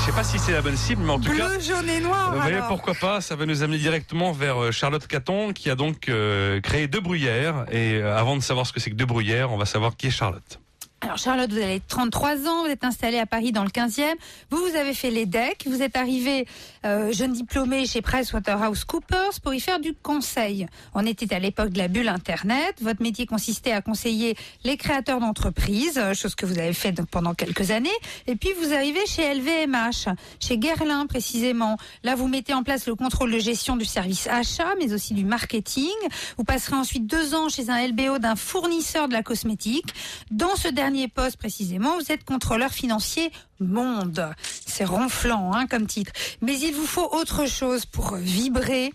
Je 0.03 0.07
sais 0.07 0.13
pas 0.13 0.25
si 0.25 0.37
c'est 0.37 0.51
la 0.51 0.63
bonne 0.63 0.77
cible, 0.77 1.05
mais 1.05 1.13
en 1.13 1.21
tout 1.21 1.31
cas. 1.31 1.47
Bleu, 1.47 1.61
jaune 1.61 1.89
et 1.89 2.01
noir. 2.01 2.35
Alors. 2.43 2.67
pourquoi 2.67 2.95
pas 2.95 3.21
Ça 3.21 3.37
va 3.37 3.47
nous 3.47 3.63
amener 3.63 3.79
directement 3.79 4.33
vers 4.33 4.61
euh, 4.61 4.73
Charlotte 4.73 5.07
Caton, 5.07 5.53
qui 5.53 5.71
a 5.71 5.77
donc 5.77 6.09
euh, 6.09 6.61
créé 6.61 6.89
deux 6.89 6.99
bruyères. 6.99 7.67
Et 7.71 7.99
euh, 7.99 8.19
avant 8.19 8.35
de 8.35 8.43
savoir 8.43 8.67
ce 8.67 8.73
que 8.73 8.81
c'est 8.81 8.91
que 8.91 8.97
deux 8.97 9.07
bruyères, 9.07 9.53
on 9.53 9.57
va 9.57 9.65
savoir 9.65 9.97
qui 9.97 10.09
est 10.09 10.11
Charlotte. 10.11 10.59
Alors 11.03 11.19
Charlotte, 11.19 11.51
vous 11.51 11.59
avez 11.59 11.81
33 11.81 12.47
ans, 12.47 12.63
vous 12.63 12.71
êtes 12.71 12.85
installée 12.85 13.19
à 13.19 13.27
Paris 13.27 13.51
dans 13.51 13.65
le 13.65 13.71
15e. 13.71 14.15
Vous, 14.51 14.59
vous 14.59 14.77
avez 14.77 14.95
fait 14.95 15.11
les 15.11 15.27
decks, 15.27 15.65
vous 15.67 15.83
êtes 15.83 15.97
arrivé 15.97 16.47
euh, 16.87 17.13
jeune 17.13 17.33
diplômé 17.33 17.87
chez 17.87 18.01
PricewaterhouseCoopers 18.03 19.41
pour 19.43 19.53
y 19.53 19.59
faire 19.59 19.81
du 19.81 19.95
conseil. 19.95 20.69
On 20.95 21.05
était 21.05 21.35
à 21.35 21.41
l'époque 21.41 21.71
de 21.71 21.79
la 21.79 21.89
bulle 21.89 22.07
Internet. 22.07 22.77
Votre 22.81 23.03
métier 23.03 23.27
consistait 23.27 23.73
à 23.73 23.83
conseiller 23.83 24.37
les 24.63 24.77
créateurs 24.77 25.19
d'entreprises, 25.19 25.99
euh, 25.99 26.15
chose 26.15 26.37
que 26.37 26.47
vous 26.47 26.61
avez 26.61 26.73
fait 26.73 26.95
pendant 27.11 27.35
quelques 27.35 27.73
années. 27.73 27.91
Et 28.29 28.37
puis 28.37 28.51
vous 28.63 28.73
arrivez 28.73 29.05
chez 29.07 29.35
LVMH, 29.35 30.15
chez 30.39 30.57
Guerlain 30.57 31.07
précisément. 31.09 31.79
Là, 32.05 32.15
vous 32.15 32.29
mettez 32.29 32.55
en 32.55 32.63
place 32.63 32.87
le 32.87 32.95
contrôle 32.95 33.33
de 33.33 33.41
gestion 33.41 33.75
du 33.75 33.87
service 33.87 34.29
achat, 34.29 34.75
mais 34.79 34.93
aussi 34.93 35.15
du 35.15 35.25
marketing. 35.25 35.91
Vous 36.39 36.45
passerez 36.45 36.77
ensuite 36.77 37.09
deux 37.09 37.35
ans 37.35 37.49
chez 37.49 37.71
un 37.71 37.89
LBO 37.89 38.21
d'un 38.21 38.37
fournisseur 38.37 39.09
de 39.09 39.15
la 39.15 39.25
cosmétique. 39.25 39.93
Dans 40.31 40.55
ce 40.55 40.69
dernier 40.93 41.09
poste 41.09 41.39
précisément, 41.39 41.97
vous 41.97 42.13
êtes 42.13 42.23
contrôleur 42.23 42.71
financier 42.71 43.31
monde. 43.61 44.35
C'est 44.67 44.85
ronflant 44.85 45.55
hein, 45.55 45.67
comme 45.67 45.87
titre. 45.87 46.13
Mais 46.43 46.59
il 46.59 46.75
vous 46.75 46.85
faut 46.85 47.09
autre 47.15 47.47
chose 47.47 47.87
pour 47.87 48.17
vibrer. 48.17 48.93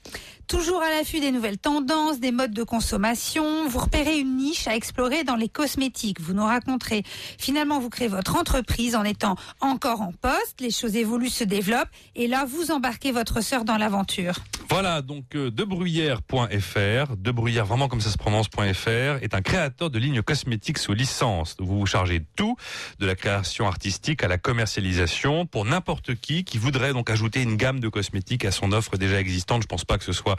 Toujours 0.47 0.81
à 0.81 0.89
l'affût 0.89 1.19
des 1.19 1.31
nouvelles 1.31 1.57
tendances, 1.57 2.21
des 2.21 2.31
modes 2.31 2.53
de 2.53 2.63
consommation, 2.63 3.67
vous 3.67 3.79
repérez 3.79 4.17
une 4.17 4.37
niche 4.37 4.65
à 4.69 4.77
explorer 4.77 5.25
dans 5.25 5.35
les 5.35 5.49
cosmétiques. 5.49 6.21
Vous 6.21 6.33
nous 6.33 6.45
raconterez. 6.45 7.03
Finalement, 7.37 7.81
vous 7.81 7.89
créez 7.89 8.07
votre 8.07 8.37
entreprise 8.37 8.95
en 8.95 9.03
étant 9.03 9.35
encore 9.59 9.99
en 9.99 10.13
poste. 10.13 10.61
Les 10.61 10.71
choses 10.71 10.95
évoluent, 10.95 11.29
se 11.29 11.43
développent. 11.43 11.89
Et 12.15 12.27
là, 12.27 12.45
vous 12.45 12.71
embarquez 12.71 13.11
votre 13.11 13.41
sœur 13.41 13.65
dans 13.65 13.75
l'aventure. 13.75 14.35
Voilà, 14.69 15.01
donc 15.01 15.35
euh, 15.35 15.49
debruyère.fr, 15.49 17.15
debruyère 17.17 17.65
vraiment 17.65 17.87
comme 17.87 18.01
ça 18.01 18.09
se 18.09 18.17
prononce.fr, 18.17 19.21
est 19.21 19.33
un 19.33 19.41
créateur 19.41 19.89
de 19.89 19.97
lignes 19.97 20.21
cosmétiques 20.21 20.77
sous 20.77 20.93
licence. 20.93 21.55
Vous 21.59 21.79
vous 21.79 21.85
chargez 21.85 22.19
de 22.19 22.25
tout, 22.35 22.57
de 22.99 23.05
la 23.05 23.15
création 23.15 23.67
artistique 23.67 24.23
à 24.23 24.27
la 24.27 24.37
commercialisation, 24.37 25.45
pour 25.45 25.63
n'importe 25.63 26.15
qui 26.15 26.43
qui 26.43 26.57
voudrait 26.57 26.91
donc 26.91 27.09
ajouter 27.09 27.41
une 27.41 27.55
gamme 27.55 27.79
de 27.79 27.87
cosmétiques 27.87 28.43
à 28.43 28.51
son 28.51 28.73
offre 28.73 28.97
déjà 28.97 29.19
existante. 29.19 29.61
Je 29.61 29.67
pense 29.67 29.85
pas 29.85 29.97
que 29.97 30.03
ce 30.03 30.13
soit 30.13 30.36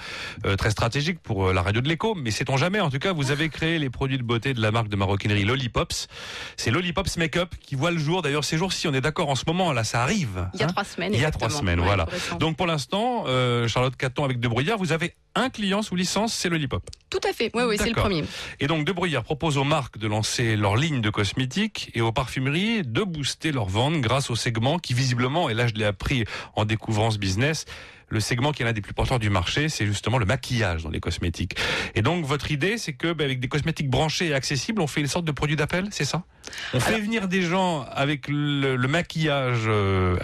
très 0.56 0.70
stratégique 0.70 1.20
pour 1.22 1.48
euh, 1.48 1.52
la 1.52 1.62
radio 1.62 1.80
de 1.80 1.88
l'écho, 1.88 2.14
mais 2.14 2.30
sait-on 2.30 2.56
jamais. 2.56 2.80
En 2.80 2.90
tout 2.90 2.98
cas, 2.98 3.12
vous 3.12 3.30
avez 3.30 3.48
créé 3.48 3.78
les 3.78 3.90
produits 3.90 4.18
de 4.18 4.22
beauté 4.22 4.54
de 4.54 4.60
la 4.60 4.70
marque 4.70 4.88
de 4.88 4.96
maroquinerie 4.96 5.44
Lollipops. 5.44 6.08
C'est 6.56 6.70
Lollipops 6.70 7.16
Makeup 7.16 7.54
qui 7.60 7.74
voit 7.74 7.90
le 7.90 7.98
jour. 7.98 8.22
D'ailleurs, 8.22 8.44
ces 8.44 8.56
jours-ci, 8.56 8.88
on 8.88 8.94
est 8.94 9.00
d'accord 9.00 9.28
en 9.28 9.34
ce 9.34 9.44
moment, 9.46 9.72
là, 9.72 9.84
ça 9.84 10.02
arrive. 10.02 10.48
Il 10.54 10.60
y 10.60 10.62
a 10.62 10.66
hein 10.66 10.68
trois 10.68 10.84
semaines. 10.84 11.14
Il 11.14 11.20
y 11.20 11.24
a 11.24 11.30
trois 11.30 11.50
semaines, 11.50 11.80
Ouais, 11.80 11.86
voilà. 11.86 12.06
Donc 12.38 12.56
pour 12.56 12.66
l'instant, 12.66 13.24
euh, 13.26 13.68
Charlotte 13.68 13.96
Caton 13.96 14.24
avec 14.24 14.40
De 14.40 14.48
Bruyère, 14.48 14.78
vous 14.78 14.92
avez 14.92 15.14
un 15.34 15.50
client 15.50 15.82
sous 15.82 15.94
licence, 15.94 16.34
c'est 16.34 16.48
Lollipop. 16.48 16.82
Tout 17.10 17.20
à 17.28 17.32
fait. 17.32 17.50
Oui, 17.54 17.62
oui, 17.66 17.76
c'est 17.78 17.88
le 17.88 17.94
premier. 17.94 18.24
Et 18.60 18.66
donc 18.66 18.84
De 18.84 18.92
Bruyère 18.92 19.22
propose 19.22 19.56
aux 19.56 19.64
marques 19.64 19.98
de 19.98 20.06
lancer 20.06 20.56
leur 20.56 20.76
ligne 20.76 21.00
de 21.00 21.10
cosmétiques 21.10 21.90
et 21.94 22.00
aux 22.00 22.12
parfumeries 22.12 22.82
de 22.82 23.02
booster 23.02 23.52
leur 23.52 23.66
vente 23.66 24.00
grâce 24.00 24.30
au 24.30 24.36
segment 24.36 24.78
qui 24.78 24.94
visiblement, 24.94 25.48
et 25.48 25.54
là 25.54 25.66
je 25.66 25.74
l'ai 25.74 25.84
appris 25.84 26.24
en 26.56 26.64
découvrant 26.64 27.10
ce 27.10 27.18
business, 27.18 27.64
le 28.10 28.20
segment 28.20 28.52
qui 28.52 28.62
est 28.62 28.64
l'un 28.64 28.72
des 28.72 28.80
plus 28.80 28.94
porteurs 28.94 29.18
du 29.18 29.30
marché, 29.30 29.68
c'est 29.68 29.86
justement 29.86 30.18
le 30.18 30.26
maquillage 30.26 30.82
dans 30.82 30.90
les 30.90 31.00
cosmétiques. 31.00 31.56
Et 31.94 32.02
donc 32.02 32.24
votre 32.24 32.50
idée, 32.50 32.78
c'est 32.78 32.94
que 32.94 33.12
ben, 33.12 33.24
avec 33.24 33.40
des 33.40 33.48
cosmétiques 33.48 33.90
branchés 33.90 34.28
et 34.28 34.34
accessibles, 34.34 34.80
on 34.80 34.86
fait 34.86 35.00
une 35.00 35.06
sorte 35.06 35.24
de 35.24 35.32
produit 35.32 35.56
d'appel, 35.56 35.88
c'est 35.90 36.04
ça? 36.04 36.22
On 36.72 36.80
fait 36.80 37.00
venir 37.00 37.28
des 37.28 37.42
gens 37.42 37.82
avec 37.90 38.28
le, 38.28 38.76
le 38.76 38.88
maquillage 38.88 39.64
euh, 39.66 40.18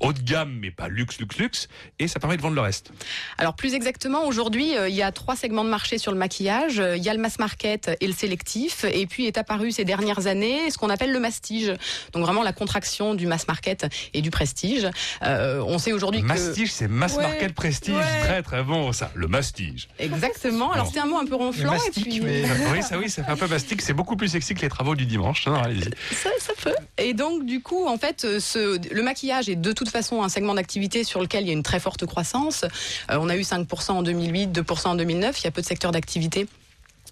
haut 0.00 0.12
de 0.12 0.20
gamme, 0.20 0.58
mais 0.60 0.70
pas 0.70 0.88
luxe, 0.88 1.18
luxe, 1.18 1.38
luxe, 1.38 1.68
et 1.98 2.08
ça 2.08 2.20
permet 2.20 2.36
de 2.36 2.42
vendre 2.42 2.54
le 2.54 2.60
reste. 2.60 2.92
Alors 3.38 3.54
plus 3.54 3.74
exactement, 3.74 4.24
aujourd'hui, 4.26 4.76
euh, 4.76 4.88
il 4.88 4.94
y 4.94 5.02
a 5.02 5.10
trois 5.12 5.36
segments 5.36 5.64
de 5.64 5.70
marché 5.70 5.98
sur 5.98 6.12
le 6.12 6.18
maquillage. 6.18 6.82
Il 6.96 7.02
y 7.02 7.08
a 7.08 7.14
le 7.14 7.20
mass 7.20 7.38
market 7.38 7.90
et 8.00 8.06
le 8.06 8.12
sélectif. 8.12 8.84
Et 8.84 9.06
puis 9.06 9.26
est 9.26 9.38
apparu 9.38 9.70
ces 9.70 9.84
dernières 9.84 10.26
années 10.26 10.70
ce 10.70 10.78
qu'on 10.78 10.90
appelle 10.90 11.12
le 11.12 11.20
mastige. 11.20 11.72
Donc 12.12 12.24
vraiment 12.24 12.42
la 12.42 12.52
contraction 12.52 13.14
du 13.14 13.26
mass 13.26 13.48
market 13.48 13.86
et 14.14 14.22
du 14.22 14.30
prestige. 14.30 14.88
Euh, 15.22 15.62
on 15.66 15.78
sait 15.78 15.92
aujourd'hui 15.92 16.20
que... 16.20 16.26
Mastige, 16.26 16.72
c'est 16.72 16.88
mass 16.88 17.16
Ouais, 17.16 17.22
market 17.22 17.52
prestige, 17.54 17.94
ouais. 17.94 18.20
très 18.20 18.42
très 18.42 18.62
bon 18.62 18.92
ça. 18.92 19.10
Le 19.14 19.26
mastige. 19.28 19.88
Exactement. 19.98 20.72
Alors 20.72 20.90
c'est 20.92 21.00
un 21.00 21.06
mot 21.06 21.18
un 21.18 21.26
peu 21.26 21.34
ronflant. 21.34 21.72
mastic, 21.72 22.06
et 22.06 22.10
puis... 22.10 22.20
mais- 22.20 22.44
oui, 22.72 22.82
ça 22.82 22.98
oui, 22.98 23.10
ça 23.10 23.24
fait 23.24 23.32
un 23.32 23.36
peu 23.36 23.48
mastique, 23.48 23.82
c'est 23.82 23.92
beaucoup 23.92 24.16
plus 24.16 24.28
sexy 24.28 24.54
que 24.54 24.60
les 24.60 24.68
travaux 24.68 24.94
du 24.94 25.06
dimanche. 25.06 25.46
Non, 25.46 25.54
allez-y. 25.56 25.90
Ça, 26.14 26.30
ça 26.38 26.52
peut. 26.62 26.74
Et 26.98 27.14
donc, 27.14 27.44
du 27.46 27.60
coup, 27.62 27.86
en 27.86 27.98
fait, 27.98 28.38
ce, 28.38 28.78
le 28.94 29.02
maquillage 29.02 29.48
est 29.48 29.56
de 29.56 29.69
toute 29.72 29.90
façon 29.90 30.22
un 30.22 30.28
segment 30.28 30.54
d'activité 30.54 31.04
sur 31.04 31.20
lequel 31.20 31.44
il 31.44 31.46
y 31.48 31.50
a 31.50 31.54
une 31.54 31.62
très 31.62 31.80
forte 31.80 32.06
croissance. 32.06 32.64
Euh, 33.10 33.18
on 33.20 33.28
a 33.28 33.36
eu 33.36 33.42
5% 33.42 33.92
en 33.92 34.02
2008, 34.02 34.48
2% 34.48 34.88
en 34.88 34.94
2009. 34.94 35.40
Il 35.40 35.44
y 35.44 35.46
a 35.46 35.50
peu 35.50 35.60
de 35.60 35.66
secteurs 35.66 35.92
d'activité 35.92 36.46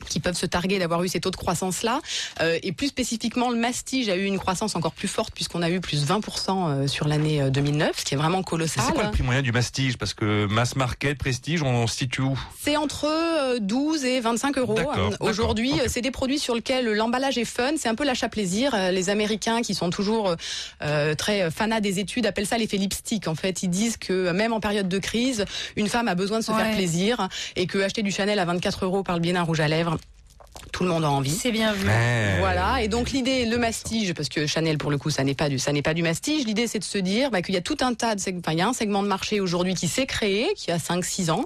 qui 0.08 0.20
peuvent 0.20 0.36
se 0.36 0.46
targuer 0.46 0.78
d'avoir 0.78 1.02
eu 1.04 1.08
ces 1.08 1.20
taux 1.20 1.30
de 1.30 1.36
croissance-là. 1.36 2.00
Euh, 2.40 2.58
et 2.62 2.72
plus 2.72 2.88
spécifiquement, 2.88 3.50
le 3.50 3.56
mastige 3.56 4.08
a 4.08 4.16
eu 4.16 4.24
une 4.24 4.38
croissance 4.38 4.76
encore 4.76 4.92
plus 4.92 5.08
forte 5.08 5.32
puisqu'on 5.34 5.62
a 5.62 5.70
eu 5.70 5.80
plus 5.80 6.04
20% 6.06 6.68
euh, 6.84 6.86
sur 6.86 7.08
l'année 7.08 7.42
euh, 7.42 7.50
2009, 7.50 7.98
ce 8.00 8.04
qui 8.04 8.14
est 8.14 8.16
vraiment 8.16 8.42
colossal. 8.42 8.84
C'est 8.86 8.92
quoi 8.92 9.04
le 9.04 9.10
prix 9.10 9.22
moyen 9.22 9.42
du 9.42 9.52
mastige? 9.52 9.96
Parce 9.98 10.14
que 10.14 10.46
mass 10.46 10.76
market, 10.76 11.18
prestige, 11.18 11.62
on 11.62 11.86
se 11.86 11.96
situe 11.96 12.22
où? 12.22 12.38
C'est 12.62 12.76
entre 12.76 13.06
euh, 13.06 13.58
12 13.60 14.04
et 14.04 14.20
25 14.20 14.58
euros. 14.58 14.78
Euh, 14.78 15.10
Aujourd'hui, 15.20 15.72
euh, 15.80 15.84
c'est 15.88 16.00
des 16.00 16.10
produits 16.10 16.38
sur 16.38 16.54
lesquels 16.54 16.86
l'emballage 16.92 17.38
est 17.38 17.44
fun. 17.44 17.72
C'est 17.76 17.88
un 17.88 17.94
peu 17.94 18.04
l'achat 18.04 18.28
plaisir. 18.28 18.72
Euh, 18.74 18.90
Les 18.90 19.10
Américains, 19.10 19.62
qui 19.62 19.74
sont 19.74 19.90
toujours 19.90 20.34
euh, 20.82 21.14
très 21.14 21.50
fanats 21.50 21.80
des 21.80 21.98
études, 21.98 22.26
appellent 22.26 22.46
ça 22.46 22.58
l'effet 22.58 22.76
lipstick. 22.76 23.28
En 23.28 23.34
fait, 23.34 23.62
ils 23.62 23.70
disent 23.70 23.96
que 23.96 24.12
euh, 24.12 24.32
même 24.32 24.52
en 24.52 24.60
période 24.60 24.88
de 24.88 24.98
crise, 24.98 25.44
une 25.76 25.88
femme 25.88 26.08
a 26.08 26.14
besoin 26.14 26.38
de 26.40 26.44
se 26.44 26.52
Ouais. 26.52 26.64
faire 26.64 26.74
plaisir 26.76 27.28
et 27.56 27.66
que 27.66 27.78
acheter 27.78 28.02
du 28.02 28.10
Chanel 28.10 28.38
à 28.38 28.44
24 28.44 28.84
euros 28.84 29.02
par 29.02 29.14
le 29.16 29.20
bien 29.20 29.34
d'un 29.34 29.42
rouge 29.42 29.60
à 29.60 29.68
lèvres, 29.68 29.87
tout 30.72 30.84
le 30.84 30.90
monde 30.90 31.04
a 31.04 31.10
envie. 31.10 31.30
C'est 31.30 31.50
bien 31.50 31.72
vu. 31.72 31.86
Ouais. 31.86 32.36
Voilà, 32.38 32.82
et 32.82 32.88
donc 32.88 33.10
l'idée, 33.10 33.46
le 33.46 33.58
mastige, 33.58 34.14
parce 34.14 34.28
que 34.28 34.46
Chanel 34.46 34.78
pour 34.78 34.90
le 34.90 34.98
coup, 34.98 35.10
ça 35.10 35.24
n'est 35.24 35.34
pas 35.34 35.48
du, 35.48 35.58
ça 35.58 35.72
n'est 35.72 35.82
pas 35.82 35.94
du 35.94 36.02
mastige. 36.02 36.44
L'idée, 36.44 36.66
c'est 36.66 36.78
de 36.78 36.84
se 36.84 36.98
dire 36.98 37.30
bah, 37.30 37.42
qu'il 37.42 37.54
y 37.54 37.58
a 37.58 37.62
tout 37.62 37.78
un 37.80 37.94
tas 37.94 38.14
de, 38.14 38.20
enfin, 38.20 38.52
il 38.52 38.58
y 38.58 38.62
a 38.62 38.68
un 38.68 38.72
segment 38.72 39.02
de 39.02 39.08
marché 39.08 39.40
aujourd'hui 39.40 39.74
qui 39.74 39.88
s'est 39.88 40.06
créé, 40.06 40.48
qui 40.56 40.70
a 40.70 40.78
5-6 40.78 41.30
ans, 41.30 41.44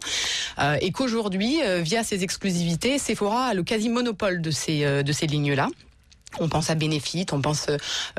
euh, 0.58 0.76
et 0.80 0.92
qu'aujourd'hui, 0.92 1.60
euh, 1.62 1.80
via 1.80 2.02
ses 2.04 2.22
exclusivités, 2.24 2.98
Sephora 2.98 3.46
a 3.46 3.54
le 3.54 3.62
quasi 3.62 3.88
monopole 3.88 4.40
de 4.40 4.50
ces, 4.50 4.84
euh, 4.84 5.02
de 5.02 5.12
ces 5.12 5.26
lignes-là. 5.26 5.68
On 6.40 6.48
pense 6.48 6.70
à 6.70 6.74
Benefit, 6.74 7.26
on 7.32 7.40
pense 7.40 7.66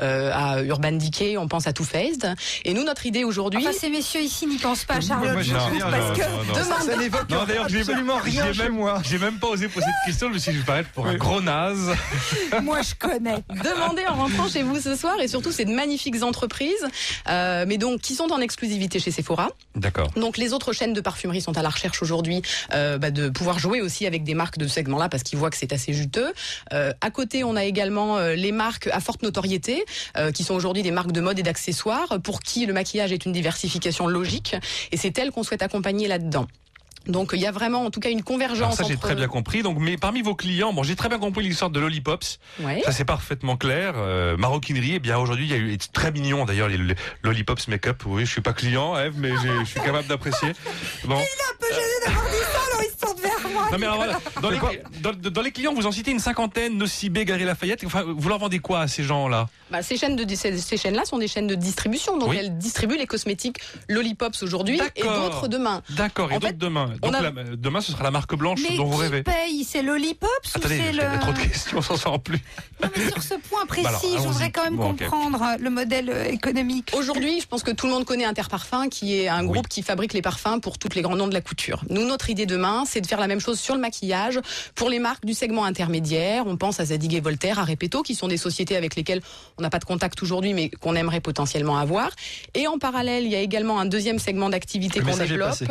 euh, 0.00 0.30
à 0.32 0.62
Urban 0.62 0.92
Decay, 0.92 1.36
on 1.36 1.48
pense 1.48 1.66
à 1.66 1.72
Too 1.72 1.84
Faced. 1.84 2.34
Et 2.64 2.74
nous, 2.74 2.84
notre 2.84 3.06
idée 3.06 3.24
aujourd'hui, 3.24 3.60
Enfin, 3.66 3.76
ces 3.78 3.90
messieurs 3.90 4.20
ici 4.22 4.46
n'y 4.46 4.58
pensent 4.58 4.84
pas, 4.84 4.94
Moi, 4.94 5.02
Charlotte. 5.02 5.42
je 5.42 5.54
trouve, 5.54 5.78
parce 5.80 6.08
non, 6.08 6.14
que 6.14 6.52
demande- 6.54 6.82
Ça 6.84 6.96
n'évoque 6.96 7.32
absolument 7.32 8.16
rien 8.18 8.52
j'ai 8.52 8.62
même- 8.64 8.72
moi. 8.74 9.00
J'ai 9.04 9.18
même 9.18 9.38
pas 9.38 9.48
osé 9.48 9.68
poser 9.68 9.86
cette 9.86 10.06
question, 10.06 10.28
je 10.28 10.34
me 10.34 10.38
suis 10.38 10.50
dit, 10.52 10.56
je 10.58 10.62
vais 10.62 10.66
paraître 10.66 10.90
pour 10.90 11.06
un 11.06 11.14
gros 11.16 11.40
naze. 11.40 11.90
moi 12.62 12.80
je 12.82 12.94
connais. 12.94 13.42
demandez 13.50 14.04
en 14.08 14.14
rentrant 14.14 14.48
chez 14.48 14.62
vous 14.62 14.80
ce 14.80 14.94
soir, 14.96 15.20
et 15.20 15.28
surtout, 15.28 15.52
c'est 15.52 15.64
de 15.64 15.72
magnifiques 15.74 16.22
entreprises, 16.22 16.86
euh, 17.28 17.64
mais 17.66 17.78
donc 17.78 18.00
qui 18.00 18.14
sont 18.14 18.30
en 18.32 18.40
exclusivité 18.40 18.98
chez 18.98 19.10
Sephora. 19.10 19.48
D'accord. 19.74 20.10
Donc 20.16 20.36
les 20.36 20.52
autres 20.52 20.72
chaînes 20.72 20.92
de 20.92 21.00
parfumerie 21.00 21.40
sont 21.40 21.56
à 21.58 21.62
la 21.62 21.68
recherche 21.70 22.02
aujourd'hui 22.02 22.42
euh, 22.72 22.98
bah, 22.98 23.10
de 23.10 23.28
pouvoir 23.28 23.58
jouer 23.58 23.80
aussi 23.80 24.06
avec 24.06 24.24
des 24.24 24.34
marques 24.34 24.58
de 24.58 24.66
ce 24.68 24.74
segment-là 24.74 25.08
parce 25.08 25.22
qu'ils 25.22 25.38
voient 25.38 25.50
que 25.50 25.56
c'est 25.56 25.72
assez 25.72 25.92
juteux. 25.92 26.32
Euh, 26.72 26.92
à 27.00 27.10
côté, 27.10 27.44
on 27.44 27.56
a 27.56 27.64
également 27.64 28.03
euh, 28.16 28.34
les 28.34 28.52
marques 28.52 28.88
à 28.88 29.00
forte 29.00 29.22
notoriété 29.22 29.84
euh, 30.16 30.32
qui 30.32 30.44
sont 30.44 30.54
aujourd'hui 30.54 30.82
des 30.82 30.90
marques 30.90 31.12
de 31.12 31.20
mode 31.20 31.38
et 31.38 31.42
d'accessoires 31.42 32.20
pour 32.22 32.40
qui 32.40 32.66
le 32.66 32.72
maquillage 32.72 33.12
est 33.12 33.24
une 33.24 33.32
diversification 33.32 34.06
logique 34.06 34.56
et 34.92 34.96
c'est 34.96 35.16
elles 35.18 35.30
qu'on 35.30 35.42
souhaite 35.42 35.62
accompagner 35.62 36.08
là-dedans. 36.08 36.46
Donc 37.06 37.32
il 37.34 37.40
y 37.40 37.46
a 37.46 37.52
vraiment 37.52 37.84
en 37.84 37.90
tout 37.90 38.00
cas 38.00 38.08
une 38.08 38.18
Alors 38.18 38.24
convergence 38.24 38.76
ça, 38.76 38.84
j'ai 38.84 38.94
entre 38.94 39.02
très 39.02 39.14
bien 39.14 39.28
compris. 39.28 39.62
Donc, 39.62 39.78
mais 39.78 39.96
parmi 39.96 40.22
vos 40.22 40.34
clients, 40.34 40.72
bon, 40.72 40.82
j'ai 40.82 40.96
très 40.96 41.08
bien 41.08 41.18
compris 41.18 41.44
l'histoire 41.44 41.70
de 41.70 41.78
Lollipops. 41.80 42.38
Ouais. 42.60 42.82
Ça, 42.84 42.92
c'est 42.92 43.04
parfaitement 43.04 43.56
clair. 43.56 43.94
Euh, 43.96 44.36
maroquinerie, 44.36 44.94
eh 44.94 45.00
bien, 45.00 45.18
aujourd'hui, 45.18 45.46
il 45.46 45.50
y 45.50 45.54
a 45.54 45.58
eu, 45.58 45.76
très 45.92 46.12
mignon 46.12 46.44
d'ailleurs, 46.44 46.68
les, 46.68 46.78
les 46.78 46.94
Lollipops 47.22 47.68
Make-up. 47.68 48.02
Oui, 48.06 48.24
je 48.24 48.30
suis 48.30 48.40
pas 48.40 48.52
client, 48.52 48.98
Eve, 48.98 49.14
mais 49.18 49.30
je 49.30 49.64
suis 49.64 49.80
capable 49.80 50.08
d'apprécier. 50.08 50.52
Bon. 51.04 51.16
Alors 51.16 52.28
ils 52.30 52.46
se 52.46 52.53
tournent 53.04 53.20
vers 53.20 53.50
moi. 53.52 53.68
Non 53.72 53.78
mais 53.78 53.86
alors 53.86 53.96
voilà, 53.96 54.18
dans 54.42 54.50
les, 54.50 54.58
dans, 55.00 55.12
dans 55.30 55.42
les 55.42 55.52
clients, 55.52 55.74
vous 55.74 55.86
en 55.86 55.92
citez 55.92 56.10
une 56.10 56.18
cinquantaine, 56.18 56.76
Nocibé, 56.78 57.24
Galerie 57.24 57.44
Lafayette. 57.44 57.82
Enfin, 57.84 58.04
vous 58.06 58.28
leur 58.28 58.38
vendez 58.38 58.58
quoi 58.58 58.80
à 58.80 58.88
ces 58.88 59.02
gens-là? 59.04 59.48
Bah, 59.70 59.82
ces 59.82 59.96
chaînes 59.96 60.14
de 60.16 60.34
ces, 60.34 60.56
ces 60.58 60.76
chaînes-là 60.76 61.04
sont 61.04 61.18
des 61.18 61.26
chaînes 61.28 61.46
de 61.46 61.54
distribution, 61.54 62.16
donc 62.18 62.30
Oui. 62.30 62.36
elles 62.38 62.58
distribuent 62.58 62.96
les 62.98 63.06
cosmétiques 63.06 63.58
Lollipops 63.88 64.42
aujourd'hui 64.42 64.74
et 64.96 65.02
D'accord. 65.02 65.20
d'autres 65.30 65.48
demain. 65.48 65.82
D'accord, 65.90 66.30
et 66.30 66.34
En 66.34 66.38
d'autres 66.38 66.48
fait, 66.48 66.58
demain. 66.58 66.90
on 67.02 67.10
Donc 67.10 67.14
a- 67.16 67.22
la- 67.22 67.30
demain, 67.56 67.80
ce 67.80 67.92
sera 67.92 68.04
la 68.04 68.10
marque 68.10 68.34
blanche 68.36 68.60
Mais 68.68 68.76
dont 68.76 68.84
vous 68.84 68.96
qui 68.98 69.02
rêvez. 69.02 69.22
paye? 69.22 69.64
C'est 69.64 69.82
Lollipops 69.82 70.28
Attendez, 70.54 70.78
ou 70.78 70.82
c'est 70.94 71.00
a 71.04 71.18
trop 71.18 71.32
de 71.32 71.38
le... 71.38 71.44
questions, 71.44 71.78
on 71.78 71.82
s'en 71.82 71.96
sort 71.96 72.20
plus. 72.20 72.38
Non 72.82 72.88
mais 72.96 73.08
sur 73.08 73.22
ce 73.22 73.34
point 73.34 73.64
précis, 73.66 73.84
Bah 73.84 73.98
je 74.02 74.18
voudrais 74.28 74.50
quand 74.50 74.64
même 74.64 74.76
Bon, 74.76 74.90
comprendre 74.94 75.40
euh, 75.42 75.56
le 75.58 75.70
modèle 75.70 76.10
euh, 76.10 76.24
économique. 76.24 76.90
Aujourd'hui, 76.96 77.40
je 77.40 77.46
pense 77.46 77.62
que 77.62 77.70
tout 77.70 77.86
le 77.86 77.92
monde 77.92 78.04
connaît 78.04 78.24
Interparfum, 78.24 78.88
qui 78.90 79.18
est 79.20 79.28
un 79.28 79.42
Oui. 79.46 79.52
groupe 79.52 79.68
qui 79.68 79.82
fabrique 79.82 80.12
les 80.12 80.22
parfums 80.22 80.60
pour 80.60 80.76
tous 80.78 80.88
les 80.94 81.02
grands 81.02 81.16
noms 81.16 81.28
de 81.28 81.34
la 81.34 81.40
couture. 81.40 81.82
Nous, 81.88 82.04
notre 82.04 82.30
idée 82.30 82.46
demain, 82.46 82.84
c'est 82.94 83.00
de 83.00 83.06
faire 83.08 83.20
la 83.20 83.26
même 83.26 83.40
chose 83.40 83.58
sur 83.58 83.74
le 83.74 83.80
maquillage 83.80 84.38
pour 84.76 84.88
les 84.88 85.00
marques 85.00 85.24
du 85.24 85.34
segment 85.34 85.64
intermédiaire. 85.64 86.44
On 86.46 86.56
pense 86.56 86.78
à 86.78 86.84
Zadig 86.84 87.14
et 87.14 87.20
Voltaire, 87.20 87.58
à 87.58 87.64
Repetto, 87.64 88.02
qui 88.02 88.14
sont 88.14 88.28
des 88.28 88.36
sociétés 88.36 88.76
avec 88.76 88.94
lesquelles 88.94 89.20
on 89.58 89.62
n'a 89.62 89.70
pas 89.70 89.80
de 89.80 89.84
contact 89.84 90.22
aujourd'hui, 90.22 90.54
mais 90.54 90.68
qu'on 90.68 90.94
aimerait 90.94 91.20
potentiellement 91.20 91.76
avoir. 91.76 92.10
Et 92.54 92.68
en 92.68 92.78
parallèle, 92.78 93.24
il 93.24 93.30
y 93.30 93.34
a 93.34 93.40
également 93.40 93.80
un 93.80 93.86
deuxième 93.86 94.20
segment 94.20 94.48
d'activité 94.48 95.00
qu'on 95.00 95.16
développe. 95.16 95.54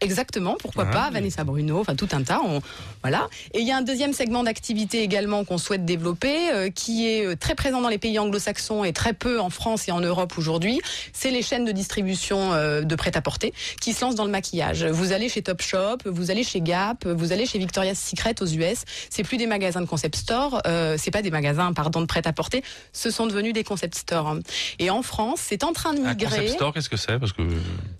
Exactement, 0.00 0.56
pourquoi 0.60 0.86
Ah, 0.88 0.92
pas, 0.92 1.06
oui. 1.08 1.14
Vanessa 1.14 1.44
Bruno, 1.44 1.80
enfin 1.80 1.94
tout 1.94 2.08
un 2.12 2.22
tas, 2.22 2.40
on, 2.44 2.60
voilà. 3.02 3.28
Et 3.52 3.60
il 3.60 3.66
y 3.66 3.72
a 3.72 3.76
un 3.76 3.82
deuxième 3.82 4.12
segment 4.12 4.42
d'activité 4.42 5.02
également 5.02 5.44
qu'on 5.44 5.58
souhaite 5.58 5.84
développer, 5.84 6.50
euh, 6.52 6.70
qui 6.70 7.08
est 7.08 7.26
euh, 7.26 7.36
très 7.36 7.54
présent 7.54 7.80
dans 7.80 7.88
les 7.88 7.98
pays 7.98 8.18
anglo-saxons 8.18 8.84
et 8.84 8.92
très 8.92 9.12
peu 9.12 9.40
en 9.40 9.50
France 9.50 9.88
et 9.88 9.92
en 9.92 10.00
Europe 10.00 10.34
aujourd'hui. 10.38 10.80
C'est 11.12 11.30
les 11.30 11.42
chaînes 11.42 11.64
de 11.64 11.72
distribution 11.72 12.52
euh, 12.52 12.82
de 12.82 12.94
prêt-à-porter 12.94 13.52
qui 13.80 13.92
se 13.92 14.04
lancent 14.04 14.14
dans 14.14 14.24
le 14.24 14.30
maquillage. 14.30 14.84
Vous 14.84 15.12
allez 15.12 15.28
chez 15.28 15.42
Topshop, 15.42 15.98
vous 16.06 16.30
allez 16.30 16.44
chez 16.44 16.60
Gap, 16.60 17.06
vous 17.06 17.32
allez 17.32 17.46
chez 17.46 17.58
Victoria's 17.58 17.98
Secret 17.98 18.34
aux 18.40 18.46
US. 18.46 18.84
C'est 19.10 19.22
plus 19.22 19.36
des 19.36 19.46
magasins 19.46 19.80
de 19.80 19.86
concept 19.86 20.16
store, 20.16 20.60
euh, 20.66 20.96
c'est 20.98 21.10
pas 21.10 21.22
des 21.22 21.30
magasins, 21.30 21.72
pardon, 21.72 22.00
de 22.00 22.06
prêt-à-porter. 22.06 22.62
Ce 22.92 23.10
sont 23.10 23.26
devenus 23.26 23.52
des 23.52 23.64
concept 23.64 23.94
stores. 23.94 24.36
Et 24.78 24.90
en 24.90 25.02
France, 25.02 25.40
c'est 25.42 25.64
en 25.64 25.72
train 25.72 25.92
de 25.94 26.00
Un 26.00 26.10
migrer. 26.10 26.24
concept 26.26 26.48
store, 26.50 26.72
qu'est-ce 26.74 26.88
que 26.88 26.96
c'est? 26.96 27.18
Parce 27.18 27.32
que 27.32 27.42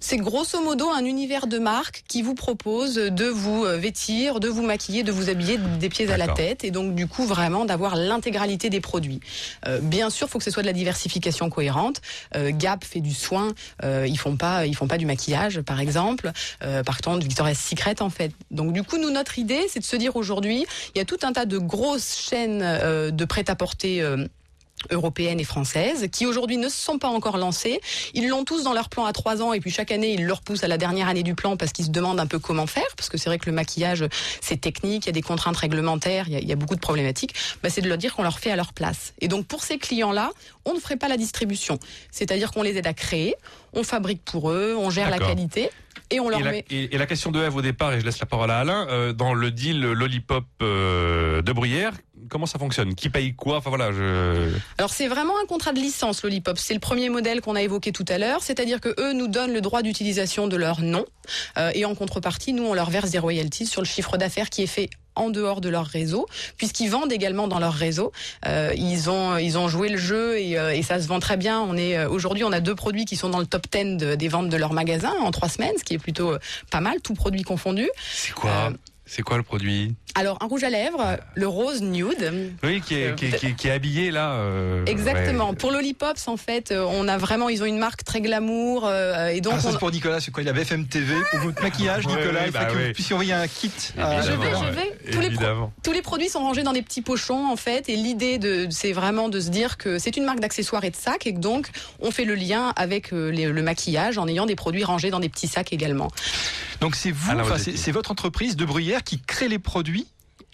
C'est 0.00 0.16
grosso 0.16 0.60
modo 0.62 0.88
un 0.90 1.04
univers 1.04 1.46
de 1.46 1.58
marque 1.58 1.83
marques 1.84 2.02
qui 2.08 2.22
vous 2.22 2.34
proposent 2.34 2.94
de 2.94 3.26
vous 3.26 3.66
euh, 3.66 3.76
vêtir, 3.76 4.40
de 4.40 4.48
vous 4.48 4.62
maquiller, 4.62 5.02
de 5.02 5.12
vous 5.12 5.28
habiller 5.28 5.58
des 5.58 5.90
pieds 5.90 6.10
à 6.10 6.16
la 6.16 6.28
tête, 6.28 6.64
et 6.64 6.70
donc 6.70 6.94
du 6.94 7.06
coup 7.06 7.26
vraiment 7.26 7.66
d'avoir 7.66 7.94
l'intégralité 7.94 8.70
des 8.70 8.80
produits. 8.80 9.20
Euh, 9.68 9.80
bien 9.80 10.08
sûr, 10.08 10.26
il 10.26 10.30
faut 10.30 10.38
que 10.38 10.44
ce 10.44 10.50
soit 10.50 10.62
de 10.62 10.66
la 10.66 10.72
diversification 10.72 11.50
cohérente. 11.50 12.00
Euh, 12.36 12.52
Gap 12.54 12.84
fait 12.84 13.00
du 13.00 13.12
soin, 13.12 13.52
euh, 13.82 14.06
ils 14.08 14.18
font 14.18 14.36
pas, 14.36 14.64
ils 14.64 14.74
font 14.74 14.88
pas 14.88 14.96
du 14.96 15.04
maquillage, 15.04 15.60
par 15.60 15.78
exemple. 15.78 16.32
Euh, 16.62 16.82
par 16.82 17.02
contre, 17.02 17.26
Victoria's 17.26 17.58
Secret 17.58 18.00
en 18.00 18.08
fait. 18.08 18.32
Donc 18.50 18.72
du 18.72 18.82
coup, 18.82 18.96
nous 18.96 19.10
notre 19.10 19.38
idée, 19.38 19.66
c'est 19.68 19.80
de 19.80 19.84
se 19.84 19.96
dire 19.96 20.16
aujourd'hui, 20.16 20.64
il 20.94 20.98
y 20.98 21.02
a 21.02 21.04
tout 21.04 21.18
un 21.22 21.34
tas 21.34 21.44
de 21.44 21.58
grosses 21.58 22.16
chaînes 22.16 22.60
de 22.60 23.24
prêt-à-porter. 23.26 24.02
Européennes 24.90 25.40
et 25.40 25.44
françaises 25.44 26.08
qui 26.12 26.26
aujourd'hui 26.26 26.56
ne 26.56 26.68
se 26.68 26.76
sont 26.76 26.98
pas 26.98 27.08
encore 27.08 27.36
lancées. 27.38 27.80
Ils 28.14 28.28
l'ont 28.28 28.44
tous 28.44 28.62
dans 28.64 28.72
leur 28.72 28.88
plan 28.88 29.04
à 29.04 29.12
trois 29.12 29.42
ans 29.42 29.52
et 29.52 29.60
puis 29.60 29.70
chaque 29.70 29.90
année 29.92 30.12
ils 30.14 30.24
le 30.24 30.32
repoussent 30.32 30.64
à 30.64 30.68
la 30.68 30.78
dernière 30.78 31.08
année 31.08 31.22
du 31.22 31.34
plan 31.34 31.56
parce 31.56 31.72
qu'ils 31.72 31.84
se 31.86 31.90
demandent 31.90 32.20
un 32.20 32.26
peu 32.26 32.38
comment 32.38 32.66
faire 32.66 32.84
parce 32.96 33.08
que 33.08 33.18
c'est 33.18 33.28
vrai 33.30 33.38
que 33.38 33.46
le 33.46 33.52
maquillage 33.52 34.04
c'est 34.40 34.60
technique, 34.60 35.04
il 35.04 35.06
y 35.06 35.10
a 35.10 35.12
des 35.12 35.22
contraintes 35.22 35.56
réglementaires, 35.56 36.26
il 36.28 36.34
y 36.34 36.36
a, 36.36 36.40
il 36.40 36.48
y 36.48 36.52
a 36.52 36.56
beaucoup 36.56 36.74
de 36.76 36.80
problématiques. 36.80 37.34
Bah, 37.62 37.70
c'est 37.70 37.80
de 37.80 37.88
leur 37.88 37.98
dire 37.98 38.14
qu'on 38.14 38.22
leur 38.22 38.38
fait 38.38 38.50
à 38.50 38.56
leur 38.56 38.72
place. 38.72 39.14
Et 39.20 39.28
donc 39.28 39.46
pour 39.46 39.62
ces 39.64 39.78
clients-là, 39.78 40.30
on 40.64 40.74
ne 40.74 40.80
ferait 40.80 40.96
pas 40.96 41.08
la 41.08 41.16
distribution. 41.16 41.78
C'est-à-dire 42.10 42.50
qu'on 42.52 42.62
les 42.62 42.76
aide 42.76 42.86
à 42.86 42.94
créer, 42.94 43.34
on 43.72 43.82
fabrique 43.82 44.22
pour 44.24 44.50
eux, 44.50 44.74
on 44.78 44.90
gère 44.90 45.10
la 45.10 45.18
qualité 45.18 45.70
et 46.10 46.20
on 46.20 46.28
leur 46.28 46.40
Et 46.40 46.42
la, 46.42 46.50
met. 46.52 46.64
et- 46.70 46.94
et 46.94 46.98
la 46.98 47.06
question 47.06 47.30
de 47.32 47.42
Eve 47.42 47.56
au 47.56 47.62
départ, 47.62 47.92
et 47.92 48.00
je 48.00 48.04
laisse 48.04 48.18
la 48.20 48.26
parole 48.26 48.50
à 48.50 48.58
Alain, 48.58 48.86
euh, 48.88 49.12
dans 49.12 49.32
le 49.34 49.50
deal 49.50 49.80
Lollipop 49.80 50.44
euh, 50.62 51.40
de 51.42 51.52
Bruyère, 51.52 51.92
comment 52.28 52.46
ça 52.46 52.58
fonctionne? 52.58 52.94
Qui 52.94 53.08
paye 53.10 53.34
quoi? 53.34 53.58
Enfin 53.58 53.70
voilà, 53.70 53.92
je... 53.92 54.50
Alors 54.78 54.90
c'est 54.90 55.08
vraiment 55.08 55.34
un 55.42 55.46
contrat 55.46 55.72
de 55.72 55.78
licence 55.80 56.22
Lollipop. 56.22 56.58
C'est 56.58 56.74
le 56.74 56.80
premier 56.80 57.08
modèle 57.08 57.40
qu'on 57.40 57.54
a 57.56 57.62
évoqué 57.62 57.92
tout 57.92 58.04
à 58.08 58.18
l'heure, 58.18 58.42
c'est-à-dire 58.42 58.80
que 58.80 58.94
eux 59.00 59.12
nous 59.12 59.28
donnent 59.28 59.52
le 59.52 59.60
droit 59.60 59.82
d'utilisation 59.82 60.46
de 60.48 60.56
leur 60.56 60.80
nom 60.80 61.04
euh, 61.58 61.70
et 61.74 61.84
en 61.84 61.94
contrepartie 61.94 62.52
nous 62.52 62.64
on 62.64 62.74
leur 62.74 62.90
verse 62.90 63.10
des 63.10 63.18
royalties 63.18 63.66
sur 63.66 63.80
le 63.80 63.86
chiffre 63.86 64.16
d'affaires 64.16 64.50
qui 64.50 64.62
est 64.62 64.66
fait 64.68 64.90
en 65.16 65.30
dehors 65.30 65.60
de 65.60 65.68
leur 65.68 65.86
réseau, 65.86 66.26
puisqu'ils 66.56 66.90
vendent 66.90 67.12
également 67.12 67.46
dans 67.46 67.60
leur 67.60 67.72
réseau. 67.72 68.10
Euh, 68.48 68.72
ils 68.76 69.08
ont 69.10 69.36
ils 69.36 69.56
ont 69.56 69.68
joué 69.68 69.88
le 69.88 69.96
jeu 69.96 70.36
et, 70.40 70.58
euh, 70.58 70.74
et 70.74 70.82
ça 70.82 71.00
se 71.00 71.06
vend 71.06 71.20
très 71.20 71.36
bien. 71.36 71.60
On 71.60 71.76
est 71.76 72.04
aujourd'hui 72.06 72.42
on 72.42 72.50
a 72.50 72.58
deux 72.58 72.74
produits 72.74 73.04
qui 73.04 73.14
sont 73.14 73.28
dans 73.28 73.38
le 73.38 73.46
top 73.46 73.66
10 73.70 73.96
de- 73.96 74.14
des 74.16 74.26
ventes 74.28 74.48
de 74.48 74.56
leur 74.56 74.72
magasin 74.72 75.12
en 75.22 75.30
trois 75.30 75.48
semaines, 75.48 75.74
ce 75.78 75.84
qui 75.84 75.94
est 75.94 75.98
plutôt 75.98 76.34
pas 76.72 76.80
mal, 76.80 77.00
tout 77.00 77.14
produit 77.14 77.42
confondu. 77.42 77.88
C'est 78.12 78.32
quoi? 78.34 78.72
C'est 79.06 79.20
quoi 79.22 79.36
le 79.36 79.42
produit 79.42 79.94
Alors 80.14 80.38
un 80.40 80.46
rouge 80.46 80.64
à 80.64 80.70
lèvres, 80.70 81.18
le 81.34 81.46
rose 81.46 81.82
nude. 81.82 82.32
Oui, 82.62 82.80
qui 82.80 82.94
est, 82.94 83.14
qui 83.16 83.26
est, 83.26 83.36
qui 83.36 83.46
est- 83.48 83.52
qui 83.54 83.68
est 83.68 83.70
habillé 83.70 84.10
là. 84.10 84.32
euh, 84.32 84.84
Exactement. 84.86 85.50
ouais. 85.50 85.56
Pour 85.56 85.70
Lollipops, 85.72 86.26
en 86.26 86.38
fait, 86.38 86.70
euh, 86.72 86.86
on 86.88 87.06
a 87.06 87.18
vraiment, 87.18 87.50
ils 87.50 87.62
ont 87.62 87.66
une 87.66 87.76
marque 87.78 88.02
très 88.02 88.22
glamour 88.22 88.86
euh, 88.86 89.28
et 89.28 89.42
donc 89.42 89.54
Ah, 89.56 89.60
ça 89.60 89.68
on- 89.68 89.72
c'est 89.72 89.78
pour 89.78 89.90
Nicolas, 89.90 90.20
c'est 90.20 90.30
quoi 90.30 90.42
Il 90.42 90.48
a 90.48 90.54
BFM 90.54 90.86
TV 90.86 91.14
pour 91.30 91.40
votre 91.40 91.60
maquillage, 91.62 92.06
Ouais, 92.06 92.16
Nicolas. 92.16 92.40
ouais, 92.40 92.46
il 92.46 92.52
faut 92.52 92.58
bah 92.58 92.64
que 92.64 92.76
ouais. 92.76 92.86
vous 92.88 92.92
puissiez 92.94 93.12
envoyer 93.14 93.32
un 93.34 93.46
kit. 93.46 93.70
à- 93.98 94.22
Je 94.22 94.32
vais, 94.32 94.36
je 94.36 94.74
vais. 94.74 95.12
Tous 95.12 95.20
les, 95.20 95.30
pro- 95.30 95.70
tous 95.82 95.92
les 95.92 96.02
produits 96.02 96.28
sont 96.30 96.40
rangés 96.40 96.62
dans 96.62 96.72
des 96.72 96.82
petits 96.82 97.02
pochons 97.02 97.46
en 97.46 97.56
fait, 97.56 97.90
et 97.90 97.96
l'idée 97.96 98.38
de, 98.38 98.66
c'est 98.70 98.92
vraiment 98.92 99.28
de 99.28 99.38
se 99.38 99.50
dire 99.50 99.76
que 99.76 99.98
c'est 99.98 100.16
une 100.16 100.24
marque 100.24 100.40
d'accessoires 100.40 100.84
et 100.84 100.90
de 100.90 100.96
sacs, 100.96 101.26
et 101.26 101.34
que 101.34 101.40
donc 101.40 101.68
on 102.00 102.10
fait 102.10 102.24
le 102.24 102.34
lien 102.36 102.72
avec 102.76 103.10
les- 103.12 103.46
le 103.52 103.62
maquillage 103.62 104.16
en 104.16 104.26
ayant 104.28 104.46
des 104.46 104.56
produits 104.56 104.84
rangés 104.84 105.10
dans 105.10 105.20
des 105.20 105.28
petits 105.28 105.48
sacs 105.48 105.72
également. 105.74 106.10
Donc 106.80 106.96
c'est 106.96 107.10
vous, 107.10 107.30
c'est 107.58 107.76
c'est 107.76 107.92
votre 107.92 108.10
entreprise 108.10 108.56
de 108.56 108.64
Bruyère 108.64 108.93
qui 109.02 109.20
crée 109.20 109.48
les 109.48 109.58
produits. 109.58 110.06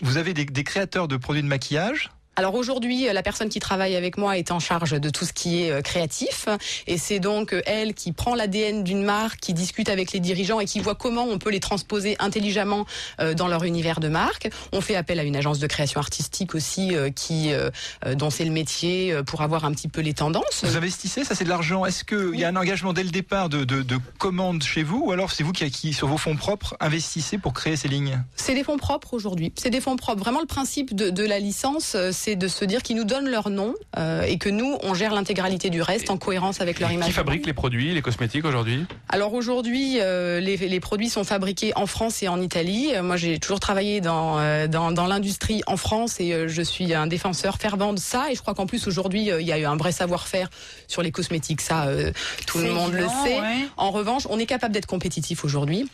Vous 0.03 0.17
avez 0.17 0.33
des, 0.33 0.65
créateurs 0.65 1.09
de 1.09 1.17
produits 1.17 1.43
de 1.43 1.49
maquillage. 1.49 2.11
Alors 2.37 2.55
aujourd'hui, 2.55 3.09
euh, 3.09 3.13
la 3.13 3.23
personne 3.23 3.49
qui 3.49 3.59
travaille 3.59 3.97
avec 3.97 4.17
moi 4.17 4.39
est 4.39 4.51
en 4.51 4.61
charge 4.61 4.93
de 4.93 5.11
tout 5.11 5.25
ce 5.25 5.33
qui 5.33 5.63
est 5.63 5.71
euh, 5.71 5.83
créatif 5.83 6.49
et 6.87 6.97
c'est 6.97 7.19
donc 7.19 7.53
euh, 7.53 7.61
elle 7.67 7.93
qui 7.93 8.13
prend 8.13 8.35
l'ADN 8.35 8.85
d'une 8.85 9.03
marque, 9.03 9.41
qui 9.41 9.53
discute 9.53 9.89
avec 9.89 10.13
les 10.13 10.21
dirigeants 10.21 10.61
et 10.61 10.65
qui 10.65 10.81
voit 10.81 10.95
comment 10.95 11.25
on 11.25 11.39
peut 11.39 11.51
les 11.51 11.61
transposer 11.61 12.17
intelligemment 12.19 12.87
dans 13.37 13.49
leur 13.49 13.65
univers 13.65 14.01
de 14.01 14.09
marque. 14.09 14.51
On 14.73 14.81
fait 14.81 14.97
appel 14.97 15.19
à 15.19 15.25
une 15.25 15.37
agence 15.37 15.59
de 15.59 15.67
création 15.67 16.01
artistique 16.01 16.55
aussi 16.55 16.93
qui 17.15 17.53
dont 18.17 18.31
c'est 18.31 18.45
le 18.45 18.51
métier 18.51 19.15
pour 19.27 19.43
avoir 19.43 19.65
un 19.65 19.73
petit 19.73 19.89
peu 19.89 20.01
les 20.01 20.15
tendances. 20.15 20.65
Vous 20.65 20.77
investissez, 20.77 21.25
ça 21.25 21.35
c'est 21.35 21.45
de 21.45 21.49
l'argent. 21.49 21.85
Est-ce 21.85 22.05
qu'il 22.05 22.39
y 22.39 22.45
a 22.45 22.49
un 22.49 22.57
engagement 22.57 22.93
dès 22.93 23.03
le 23.03 23.11
départ 23.11 23.49
de, 23.49 23.65
de, 23.65 23.83
de 23.83 23.99
commande 24.19 24.63
chez 24.63 24.83
vous 24.83 25.03
ou 25.07 25.13
alors 25.13 25.33
c'est 25.33 25.43
vous 25.43 25.53
qui, 25.53 25.69
qui, 25.71 25.93
sur 25.93 26.09
vos 26.09 26.19
fonds 26.19 26.37
propres, 26.37 26.77
investissez 26.81 27.39
pour 27.39 27.53
créer 27.53 27.77
ces 27.77 27.89
lignes? 27.89 28.23
C'est 28.37 28.55
des 28.55 28.65
fonds 28.65 28.79
propres 28.79 29.15
aujourd'hui. 29.15 29.53
C'est 29.57 29.71
des 29.71 29.81
fonds 29.81 29.97
propres. 29.97 30.21
Vraiment, 30.21 30.41
le 30.41 30.47
principe 30.47 30.95
de, 30.95 31.11
de 31.11 31.25
la 31.25 31.39
licence, 31.39 31.97
c'est 32.23 32.37
de 32.37 32.49
se 32.49 32.65
dire 32.67 32.83
qu'ils 32.83 32.97
nous 32.97 33.05
donnent 33.05 33.31
leur 33.31 33.49
nom 33.49 33.75
euh, 33.97 34.23
et 34.23 34.37
que 34.37 34.51
nous, 34.51 34.77
on 34.83 34.93
gère 34.95 35.15
l'intégralité 35.15 35.71
du 35.71 35.81
reste 35.81 36.11
en 36.11 36.19
cohérence 36.19 36.61
avec 36.61 36.79
leur 36.79 36.93
image. 36.93 37.09
Qui 37.09 37.13
fabrique 37.15 37.47
les 37.47 37.55
produits, 37.55 37.95
les 37.95 38.03
cosmétiques 38.03 38.45
aujourd'hui? 38.45 38.85
Alors 39.09 39.33
aujourd'hui, 39.33 39.97
euh, 40.01 40.39
les, 40.39 40.57
les 40.57 40.81
produits 40.81 41.09
sont 41.09 41.25
fabriqués 41.25 41.73
en 41.77 41.87
France 41.87 42.23
et 42.23 42.29
en 42.29 42.41
Italie. 42.41 42.91
Euh, 42.95 43.03
Moi, 43.03 43.17
j'ai 43.17 43.39
toujours 43.39 43.61
travaillé 43.61 44.01
dans, 44.03 44.39
euh, 44.39 44.67
dans, 44.67 44.93
dans 44.93 45.07
l'industrie 45.07 45.63
en 45.67 45.79
France 45.79 46.21
et 46.21 46.33
euh, 46.35 46.47
je 46.47 46.63
suis 46.63 46.93
un 46.93 47.07
défenseur 47.07 47.57
fervent 47.57 47.95
de 47.95 47.99
ça. 47.99 48.31
Et 48.31 48.35
je 48.35 48.43
crois 48.43 48.55
qu'en 48.55 48.67
plus, 48.67 48.87
aujourd'hui, 48.87 49.31
euh, 49.31 49.41
il 49.41 49.47
y 49.47 49.53
a 49.53 49.59
eu 49.59 49.65
un 49.65 49.77
vrai 49.77 49.93
savoir-faire 49.93 50.51
sur 50.89 51.01
les 51.03 51.13
cosmétiques. 51.13 51.63
Ça, 51.63 51.87
euh, 51.87 52.13
tout 52.47 52.59
le 52.59 52.71
monde 52.71 52.93
évident, 52.95 53.13
le 53.25 53.29
sait. 53.29 53.41
ouais. 53.41 53.69
En 53.79 53.91
revanche, 53.91 54.25
on 54.29 54.39
est 54.39 54.47
capable 54.47 54.75
d'être 54.75 54.87
compétitif 54.87 55.45
aujourd'hui. 55.45 55.89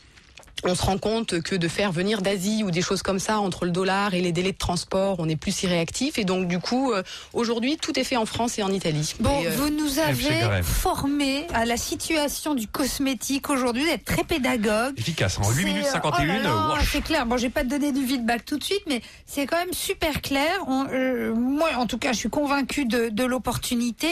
On 0.65 0.75
se 0.75 0.83
rend 0.83 0.97
compte 0.99 1.43
que 1.43 1.55
de 1.55 1.69
faire 1.69 1.93
venir 1.93 2.23
d'Asie 2.23 2.65
ou 2.65 2.71
des 2.71 2.81
choses 2.81 3.03
comme 3.03 3.19
ça 3.19 3.39
entre 3.41 3.67
le 3.67 3.71
dollar 3.71 4.15
et 4.15 4.21
les 4.23 4.33
délais 4.33 4.53
de 4.53 4.57
transport, 4.57 5.17
on 5.19 5.29
est 5.29 5.37
plus 5.37 5.53
si 5.55 5.67
réactif 5.67 6.19
et 6.19 6.25
donc 6.25 6.49
du 6.49 6.59
coup 6.59 6.93
euh, 6.93 7.03
aujourd'hui 7.35 7.77
tout 7.77 7.97
est 7.99 8.05
fait 8.05 8.17
en 8.17 8.25
France 8.25 8.59
et 8.59 8.63
en 8.63 8.73
Italie. 8.73 9.15
Bon, 9.21 9.43
Et, 9.43 9.47
euh, 9.49 9.51
vous 9.51 9.69
nous 9.69 9.99
avez 9.99 10.63
formés 10.63 11.47
à 11.53 11.67
la 11.67 11.77
situation 11.77 12.55
du 12.55 12.67
cosmétique 12.67 13.51
aujourd'hui, 13.51 13.85
d'être 13.85 14.05
très 14.07 14.25
pédagogue. 14.25 14.95
Efficace, 14.99 15.39
en 15.39 15.49
8 15.51 15.55
C'est- 15.57 15.65
minutes 15.65 15.83
oh 15.83 15.87
là 15.87 15.93
51. 15.93 16.43
là, 16.43 16.75
wesh. 16.79 16.89
c'est 16.91 17.03
clair. 17.03 17.27
Bon, 17.27 17.37
j'ai 17.37 17.51
pas 17.51 17.63
te 17.63 17.69
donner 17.69 17.93
du 17.93 18.05
feedback 18.07 18.45
tout 18.45 18.57
de 18.59 18.65
suite, 18.65 18.83
mais 18.89 19.03
c'est 19.27 19.47
quand 19.47 19.59
même 19.59 19.73
super 19.75 20.23
clair. 20.23 20.51
On- 20.67 20.87
euh, 20.91 21.35
moi, 21.35 21.69
en 21.77 21.87
tout 21.87 21.99
cas, 21.99 22.13
je 22.13 22.19
suis 22.19 22.31
convaincue 22.31 22.87
de, 22.87 23.11
de 23.11 23.25
l'opportunité. 23.25 24.09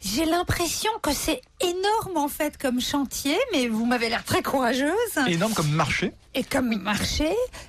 J'ai 0.00 0.24
l'impression 0.24 0.90
que 1.02 1.12
c'est 1.12 1.40
énorme 1.60 2.16
en 2.16 2.28
fait 2.28 2.58
comme 2.58 2.80
chantier, 2.80 3.36
mais 3.52 3.68
vous 3.68 3.86
m'avez 3.86 4.08
l'air 4.08 4.24
très 4.24 4.42
courageuse 4.42 4.90
Énorme 5.26 5.54
comme 5.54 5.70
marché. 5.70 6.12
et 6.34 6.44
comme 6.44 6.74
marché. 6.82 7.28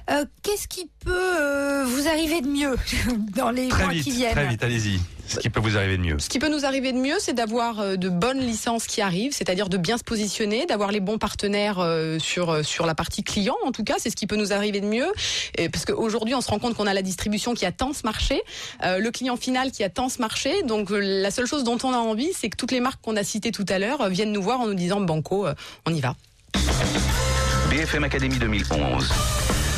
Euh, 0.09 0.25
Qu'est-ce 0.43 0.67
qui 0.67 0.89
peut 1.03 1.11
euh, 1.13 1.85
vous 1.85 2.07
arriver 2.07 2.41
de 2.41 2.47
mieux 2.47 2.75
dans 3.35 3.51
les 3.51 3.69
Très 3.69 3.83
mois 3.83 3.93
qui 3.93 3.99
vite, 4.01 4.13
viennent 4.15 4.31
très 4.33 4.47
vite, 4.47 4.63
allez-y. 4.63 4.99
Ce 5.27 5.39
qui 5.39 5.49
peut 5.49 5.59
vous 5.59 5.77
arriver 5.77 5.97
de 5.97 6.01
mieux. 6.01 6.19
Ce 6.19 6.29
qui 6.29 6.39
peut 6.39 6.49
nous 6.49 6.65
arriver 6.65 6.91
de 6.93 6.97
mieux, 6.97 7.15
c'est 7.19 7.33
d'avoir 7.33 7.79
euh, 7.79 7.95
de 7.95 8.09
bonnes 8.09 8.39
licences 8.39 8.87
qui 8.87 9.01
arrivent, 9.01 9.33
c'est-à-dire 9.33 9.69
de 9.69 9.77
bien 9.77 9.97
se 9.97 10.03
positionner, 10.03 10.65
d'avoir 10.65 10.91
les 10.91 10.99
bons 10.99 11.17
partenaires 11.17 11.79
euh, 11.79 12.17
sur 12.19 12.49
euh, 12.49 12.63
sur 12.63 12.85
la 12.85 12.95
partie 12.95 13.23
client. 13.23 13.55
En 13.65 13.71
tout 13.71 13.83
cas, 13.83 13.95
c'est 13.97 14.09
ce 14.09 14.15
qui 14.15 14.27
peut 14.27 14.35
nous 14.35 14.53
arriver 14.53 14.79
de 14.79 14.87
mieux, 14.87 15.07
Et 15.57 15.69
parce 15.69 15.85
qu'aujourd'hui, 15.85 16.35
on 16.35 16.41
se 16.41 16.49
rend 16.49 16.59
compte 16.59 16.75
qu'on 16.75 16.87
a 16.87 16.93
la 16.93 17.01
distribution 17.01 17.53
qui 17.53 17.65
attend 17.65 17.93
ce 17.93 18.03
marché, 18.03 18.41
euh, 18.83 18.99
le 18.99 19.11
client 19.11 19.35
final 19.37 19.71
qui 19.71 19.83
attend 19.83 20.09
ce 20.09 20.19
marché. 20.19 20.63
Donc, 20.63 20.89
la 20.91 21.31
seule 21.31 21.45
chose 21.45 21.63
dont 21.63 21.77
on 21.83 21.93
a 21.93 21.97
envie, 21.97 22.31
c'est 22.33 22.49
que 22.49 22.57
toutes 22.57 22.71
les 22.71 22.79
marques 22.79 23.01
qu'on 23.01 23.15
a 23.15 23.23
citées 23.23 23.51
tout 23.51 23.65
à 23.69 23.79
l'heure 23.79 24.09
viennent 24.09 24.31
nous 24.31 24.41
voir 24.41 24.61
en 24.61 24.67
nous 24.67 24.75
disant 24.75 25.01
Banco, 25.01 25.47
on 25.85 25.93
y 25.93 26.01
va. 26.01 26.15
BFM 27.69 28.03
Academy 28.03 28.37
2011. 28.37 29.09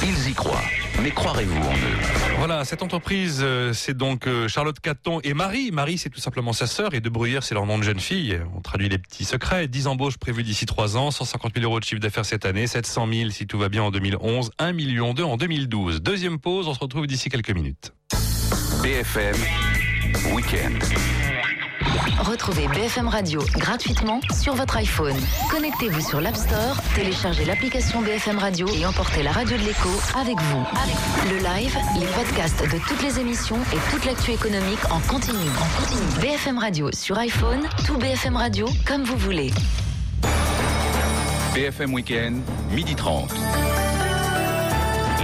Ils 0.04 0.30
y 0.30 0.34
croient. 0.34 0.62
Mais 1.02 1.12
croirez-vous 1.12 1.56
en 1.56 1.74
eux 1.74 2.36
Voilà, 2.40 2.66
cette 2.66 2.84
entreprise, 2.84 3.40
euh, 3.42 3.72
c'est 3.74 3.96
donc 3.96 4.28
euh, 4.28 4.48
Charlotte 4.50 4.80
Caton 4.80 5.20
et 5.24 5.34
Marie. 5.34 5.72
Marie, 5.72 5.98
c'est 5.98 6.10
tout 6.10 6.20
simplement 6.20 6.52
sa 6.52 6.68
sœur 6.68 6.94
et 6.94 7.00
De 7.00 7.10
Bruyère, 7.10 7.44
c'est 7.44 7.54
leur 7.54 7.66
nom 7.66 7.78
de 7.78 7.84
jeune 7.84 8.00
fille. 8.00 8.40
On 8.56 8.62
traduit 8.62 8.90
les 8.90 8.98
petits 8.98 9.24
secrets. 9.24 9.68
10 9.68 9.88
embauches 9.88 10.18
prévues 10.18 10.44
d'ici 10.44 10.66
3 10.66 10.98
ans, 10.98 11.12
150 11.12 11.54
000 11.56 11.66
euros 11.66 11.80
de 11.80 11.86
chiffre 11.86 12.02
d'affaires 12.02 12.26
cette 12.26 12.46
année, 12.46 12.68
700 12.68 13.08
000 13.12 13.30
si 13.30 13.48
tout 13.48 13.58
va 13.58 13.70
bien 13.70 13.84
en 13.84 13.92
2011, 13.92 14.52
1 14.58 14.74
million 14.74 15.14
2 15.14 15.24
en 15.24 15.38
2012. 15.38 16.02
Deuxième 16.02 16.40
pause, 16.40 16.68
on 16.68 16.74
se 16.74 16.80
retrouve 16.80 17.08
d'ici 17.08 17.30
quelques 17.30 17.52
minutes. 17.52 17.94
BFM 18.84 19.36
Weekend. 20.34 20.84
Retrouvez 22.20 22.68
BFM 22.68 23.08
Radio 23.08 23.42
gratuitement 23.58 24.20
sur 24.42 24.54
votre 24.54 24.78
iPhone. 24.78 25.16
Connectez-vous 25.50 26.02
sur 26.02 26.22
l'App 26.22 26.36
Store, 26.36 26.76
téléchargez 26.96 27.46
l'application 27.46 28.02
BFM 28.02 28.38
Radio 28.38 28.68
et 28.76 28.86
emportez 28.86 29.24
la 29.24 29.32
radio 29.32 29.58
de 29.58 29.64
l'écho 29.64 29.90
avec 30.18 30.40
vous. 30.40 30.64
Le 31.30 31.38
live, 31.38 31.78
les 32.00 32.08
podcasts 32.08 32.64
de 32.64 32.80
toutes 32.88 33.02
les 33.04 33.20
émissions 33.20 33.60
et 33.74 33.92
toute 33.92 34.06
l'actu 34.06 34.32
économique 34.32 34.80
en 34.92 35.00
continu. 35.02 35.50
BFM 36.22 36.58
Radio 36.58 36.90
sur 36.94 37.18
iPhone, 37.18 37.68
tout 37.86 37.98
BFM 37.98 38.36
Radio 38.36 38.68
comme 38.86 39.04
vous 39.04 39.18
voulez. 39.18 39.52
BFM 41.54 41.94
Weekend, 41.94 42.42
midi 42.72 42.96
30. 42.96 43.34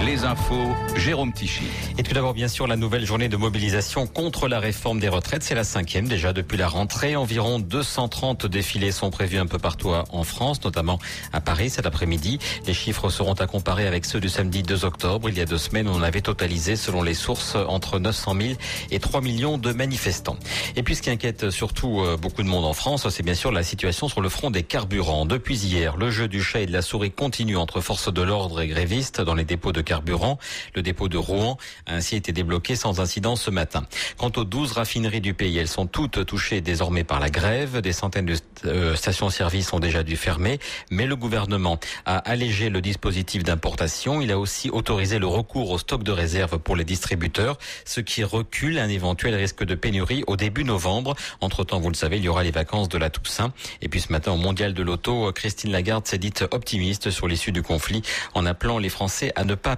Les 0.06 0.24
infos, 0.24 0.72
Jérôme 0.94 1.32
Tichy. 1.32 1.64
Et 1.98 2.04
tout 2.04 2.14
d'abord, 2.14 2.32
bien 2.32 2.46
sûr, 2.46 2.68
la 2.68 2.76
nouvelle 2.76 3.04
journée 3.04 3.28
de 3.28 3.36
mobilisation 3.36 4.06
contre 4.06 4.46
la 4.46 4.60
réforme 4.60 5.00
des 5.00 5.08
retraites. 5.08 5.42
C'est 5.42 5.56
la 5.56 5.64
cinquième 5.64 6.06
déjà 6.06 6.32
depuis 6.32 6.56
la 6.56 6.68
rentrée. 6.68 7.16
Environ 7.16 7.58
230 7.58 8.46
défilés 8.46 8.92
sont 8.92 9.10
prévus 9.10 9.38
un 9.38 9.46
peu 9.46 9.58
partout 9.58 9.90
en 9.90 10.22
France, 10.22 10.62
notamment 10.62 11.00
à 11.32 11.40
Paris 11.40 11.70
cet 11.70 11.86
après-midi. 11.86 12.38
Les 12.68 12.72
chiffres 12.72 13.10
seront 13.10 13.32
à 13.32 13.48
comparer 13.48 13.88
avec 13.88 14.04
ceux 14.04 14.20
du 14.20 14.28
samedi 14.28 14.62
2 14.62 14.84
octobre. 14.84 15.28
Il 15.28 15.36
y 15.36 15.40
a 15.40 15.44
deux 15.44 15.58
semaines, 15.58 15.88
on 15.88 16.00
avait 16.00 16.20
totalisé, 16.20 16.76
selon 16.76 17.02
les 17.02 17.14
sources, 17.14 17.56
entre 17.56 17.98
900 17.98 18.36
000 18.40 18.54
et 18.92 19.00
3 19.00 19.20
millions 19.22 19.58
de 19.58 19.72
manifestants. 19.72 20.36
Et 20.76 20.84
puis, 20.84 20.94
ce 20.94 21.02
qui 21.02 21.10
inquiète 21.10 21.50
surtout 21.50 22.00
euh, 22.00 22.16
beaucoup 22.16 22.44
de 22.44 22.48
monde 22.48 22.64
en 22.64 22.74
France, 22.74 23.08
c'est 23.08 23.24
bien 23.24 23.34
sûr 23.34 23.50
la 23.50 23.64
situation 23.64 24.06
sur 24.08 24.20
le 24.20 24.28
front 24.28 24.52
des 24.52 24.62
carburants. 24.62 25.26
Depuis 25.26 25.58
hier, 25.58 25.96
le 25.96 26.12
jeu 26.12 26.28
du 26.28 26.44
chat 26.44 26.60
et 26.60 26.66
de 26.66 26.72
la 26.72 26.82
souris 26.82 27.10
continue 27.10 27.56
entre 27.56 27.80
forces 27.80 28.12
de 28.12 28.22
l'ordre 28.22 28.60
et 28.60 28.68
grévistes 28.68 29.20
dans 29.20 29.34
les 29.34 29.44
dépôts 29.44 29.72
de 29.72 29.80
carburant. 29.96 30.38
Le 30.74 30.82
dépôt 30.82 31.08
de 31.08 31.16
Rouen 31.16 31.56
a 31.86 31.94
ainsi 31.94 32.16
été 32.16 32.32
débloqué 32.32 32.76
sans 32.76 33.00
incident 33.00 33.34
ce 33.34 33.50
matin. 33.50 33.86
Quant 34.18 34.30
aux 34.36 34.44
12 34.44 34.72
raffineries 34.72 35.22
du 35.22 35.32
pays, 35.32 35.56
elles 35.56 35.68
sont 35.68 35.86
toutes 35.86 36.26
touchées 36.26 36.60
désormais 36.60 37.02
par 37.02 37.18
la 37.18 37.30
grève. 37.30 37.80
Des 37.80 37.92
centaines 37.92 38.26
de 38.26 38.36
euh, 38.66 38.94
stations-service 38.94 39.72
ont 39.72 39.80
déjà 39.80 40.02
dû 40.02 40.16
fermer, 40.16 40.58
mais 40.90 41.06
le 41.06 41.16
gouvernement 41.16 41.80
a 42.04 42.18
allégé 42.18 42.68
le 42.68 42.82
dispositif 42.82 43.42
d'importation. 43.42 44.20
Il 44.20 44.30
a 44.32 44.38
aussi 44.38 44.68
autorisé 44.68 45.18
le 45.18 45.26
recours 45.26 45.70
au 45.70 45.78
stock 45.78 46.02
de 46.02 46.12
réserve 46.12 46.58
pour 46.58 46.76
les 46.76 46.84
distributeurs, 46.84 47.56
ce 47.86 48.00
qui 48.02 48.22
recule 48.22 48.78
un 48.78 48.90
éventuel 48.90 49.34
risque 49.34 49.64
de 49.64 49.74
pénurie 49.74 50.24
au 50.26 50.36
début 50.36 50.64
novembre. 50.64 51.16
Entre-temps, 51.40 51.80
vous 51.80 51.88
le 51.88 51.94
savez, 51.94 52.18
il 52.18 52.24
y 52.24 52.28
aura 52.28 52.42
les 52.42 52.50
vacances 52.50 52.90
de 52.90 52.98
la 52.98 53.08
Toussaint. 53.08 53.54
Et 53.80 53.88
puis 53.88 54.02
ce 54.02 54.12
matin, 54.12 54.32
au 54.32 54.36
Mondial 54.36 54.74
de 54.74 54.82
l'Auto, 54.82 55.32
Christine 55.32 55.72
Lagarde 55.72 56.06
s'est 56.06 56.18
dite 56.18 56.44
optimiste 56.50 57.08
sur 57.10 57.28
l'issue 57.28 57.52
du 57.52 57.62
conflit 57.62 58.02
en 58.34 58.44
appelant 58.44 58.78
les 58.78 58.90
Français 58.90 59.32
à 59.36 59.44
ne 59.44 59.54
pas 59.54 59.76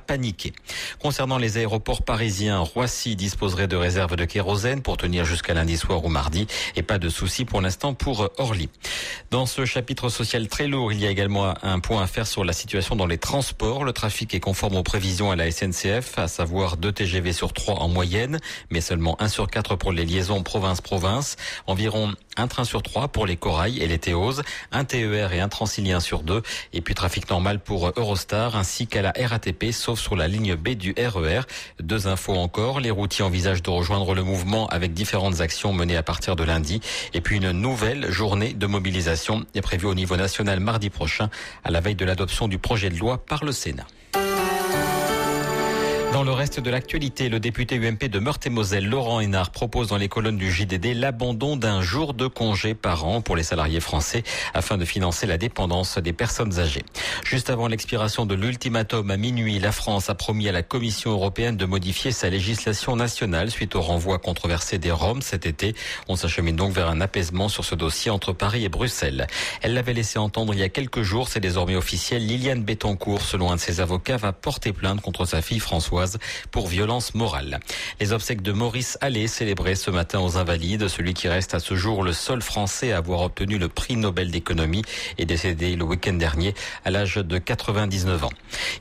Concernant 1.00 1.38
les 1.38 1.58
aéroports 1.58 2.02
parisiens, 2.02 2.60
Roissy 2.60 3.14
disposerait 3.14 3.68
de 3.68 3.76
réserves 3.76 4.16
de 4.16 4.24
kérosène 4.24 4.80
pour 4.80 4.96
tenir 4.96 5.24
jusqu'à 5.24 5.52
lundi 5.52 5.76
soir 5.76 6.04
ou 6.04 6.08
mardi 6.08 6.46
et 6.76 6.82
pas 6.82 6.98
de 6.98 7.08
souci 7.08 7.44
pour 7.44 7.60
l'instant 7.60 7.92
pour 7.92 8.30
Orly. 8.38 8.70
Dans 9.30 9.44
ce 9.44 9.66
chapitre 9.66 10.08
social 10.08 10.48
très 10.48 10.66
lourd, 10.66 10.92
il 10.92 11.00
y 11.00 11.06
a 11.06 11.10
également 11.10 11.54
un 11.62 11.78
point 11.80 12.02
à 12.02 12.06
faire 12.06 12.26
sur 12.26 12.44
la 12.44 12.52
situation 12.54 12.96
dans 12.96 13.06
les 13.06 13.18
transports. 13.18 13.84
Le 13.84 13.92
trafic 13.92 14.34
est 14.34 14.40
conforme 14.40 14.76
aux 14.76 14.82
prévisions 14.82 15.30
à 15.30 15.36
la 15.36 15.50
SNCF, 15.50 16.18
à 16.18 16.26
savoir 16.26 16.78
2 16.78 16.90
TGV 16.90 17.32
sur 17.32 17.52
3 17.52 17.76
en 17.76 17.88
moyenne, 17.88 18.38
mais 18.70 18.80
seulement 18.80 19.20
1 19.20 19.28
sur 19.28 19.48
4 19.48 19.76
pour 19.76 19.92
les 19.92 20.06
liaisons 20.06 20.42
province-province, 20.42 21.36
environ 21.66 22.14
un 22.38 22.46
train 22.46 22.64
sur 22.64 22.82
3 22.82 23.08
pour 23.08 23.26
les 23.26 23.36
corails 23.36 23.82
et 23.82 23.86
les 23.86 23.98
théoses, 23.98 24.42
un 24.72 24.84
TER 24.84 25.32
et 25.32 25.40
un 25.40 25.48
transilien 25.48 26.00
sur 26.00 26.22
2, 26.22 26.42
et 26.72 26.80
puis 26.80 26.94
trafic 26.94 27.28
normal 27.30 27.58
pour 27.58 27.92
Eurostar 27.96 28.56
ainsi 28.56 28.86
qu'à 28.86 29.02
la 29.02 29.12
RATP, 29.16 29.72
sauf 29.72 29.98
sur 30.00 30.16
la 30.16 30.28
ligne 30.28 30.54
B 30.54 30.70
du 30.70 30.94
RER. 30.96 31.42
Deux 31.80 32.06
infos 32.06 32.34
encore, 32.34 32.80
les 32.80 32.90
routiers 32.90 33.24
envisagent 33.24 33.62
de 33.62 33.70
rejoindre 33.70 34.14
le 34.14 34.22
mouvement 34.22 34.66
avec 34.68 34.92
différentes 34.92 35.40
actions 35.40 35.72
menées 35.72 35.96
à 35.96 36.02
partir 36.02 36.36
de 36.36 36.44
lundi, 36.44 36.80
et 37.14 37.20
puis 37.20 37.36
une 37.36 37.50
nouvelle 37.50 38.10
journée 38.10 38.52
de 38.52 38.66
mobilisation 38.66 39.44
est 39.54 39.62
prévue 39.62 39.86
au 39.86 39.94
niveau 39.94 40.16
national 40.16 40.60
mardi 40.60 40.90
prochain, 40.90 41.30
à 41.64 41.70
la 41.70 41.80
veille 41.80 41.94
de 41.94 42.04
l'adoption 42.04 42.48
du 42.48 42.58
projet 42.58 42.90
de 42.90 42.96
loi 42.96 43.18
par 43.18 43.44
le 43.44 43.52
Sénat. 43.52 43.86
Dans 46.10 46.24
le 46.24 46.32
reste 46.32 46.58
de 46.58 46.70
l'actualité, 46.70 47.28
le 47.28 47.38
député 47.38 47.76
UMP 47.76 48.08
de 48.08 48.18
Meurthe-et-Moselle, 48.18 48.88
Laurent 48.88 49.20
Hénard, 49.20 49.50
propose 49.50 49.88
dans 49.88 49.98
les 49.98 50.08
colonnes 50.08 50.38
du 50.38 50.50
JDD 50.50 50.94
l'abandon 50.94 51.56
d'un 51.56 51.82
jour 51.82 52.14
de 52.14 52.26
congé 52.26 52.74
par 52.74 53.04
an 53.04 53.20
pour 53.20 53.36
les 53.36 53.42
salariés 53.42 53.78
français 53.78 54.22
afin 54.54 54.78
de 54.78 54.86
financer 54.86 55.26
la 55.26 55.36
dépendance 55.36 55.98
des 55.98 56.14
personnes 56.14 56.58
âgées. 56.58 56.82
Juste 57.24 57.50
avant 57.50 57.68
l'expiration 57.68 58.24
de 58.24 58.34
l'ultimatum 58.34 59.10
à 59.10 59.16
minuit, 59.18 59.58
la 59.58 59.70
France 59.70 60.08
a 60.08 60.14
promis 60.14 60.48
à 60.48 60.52
la 60.52 60.62
Commission 60.62 61.10
européenne 61.10 61.58
de 61.58 61.66
modifier 61.66 62.10
sa 62.10 62.30
législation 62.30 62.96
nationale 62.96 63.50
suite 63.50 63.76
au 63.76 63.82
renvoi 63.82 64.18
controversé 64.18 64.78
des 64.78 64.90
Roms 64.90 65.22
cet 65.22 65.44
été. 65.44 65.74
On 66.08 66.16
s'achemine 66.16 66.56
donc 66.56 66.72
vers 66.72 66.88
un 66.88 67.02
apaisement 67.02 67.48
sur 67.48 67.66
ce 67.66 67.74
dossier 67.74 68.10
entre 68.10 68.32
Paris 68.32 68.64
et 68.64 68.70
Bruxelles. 68.70 69.26
Elle 69.60 69.74
l'avait 69.74 69.92
laissé 69.94 70.18
entendre 70.18 70.54
il 70.54 70.60
y 70.60 70.64
a 70.64 70.70
quelques 70.70 71.02
jours, 71.02 71.28
c'est 71.28 71.40
désormais 71.40 71.76
officiel. 71.76 72.26
Liliane 72.26 72.62
Bettencourt, 72.62 73.22
selon 73.22 73.52
un 73.52 73.56
de 73.56 73.60
ses 73.60 73.80
avocats, 73.80 74.16
va 74.16 74.32
porter 74.32 74.72
plainte 74.72 75.02
contre 75.02 75.26
sa 75.26 75.42
fille 75.42 75.60
Pour 76.50 76.68
violence 76.68 77.14
morale. 77.14 77.60
Les 78.00 78.12
obsèques 78.12 78.42
de 78.42 78.52
Maurice 78.52 78.98
Allais 79.00 79.26
célébrées 79.26 79.74
ce 79.74 79.90
matin 79.90 80.20
aux 80.20 80.36
Invalides, 80.36 80.88
celui 80.88 81.14
qui 81.14 81.28
reste 81.28 81.54
à 81.54 81.60
ce 81.60 81.74
jour 81.74 82.02
le 82.02 82.12
seul 82.12 82.40
Français 82.42 82.92
à 82.92 82.98
avoir 82.98 83.22
obtenu 83.22 83.58
le 83.58 83.68
prix 83.68 83.96
Nobel 83.96 84.30
d'économie 84.30 84.82
est 85.18 85.24
décédé 85.24 85.74
le 85.76 85.84
week-end 85.84 86.12
dernier 86.12 86.54
à 86.84 86.90
l'âge 86.90 87.16
de 87.16 87.38
99 87.38 88.24
ans. 88.24 88.30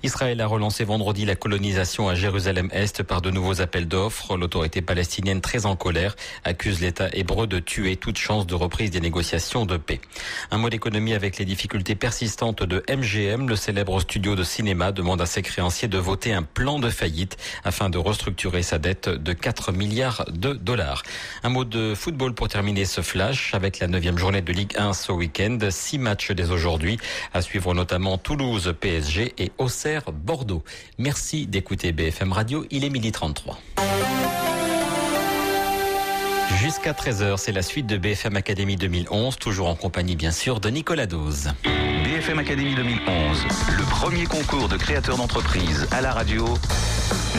Israël 0.03 0.39
a 0.41 0.47
relancé 0.47 0.83
vendredi 0.83 1.25
la 1.25 1.35
colonisation 1.35 2.07
à 2.07 2.15
Jérusalem-Est 2.15 3.03
par 3.03 3.21
de 3.21 3.31
nouveaux 3.31 3.61
appels 3.61 3.87
d'offres. 3.87 4.37
L'autorité 4.37 4.81
palestinienne 4.81 5.41
très 5.41 5.65
en 5.65 5.75
colère 5.75 6.15
accuse 6.43 6.81
l'État 6.81 7.09
hébreu 7.13 7.47
de 7.47 7.59
tuer 7.59 7.95
toute 7.95 8.17
chance 8.17 8.45
de 8.45 8.55
reprise 8.55 8.91
des 8.91 9.01
négociations 9.01 9.65
de 9.65 9.77
paix. 9.77 9.99
Un 10.51 10.57
mot 10.57 10.69
d'économie 10.69 11.13
avec 11.13 11.37
les 11.37 11.45
difficultés 11.45 11.95
persistantes 11.95 12.63
de 12.63 12.83
MGM, 12.89 13.49
le 13.49 13.55
célèbre 13.55 13.99
studio 13.99 14.35
de 14.35 14.43
cinéma 14.43 14.91
demande 14.91 15.21
à 15.21 15.25
ses 15.25 15.41
créanciers 15.41 15.87
de 15.87 15.97
voter 15.97 16.33
un 16.33 16.43
plan 16.43 16.79
de 16.79 16.89
faillite 16.89 17.06
afin 17.63 17.89
de 17.89 17.97
restructurer 17.97 18.63
sa 18.63 18.79
dette 18.79 19.09
de 19.09 19.33
4 19.33 19.71
milliards 19.71 20.25
de 20.31 20.53
dollars. 20.53 21.03
Un 21.43 21.49
mot 21.49 21.65
de 21.65 21.93
football 21.95 22.33
pour 22.33 22.47
terminer 22.47 22.85
ce 22.85 23.01
flash 23.01 23.53
avec 23.53 23.79
la 23.79 23.87
neuvième 23.87 24.17
journée 24.17 24.41
de 24.41 24.51
Ligue 24.53 24.77
1 24.77 24.93
ce 24.93 25.11
week-end. 25.11 25.57
Six 25.69 25.97
matchs 25.97 26.31
dès 26.31 26.49
aujourd'hui 26.49 26.97
à 27.33 27.41
suivre 27.41 27.73
notamment 27.73 28.17
Toulouse, 28.17 28.73
PSG 28.79 29.33
et 29.37 29.51
Auxerre, 29.57 30.11
Bordeaux. 30.11 30.63
Merci 30.97 31.47
d'écouter 31.47 31.91
BFM 31.91 32.31
Radio. 32.31 32.65
Il 32.71 32.83
est 32.83 32.89
midi 32.89 33.11
33. 33.11 33.59
Jusqu'à 36.61 36.91
13h, 36.91 37.37
c'est 37.37 37.51
la 37.51 37.61
suite 37.61 37.85
de 37.85 37.97
BFM 37.97 38.35
Académie 38.35 38.77
2011, 38.77 39.37
toujours 39.37 39.69
en 39.69 39.75
compagnie 39.75 40.15
bien 40.15 40.31
sûr 40.31 40.59
de 40.59 40.69
Nicolas 40.69 41.05
Dose. 41.05 41.51
BFM 42.03 42.39
Académie 42.39 42.73
2011, 42.73 43.45
le 43.77 43.83
premier 43.83 44.25
concours 44.25 44.67
de 44.67 44.75
créateurs 44.75 45.17
d'entreprise 45.17 45.87
à 45.91 46.01
la 46.01 46.11
radio. 46.11 46.45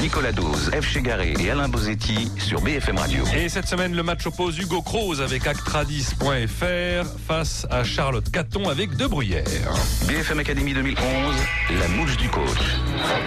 Nicolas 0.00 0.32
Dose, 0.32 0.70
F. 0.70 0.86
Chegaré 0.86 1.34
et 1.40 1.50
Alain 1.50 1.68
Bozetti 1.68 2.30
sur 2.38 2.60
BFM 2.60 2.98
Radio. 2.98 3.24
Et 3.36 3.48
cette 3.48 3.66
semaine, 3.66 3.94
le 3.94 4.02
match 4.02 4.26
oppose 4.26 4.58
Hugo 4.58 4.80
Croze 4.80 5.20
avec 5.20 5.46
Actradis.fr 5.46 7.06
face 7.26 7.66
à 7.70 7.84
Charlotte 7.84 8.30
Caton 8.30 8.68
avec 8.68 8.96
De 8.96 9.06
Bruyère. 9.06 9.44
BFM 10.06 10.38
Académie 10.38 10.74
2011, 10.74 11.34
la 11.80 11.88
mouche 11.88 12.16
du 12.16 12.28
coach. 12.28 12.46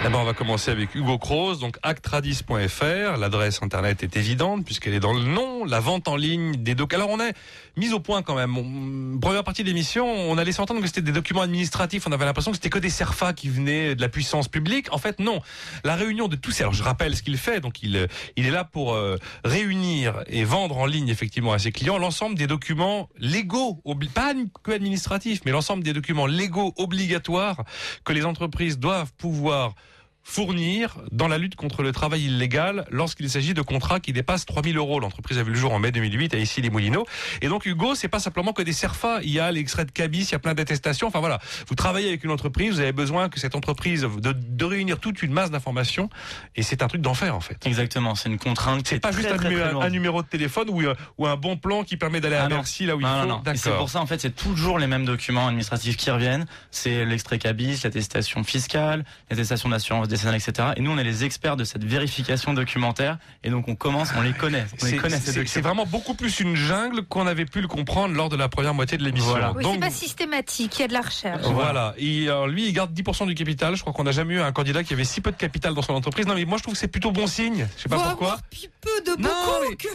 D'abord, 0.02 0.22
on 0.22 0.24
va 0.24 0.34
commencer 0.34 0.70
avec 0.70 0.94
Hugo 0.94 1.18
Croze, 1.18 1.60
donc 1.60 1.78
actradis.fr. 1.82 3.18
L'adresse 3.18 3.60
internet 3.62 4.02
est 4.02 4.16
évidente 4.16 4.64
puisqu'elle 4.64 4.94
est 4.94 5.00
dans 5.00 5.12
le 5.12 5.24
nom, 5.24 5.64
la 5.64 5.80
vente 5.80 6.08
en 6.08 6.16
ligne 6.16 6.56
des 6.56 6.74
documents. 6.74 7.04
Alors, 7.04 7.14
on 7.14 7.20
est 7.20 7.34
mis 7.76 7.92
au 7.92 8.00
point 8.00 8.22
quand 8.22 8.34
même. 8.34 8.56
On, 8.56 9.18
première 9.18 9.44
partie 9.44 9.62
de 9.62 9.68
l'émission, 9.68 10.06
on 10.06 10.38
a 10.38 10.44
laissé 10.44 10.60
entendre 10.60 10.80
que 10.80 10.86
c'était 10.86 11.02
des 11.02 11.12
documents 11.12 11.42
administratifs. 11.42 12.06
On 12.06 12.12
avait 12.12 12.24
l'impression 12.24 12.50
que 12.50 12.56
c'était 12.56 12.70
que 12.70 12.78
des 12.78 12.90
serfas 12.90 13.32
qui 13.32 13.48
venaient 13.48 13.94
de 13.94 14.00
la 14.00 14.08
puissance 14.08 14.48
publique. 14.48 14.92
En 14.92 14.98
fait, 14.98 15.18
non. 15.18 15.40
La 15.84 15.96
réunion 15.96 16.28
de 16.28 16.36
tous 16.36 16.60
alors 16.60 16.74
je 16.74 16.82
rappelle 16.82 17.16
ce 17.16 17.22
qu'il 17.22 17.36
fait. 17.36 17.60
Donc, 17.60 17.82
il, 17.82 18.08
il 18.36 18.46
est 18.46 18.50
là 18.50 18.64
pour 18.64 18.94
euh, 18.94 19.16
réunir 19.44 20.22
et 20.26 20.44
vendre 20.44 20.78
en 20.78 20.86
ligne 20.86 21.08
effectivement 21.08 21.52
à 21.52 21.58
ses 21.58 21.72
clients 21.72 21.98
l'ensemble 21.98 22.36
des 22.36 22.46
documents 22.46 23.08
légaux, 23.18 23.82
pas 24.14 24.34
que 24.62 24.72
administratifs, 24.72 25.40
mais 25.44 25.52
l'ensemble 25.52 25.82
des 25.82 25.92
documents 25.92 26.26
légaux 26.26 26.72
obligatoires 26.76 27.64
que 28.04 28.12
les 28.12 28.24
entreprises 28.24 28.78
doivent 28.78 29.12
pouvoir 29.16 29.74
fournir 30.22 30.96
dans 31.10 31.28
la 31.28 31.38
lutte 31.38 31.56
contre 31.56 31.82
le 31.82 31.92
travail 31.92 32.24
illégal 32.24 32.86
lorsqu'il 32.90 33.28
s'agit 33.28 33.54
de 33.54 33.62
contrats 33.62 34.00
qui 34.00 34.12
dépassent 34.12 34.46
3000 34.46 34.76
euros. 34.76 35.00
L'entreprise 35.00 35.38
a 35.38 35.42
vu 35.42 35.50
le 35.50 35.56
jour 35.58 35.72
en 35.72 35.78
mai 35.78 35.92
2008 35.92 36.34
à 36.34 36.38
ici 36.38 36.62
les 36.62 36.70
Moulineaux. 36.70 37.06
Et 37.40 37.48
donc 37.48 37.66
Hugo, 37.66 37.94
c'est 37.94 38.08
pas 38.08 38.20
simplement 38.20 38.52
que 38.52 38.62
des 38.62 38.72
CERFA. 38.72 39.20
Il 39.22 39.30
y 39.30 39.40
a 39.40 39.50
l'extrait 39.50 39.84
de 39.84 39.90
cabis, 39.90 40.22
il 40.22 40.32
y 40.32 40.34
a 40.34 40.38
plein 40.38 40.54
d'attestations. 40.54 41.08
Enfin 41.08 41.20
voilà, 41.20 41.40
vous 41.68 41.74
travaillez 41.74 42.08
avec 42.08 42.24
une 42.24 42.30
entreprise, 42.30 42.74
vous 42.74 42.80
avez 42.80 42.92
besoin 42.92 43.28
que 43.28 43.40
cette 43.40 43.54
entreprise 43.54 44.02
de, 44.02 44.32
de 44.32 44.64
réunir 44.64 45.00
toute 45.00 45.22
une 45.22 45.32
masse 45.32 45.50
d'informations. 45.50 46.08
Et 46.56 46.62
c'est 46.62 46.82
un 46.82 46.88
truc 46.88 47.02
d'enfer 47.02 47.34
en 47.34 47.40
fait. 47.40 47.66
Exactement, 47.66 48.14
c'est 48.14 48.28
une 48.28 48.38
contrainte. 48.38 48.86
C'est 48.86 49.00
pas 49.00 49.10
très, 49.10 49.22
juste 49.22 49.34
un, 49.34 49.36
très, 49.36 49.48
numéro, 49.48 49.78
très 49.78 49.86
un, 49.86 49.90
numéro 49.90 50.22
de 50.22 50.28
téléphone 50.28 50.68
ou, 50.70 50.82
ou, 51.18 51.26
un 51.26 51.36
bon 51.36 51.56
plan 51.56 51.82
qui 51.84 51.96
permet 51.96 52.20
d'aller 52.20 52.36
Ah 52.36 52.44
à. 52.44 52.48
Bercy 52.48 52.86
là 52.86 52.96
où 52.96 53.00
non, 53.00 53.08
il 53.08 53.20
faut. 53.22 53.28
non, 53.28 53.42
non. 53.44 53.52
Et 53.52 53.56
C'est 53.56 53.70
pour 53.70 53.90
ça 53.90 54.00
en 54.00 54.06
fait 54.06 54.20
c'est 54.20 54.34
toujours 54.34 54.78
les 54.78 54.86
mêmes 54.86 55.04
documents 55.04 55.48
administratifs 55.48 55.96
qui 55.96 56.10
reviennent. 56.10 56.46
C'est 56.70 57.04
l'extrait 57.04 57.38
cabis, 57.38 57.80
l'attestation 57.84 58.44
fiscale, 58.44 59.04
l'attestation 59.30 59.68
d'assurance 59.68 60.08
décennale, 60.12 60.36
etc. 60.36 60.68
Et 60.76 60.80
nous 60.80 60.90
on 60.90 60.98
est 60.98 61.04
les 61.04 61.24
experts 61.24 61.56
de 61.56 61.64
cette 61.64 61.84
vérification 61.84 62.54
documentaire 62.54 63.18
et 63.44 63.50
donc 63.50 63.68
on 63.68 63.74
commence, 63.74 64.10
on 64.16 64.20
les 64.22 64.32
connaît, 64.32 64.64
on 64.80 64.84
les 64.84 64.92
C'est- 64.92 64.96
connaît 64.98 65.60
vraiment 65.62 65.86
beaucoup 65.86 66.14
plus 66.14 66.40
une 66.40 66.54
jungle 66.56 67.02
qu'on 67.04 67.26
avait 67.26 67.44
pu 67.46 67.60
le 67.60 67.68
comprendre 67.68 68.14
lors 68.14 68.28
de 68.28 68.36
la 68.36 68.48
première 68.48 68.74
moitié 68.74 68.98
de 68.98 69.04
l'émission. 69.04 69.30
Voilà. 69.30 69.52
Oui, 69.56 69.62
Donc, 69.62 69.74
c'est 69.74 69.80
pas 69.80 69.90
systématique, 69.90 70.78
il 70.78 70.82
y 70.82 70.84
a 70.84 70.88
de 70.88 70.92
la 70.92 71.00
recherche. 71.00 71.42
Voilà. 71.46 71.94
Et 71.98 72.28
alors, 72.28 72.46
lui, 72.46 72.66
il 72.66 72.72
garde 72.72 72.92
10% 72.92 73.26
du 73.26 73.34
capital. 73.34 73.74
Je 73.76 73.80
crois 73.80 73.92
qu'on 73.92 74.04
n'a 74.04 74.12
jamais 74.12 74.34
eu 74.34 74.40
un 74.40 74.52
candidat 74.52 74.82
qui 74.84 74.92
avait 74.92 75.04
si 75.04 75.20
peu 75.20 75.30
de 75.30 75.36
capital 75.36 75.74
dans 75.74 75.82
son 75.82 75.94
entreprise. 75.94 76.26
Non, 76.26 76.34
mais 76.34 76.44
moi, 76.44 76.58
je 76.58 76.62
trouve 76.62 76.74
que 76.74 76.80
c'est 76.80 76.88
plutôt 76.88 77.10
bon 77.12 77.26
signe. 77.26 77.66
Je 77.76 77.82
sais 77.82 77.88
pas 77.88 77.98
Faut 77.98 78.08
pourquoi. 78.10 78.38
peu 78.80 78.90
de 79.06 79.22
Non, 79.22 79.28
beaucoup 79.28 79.66
mais- 79.70 79.76
que. 79.76 79.88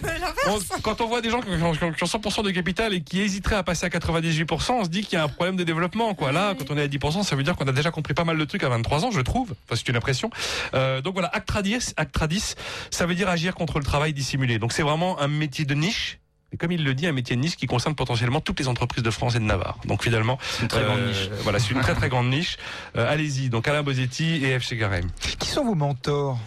On- 0.49 0.80
quand 0.82 1.01
on 1.01 1.08
voit 1.08 1.21
des 1.21 1.30
gens 1.30 1.41
qui 1.41 1.49
ont, 1.49 1.71
qui 1.73 1.84
ont- 1.84 1.91
qui 1.91 2.03
ont 2.03 2.08
100% 2.08 2.41
de 2.43 2.51
capital 2.51 2.93
et 2.93 3.01
qui 3.01 3.21
hésiteraient 3.21 3.56
à 3.58 3.63
passer 3.63 3.86
à 3.86 3.89
98%, 3.89 4.80
on 4.80 4.84
se 4.86 4.89
dit 4.89 5.01
qu'il 5.03 5.13
y 5.17 5.21
a 5.21 5.23
un 5.23 5.27
problème 5.27 5.56
de 5.58 5.63
développement. 5.63 6.13
Quoi. 6.15 6.32
Là, 6.32 6.53
quand 6.58 6.71
on 6.71 6.77
est 6.77 6.84
à 6.84 6.88
10%, 6.88 7.23
ça 7.23 7.36
veut 7.36 7.43
dire 7.43 7.56
qu'on 7.56 7.67
a 7.67 7.71
déjà 7.71 7.91
compris 7.91 8.13
pas 8.13 8.23
mal 8.23 8.38
de 8.38 8.45
trucs 8.45 8.63
à 8.63 8.69
23 8.69 9.03
ans, 9.06 9.12
je 9.12 9.21
trouve. 9.21 9.51
Enfin, 9.65 9.75
c'est 9.75 9.88
une 9.89 9.95
Euh, 10.74 11.02
donc 11.02 11.13
voilà, 11.13 11.30
Actradis, 11.34 11.93
Actradis, 11.98 12.56
ça 12.91 13.06
veut 13.06 13.15
dire 13.15 13.30
agir 13.30 13.56
contre 13.56 13.80
le 13.80 13.86
travail 13.86 14.13
dissimulé. 14.13 14.60
Donc 14.60 14.74
c'est 14.74 14.84
vraiment 14.84 15.20
un 15.20 15.28
métier 15.28 15.65
de 15.65 15.74
niche. 15.74 16.20
Et 16.54 16.58
comme 16.58 16.72
il 16.72 16.84
le 16.84 16.93
dit, 16.93 17.06
un 17.08 17.12
métier 17.12 17.36
de 17.36 17.41
niche 17.41 17.58
qui 17.58 17.65
concerne 17.65 17.93
potentiellement 17.93 18.39
toutes 18.39 18.60
les 18.60 18.70
entreprises 18.70 19.04
de 19.04 19.12
France 19.12 19.36
et 19.36 19.39
de 19.39 19.43
Navarre. 19.43 19.78
Donc 19.86 20.04
finalement, 20.04 20.38
une 20.62 20.70
très 20.70 20.84
grande 20.84 21.00
euh, 21.00 21.10
niche. 21.10 21.30
Voilà, 21.43 21.60
c'est 21.60 21.72
une 21.72 21.82
très 21.82 21.93
très 22.00 22.08
grande 22.08 22.30
niche. 22.30 22.58
Euh, 22.96 23.12
Allez-y, 23.12 23.50
donc 23.50 23.67
Alain 23.67 23.84
Bosetti 23.84 24.46
et 24.46 24.58
F. 24.58 24.63
Chegarem. 24.63 25.10
Qui 25.39 25.50
sont 25.50 25.65
vos 25.65 25.76
mentors? 25.76 26.39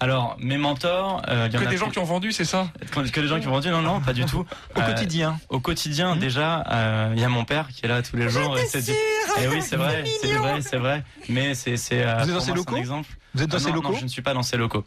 Alors, 0.00 0.36
mes 0.38 0.58
mentors, 0.58 1.22
euh, 1.28 1.46
il 1.48 1.54
y 1.54 1.56
en 1.56 1.60
Que 1.60 1.66
a 1.66 1.70
des 1.70 1.76
gens 1.76 1.90
qui 1.90 1.98
ont 1.98 2.04
vendu, 2.04 2.30
c'est 2.30 2.44
ça 2.44 2.68
que 2.92 3.00
que 3.10 3.20
des 3.20 3.26
gens 3.26 3.40
qui 3.40 3.48
ont 3.48 3.52
vendu, 3.52 3.68
non, 3.70 3.82
non, 3.82 4.00
pas 4.00 4.12
du 4.12 4.24
tout. 4.24 4.46
Au 4.76 4.80
Euh, 4.80 4.86
quotidien 4.86 5.40
Au 5.48 5.58
quotidien, 5.58 6.14
Mhm. 6.14 6.20
déjà, 6.20 6.64
euh, 6.70 7.12
il 7.16 7.20
y 7.20 7.24
a 7.24 7.28
mon 7.28 7.44
père 7.44 7.66
qui 7.68 7.84
est 7.84 7.88
là 7.88 8.00
tous 8.02 8.16
les 8.16 8.28
jours. 8.28 8.56
et 8.58 8.66
c'est 8.66 8.84
du- 8.84 8.92
Eh 9.40 9.48
oui, 9.48 9.60
c'est 9.60 9.74
vrai, 9.76 10.04
c'est 10.20 10.32
vrai, 10.34 10.60
c'est 10.62 10.76
vrai. 10.78 11.04
Mais 11.28 11.54
c'est, 11.54 11.76
c'est. 11.76 12.04
euh, 12.06 12.14
Vous 12.22 12.28
êtes 12.28 12.34
dans 12.34 12.40
ces 12.40 12.52
locaux 12.52 12.76
exemple. 12.76 13.08
Vous 13.34 13.42
êtes 13.42 13.50
dans 13.50 13.56
Ah 13.56 13.60
ces 13.60 13.72
locaux 13.72 13.92
Non, 13.92 13.98
je 13.98 14.04
ne 14.04 14.08
suis 14.08 14.22
pas 14.22 14.34
dans 14.34 14.42
ces 14.44 14.56
locaux. 14.56 14.84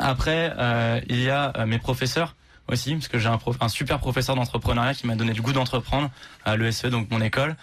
Après, 0.00 0.52
euh, 0.58 1.00
il 1.08 1.20
y 1.22 1.30
a 1.30 1.52
euh, 1.56 1.66
mes 1.66 1.78
professeurs 1.78 2.34
aussi, 2.68 2.94
parce 2.94 3.08
que 3.08 3.18
j'ai 3.18 3.28
un, 3.28 3.38
prof- 3.38 3.56
un 3.60 3.68
super 3.68 3.98
professeur 4.00 4.34
d'entrepreneuriat 4.34 4.94
qui 4.94 5.06
m'a 5.06 5.14
donné 5.14 5.34
le 5.34 5.42
goût 5.42 5.52
d'entreprendre 5.52 6.10
à 6.44 6.56
l'ESE, 6.56 6.86
donc 6.86 7.10
mon 7.10 7.20
école. 7.20 7.54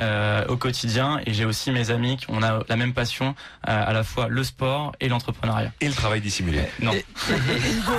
Euh, 0.00 0.44
au 0.48 0.56
quotidien 0.56 1.20
et 1.26 1.34
j'ai 1.34 1.44
aussi 1.44 1.70
mes 1.70 1.90
amis 1.90 2.16
qui 2.16 2.26
on 2.28 2.42
a 2.42 2.60
la 2.68 2.76
même 2.76 2.92
passion 2.94 3.34
euh, 3.68 3.84
à 3.86 3.92
la 3.92 4.04
fois 4.04 4.28
le 4.28 4.44
sport 4.44 4.92
et 5.00 5.08
l'entrepreneuriat. 5.08 5.72
Et 5.80 5.88
le 5.88 5.94
travail 5.94 6.20
dissimulé. 6.20 6.60
Non. 6.80 6.92
Et, 6.92 7.04
Hugo, 7.28 7.92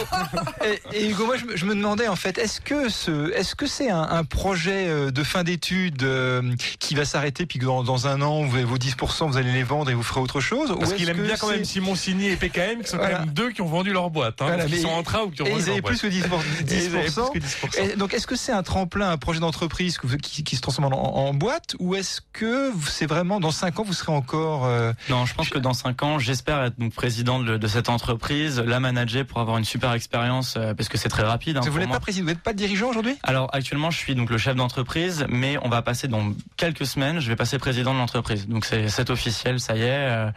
et- 0.93 0.97
et 0.97 1.09
Hugo, 1.09 1.25
moi 1.25 1.37
je, 1.37 1.45
me- 1.45 1.57
je 1.57 1.65
me 1.65 1.75
demandais 1.75 2.07
en 2.07 2.15
fait, 2.15 2.37
est-ce 2.37 2.61
que 2.61 2.89
ce, 2.89 3.31
est-ce 3.33 3.55
que 3.55 3.65
c'est 3.67 3.89
un, 3.89 4.01
un 4.01 4.23
projet 4.23 4.87
euh, 4.87 5.11
de 5.11 5.23
fin 5.23 5.43
d'études 5.43 6.03
euh, 6.03 6.41
qui 6.79 6.95
va 6.95 7.05
s'arrêter 7.05 7.45
puis 7.45 7.59
que 7.59 7.65
dans, 7.65 7.83
dans 7.83 8.07
un 8.07 8.21
an 8.21 8.43
vous 8.43 8.55
avez 8.55 8.63
vos 8.65 8.77
10% 8.77 9.27
vous 9.29 9.37
allez 9.37 9.51
les 9.51 9.63
vendre 9.63 9.89
et 9.91 9.93
vous 9.93 10.03
ferez 10.03 10.21
autre 10.21 10.39
chose 10.39 10.73
Parce 10.79 10.93
qu'il 10.93 11.09
aime 11.09 11.21
bien 11.21 11.35
quand 11.37 11.49
même 11.49 11.65
Simon 11.65 11.95
Signy 11.95 12.27
et 12.29 12.35
PKM, 12.35 12.81
qui 12.83 12.89
sont 12.89 12.97
Voilà. 12.97 13.17
quand 13.19 13.25
même 13.25 13.33
deux 13.33 13.51
qui 13.51 13.61
ont 13.61 13.67
vendu 13.67 13.91
leur 13.91 14.09
boîte. 14.09 14.41
Hein, 14.41 14.45
Voilà, 14.47 14.65
qui 14.65 14.79
sont 14.79 14.87
en 14.89 15.03
train 15.03 15.21
ou 15.23 15.29
qui 15.31 15.41
ont 15.41 15.45
Et 15.45 15.49
vendu 15.51 15.61
ils 15.61 15.65
leur 15.65 15.71
avaient 15.73 15.81
boîte. 15.81 15.97
plus 15.99 16.09
que 16.09 16.13
10%. 16.13 16.71
Et 16.71 16.75
ils 16.85 16.95
avaient 16.95 17.07
10%. 17.07 17.31
plus 17.31 17.39
que 17.39 17.45
10%. 17.77 17.91
Et 17.93 17.95
donc, 17.95 18.13
est-ce 18.13 18.27
que 18.27 18.35
c'est 18.35 18.51
un 18.51 18.63
tremplin, 18.63 19.09
un 19.11 19.17
projet 19.17 19.39
d'entreprise 19.39 19.97
qui, 20.21 20.43
qui 20.43 20.55
se 20.55 20.61
transforme 20.61 20.93
en, 20.93 21.17
en 21.27 21.33
boîte, 21.33 21.75
ou 21.79 21.95
est-ce 21.95 22.21
que 22.33 22.71
c'est 22.87 23.05
vraiment 23.05 23.39
dans 23.39 23.51
5 23.51 23.79
ans 23.79 23.83
vous 23.83 23.93
serez 23.93 24.11
encore 24.11 24.65
euh, 24.65 24.93
Non, 25.09 25.25
je 25.25 25.33
pense 25.33 25.49
que 25.49 25.57
dans 25.57 25.73
cinq 25.73 26.03
ans, 26.03 26.19
j'espère 26.19 26.61
être 26.63 26.77
donc 26.79 26.93
président 26.93 27.39
de, 27.39 27.57
de 27.57 27.67
cette 27.67 27.89
entreprise, 27.89 28.59
la 28.59 28.79
manager 28.79 29.25
pour 29.25 29.39
avoir 29.39 29.57
une 29.57 29.65
super 29.65 29.93
expérience, 29.93 30.55
euh, 30.57 30.73
parce 30.73 30.89
que 30.89 30.97
c'est 30.97 31.09
très 31.09 31.23
rapide. 31.23 31.57
hein, 31.57 31.61
Vous 31.65 31.79
n'êtes 31.79 31.89
pas 31.89 31.99
président, 31.99 32.25
vous 32.25 32.29
n'êtes 32.31 32.43
pas 32.43 32.53
dirigeant 32.53 32.89
aujourd'hui? 32.89 33.15
Alors 33.23 33.49
actuellement, 33.53 33.91
je 33.91 33.97
suis 33.97 34.15
donc 34.15 34.29
le 34.29 34.37
chef 34.37 34.55
d'entreprise, 34.55 35.25
mais 35.29 35.57
on 35.63 35.69
va 35.69 35.81
passer 35.81 36.07
dans 36.07 36.33
quelques 36.57 36.85
semaines, 36.85 37.19
je 37.19 37.27
vais 37.29 37.35
passer 37.35 37.57
président 37.59 37.93
de 37.93 37.99
l'entreprise. 37.99 38.47
Donc 38.47 38.65
c'est 38.65 38.87
c'est 38.89 39.09
officiel, 39.09 39.59
ça 39.59 39.75
y 39.75 39.81
est. 39.81 39.85
euh, 39.89 40.31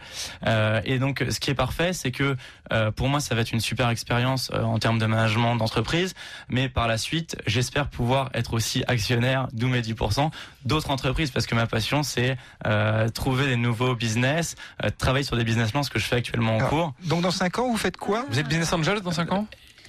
euh, 0.47 0.81
et 0.85 0.99
donc 0.99 1.23
ce 1.29 1.39
qui 1.39 1.49
est 1.49 1.55
parfait, 1.55 1.93
c'est 1.93 2.11
que 2.11 2.35
euh, 2.71 2.91
pour 2.91 3.09
moi, 3.09 3.19
ça 3.19 3.35
va 3.35 3.41
être 3.41 3.51
une 3.51 3.59
super 3.59 3.89
expérience 3.89 4.49
euh, 4.53 4.61
en 4.63 4.79
termes 4.79 4.99
de 4.99 5.05
management 5.05 5.55
d'entreprise, 5.55 6.13
mais 6.49 6.69
par 6.69 6.87
la 6.87 6.97
suite, 6.97 7.35
j'espère 7.45 7.87
pouvoir 7.89 8.29
être 8.33 8.53
aussi 8.53 8.83
actionnaire, 8.87 9.47
d'où 9.53 9.67
mes 9.67 9.81
10%, 9.81 10.31
d'autres 10.65 10.89
entreprises, 10.89 11.31
parce 11.33 11.45
que 11.45 11.55
ma 11.55 11.67
passion, 11.67 12.03
c'est 12.03 12.37
euh, 12.65 13.09
trouver 13.09 13.47
des 13.47 13.55
nouveaux 13.55 13.95
business, 13.95 14.55
euh, 14.83 14.89
travailler 14.97 15.23
sur 15.25 15.35
des 15.35 15.43
business 15.43 15.71
plans, 15.71 15.83
ce 15.83 15.89
que 15.89 15.99
je 15.99 16.05
fais 16.05 16.15
actuellement 16.17 16.53
en 16.55 16.59
Alors, 16.59 16.69
cours. 16.69 16.93
Donc 17.05 17.21
dans 17.21 17.31
5 17.31 17.59
ans, 17.59 17.69
vous 17.71 17.77
faites 17.77 17.97
quoi? 17.97 18.25
Vous 18.29 18.39
êtes 18.39 18.47
business 18.47 18.71
angel 18.73 19.01
dans 19.01 19.11
5 19.11 19.31
ans? 19.31 19.47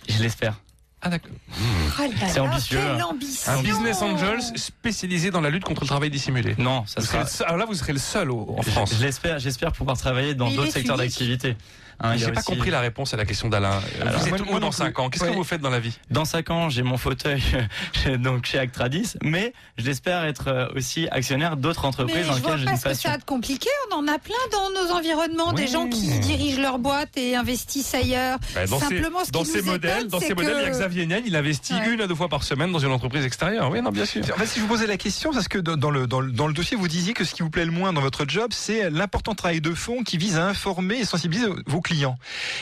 Je 0.09 0.23
l'espère. 0.23 0.55
Ah 1.07 1.11
d'accord. 1.11 1.33
Oh 1.51 2.03
C'est 2.29 2.41
ambitieux, 2.41 2.79
Quelle 2.81 3.03
ambition 3.03 3.53
Un 3.53 3.63
business 3.63 4.01
angel 4.01 4.41
spécialisé 4.57 5.31
dans 5.31 5.43
la 5.43 5.51
lutte 5.51 5.65
contre 5.65 5.83
le 5.83 5.87
travail 5.87 6.09
dissimulé. 6.09 6.55
Non, 6.57 6.87
ça 6.87 7.03
sera. 7.03 7.27
seul- 7.27 7.47
alors 7.47 7.59
là, 7.59 7.67
vous 7.67 7.75
serez 7.75 7.93
le 7.93 7.99
seul 7.99 8.31
au- 8.31 8.55
en 8.59 8.63
France. 8.63 8.95
Je 8.99 9.05
l'espère, 9.05 9.39
j'espère 9.39 9.73
pouvoir 9.73 9.99
travailler 9.99 10.35
dans 10.35 10.51
d'autres 10.51 10.73
secteurs 10.73 10.97
d'activité. 10.97 11.57
Hein, 12.01 12.17
J'ai 12.17 12.27
pas 12.33 12.41
aussi- 12.41 12.47
compris 12.47 12.71
la 12.71 12.81
réponse 12.81 13.15
à 13.15 13.17
la 13.17 13.25
question 13.25 13.49
d'Alain. 13.49 13.81
Euh, 14.01 14.11
vous 14.17 14.29
êtes 14.29 14.41
où 14.41 14.59
dans 14.59 14.69
plus. 14.71 14.77
5 14.77 14.99
ans? 14.99 15.09
Qu'est-ce 15.11 15.25
Ouais. 15.25 15.31
que 15.31 15.37
vous 15.37 15.45
faites 15.45 15.61
dans 15.61 15.71
la 15.71 15.81
vie? 15.81 15.97
Dans 16.11 16.25
5 16.25 16.51
ans, 16.51 16.69
j'ai 16.69 16.83
mon 16.83 16.97
fauteuil 16.97 17.43
chez- 17.93 18.19
donc 18.19 18.47
chez 18.47 18.59
Actradis, 18.59 19.15
mais 19.23 19.53
j'espère 19.79 20.25
être 20.25 20.49
euh, 20.49 20.69
aussi 20.77 21.09
actionnaire 21.11 21.57
d'autres 21.57 21.83
Mais 21.83 21.89
entreprises 21.89 22.17
je 22.23 22.29
dans 22.29 22.35
vois 22.35 22.57
lesquelles 22.57 22.59
j'ai 22.59 22.65
pas 22.67 22.71
une 22.73 22.77
ce 22.79 22.83
que 22.85 22.89
passion. 22.89 23.11
ça 23.11 23.15
a 23.15 23.19
de 23.19 23.25
compliqué. 23.25 23.69
On 23.93 23.97
en 23.97 24.09
a 24.09 24.19
plein 24.19 24.35
dans 24.53 24.71
nos 24.71 24.93
environnements, 24.93 25.53
des 25.53 25.67
gens 25.69 25.89
qui 25.89 26.19
dirigent 26.21 26.61
leur 26.61 26.79
boîte 26.79 27.17
et 27.17 27.37
investissent 27.37 27.95
ailleurs. 27.95 28.39
Bah, 28.55 28.67
Dans 28.67 28.79
Simplement, 28.81 29.21
ces, 29.21 29.27
ce 29.27 29.31
dans 29.33 29.45
ces 29.45 29.63
modèles, 29.63 29.97
étonne, 29.99 30.09
dans 30.09 30.21
c'est 30.21 30.27
ces 30.29 30.35
modèles, 30.35 30.57
il 30.59 30.63
y 30.63 30.67
a 30.67 30.71
que- 30.71 30.75
Xavier 30.77 31.07
Niel, 31.07 31.23
il 31.27 31.37
investit 31.37 31.75
Ouais. 31.75 31.95
une 31.95 32.01
à 32.01 32.07
deux 32.07 32.15
fois 32.15 32.29
par 32.29 32.43
semaine 32.43 32.73
dans 32.73 32.79
une 32.79 32.91
entreprise 32.93 33.25
extérieure. 33.25 33.71
Oui, 33.71 33.81
non, 33.83 33.91
bien 33.91 34.05
sûr. 34.05 34.23
En 34.35 34.39
fait, 34.39 34.47
si 34.47 34.57
je 34.59 34.63
vous 34.65 34.69
posais 34.69 34.87
la 34.87 34.97
question, 34.97 35.33
parce 35.33 35.49
que 35.49 35.59
dans 35.59 35.77
dans 35.77 35.91
le, 35.91 36.07
dans, 36.07 36.21
le, 36.21 36.33
dans 36.33 36.47
le 36.47 36.55
dossier, 36.55 36.77
vous 36.77 36.89
disiez 36.89 37.13
que 37.15 37.25
ce 37.25 37.35
qui 37.35 37.43
vous 37.43 37.51
plaît 37.51 37.65
le 37.65 37.71
moins 37.73 37.93
dans 37.93 38.01
votre 38.01 38.25
job, 38.29 38.51
c'est 38.53 38.91
l'important 38.91 39.35
travail 39.35 39.61
de 39.61 39.73
fond 39.75 40.03
qui 40.03 40.17
vise 40.19 40.37
à 40.39 40.47
informer 40.47 40.97
et 41.01 41.05
sensibiliser 41.05 41.47
vos 41.67 41.81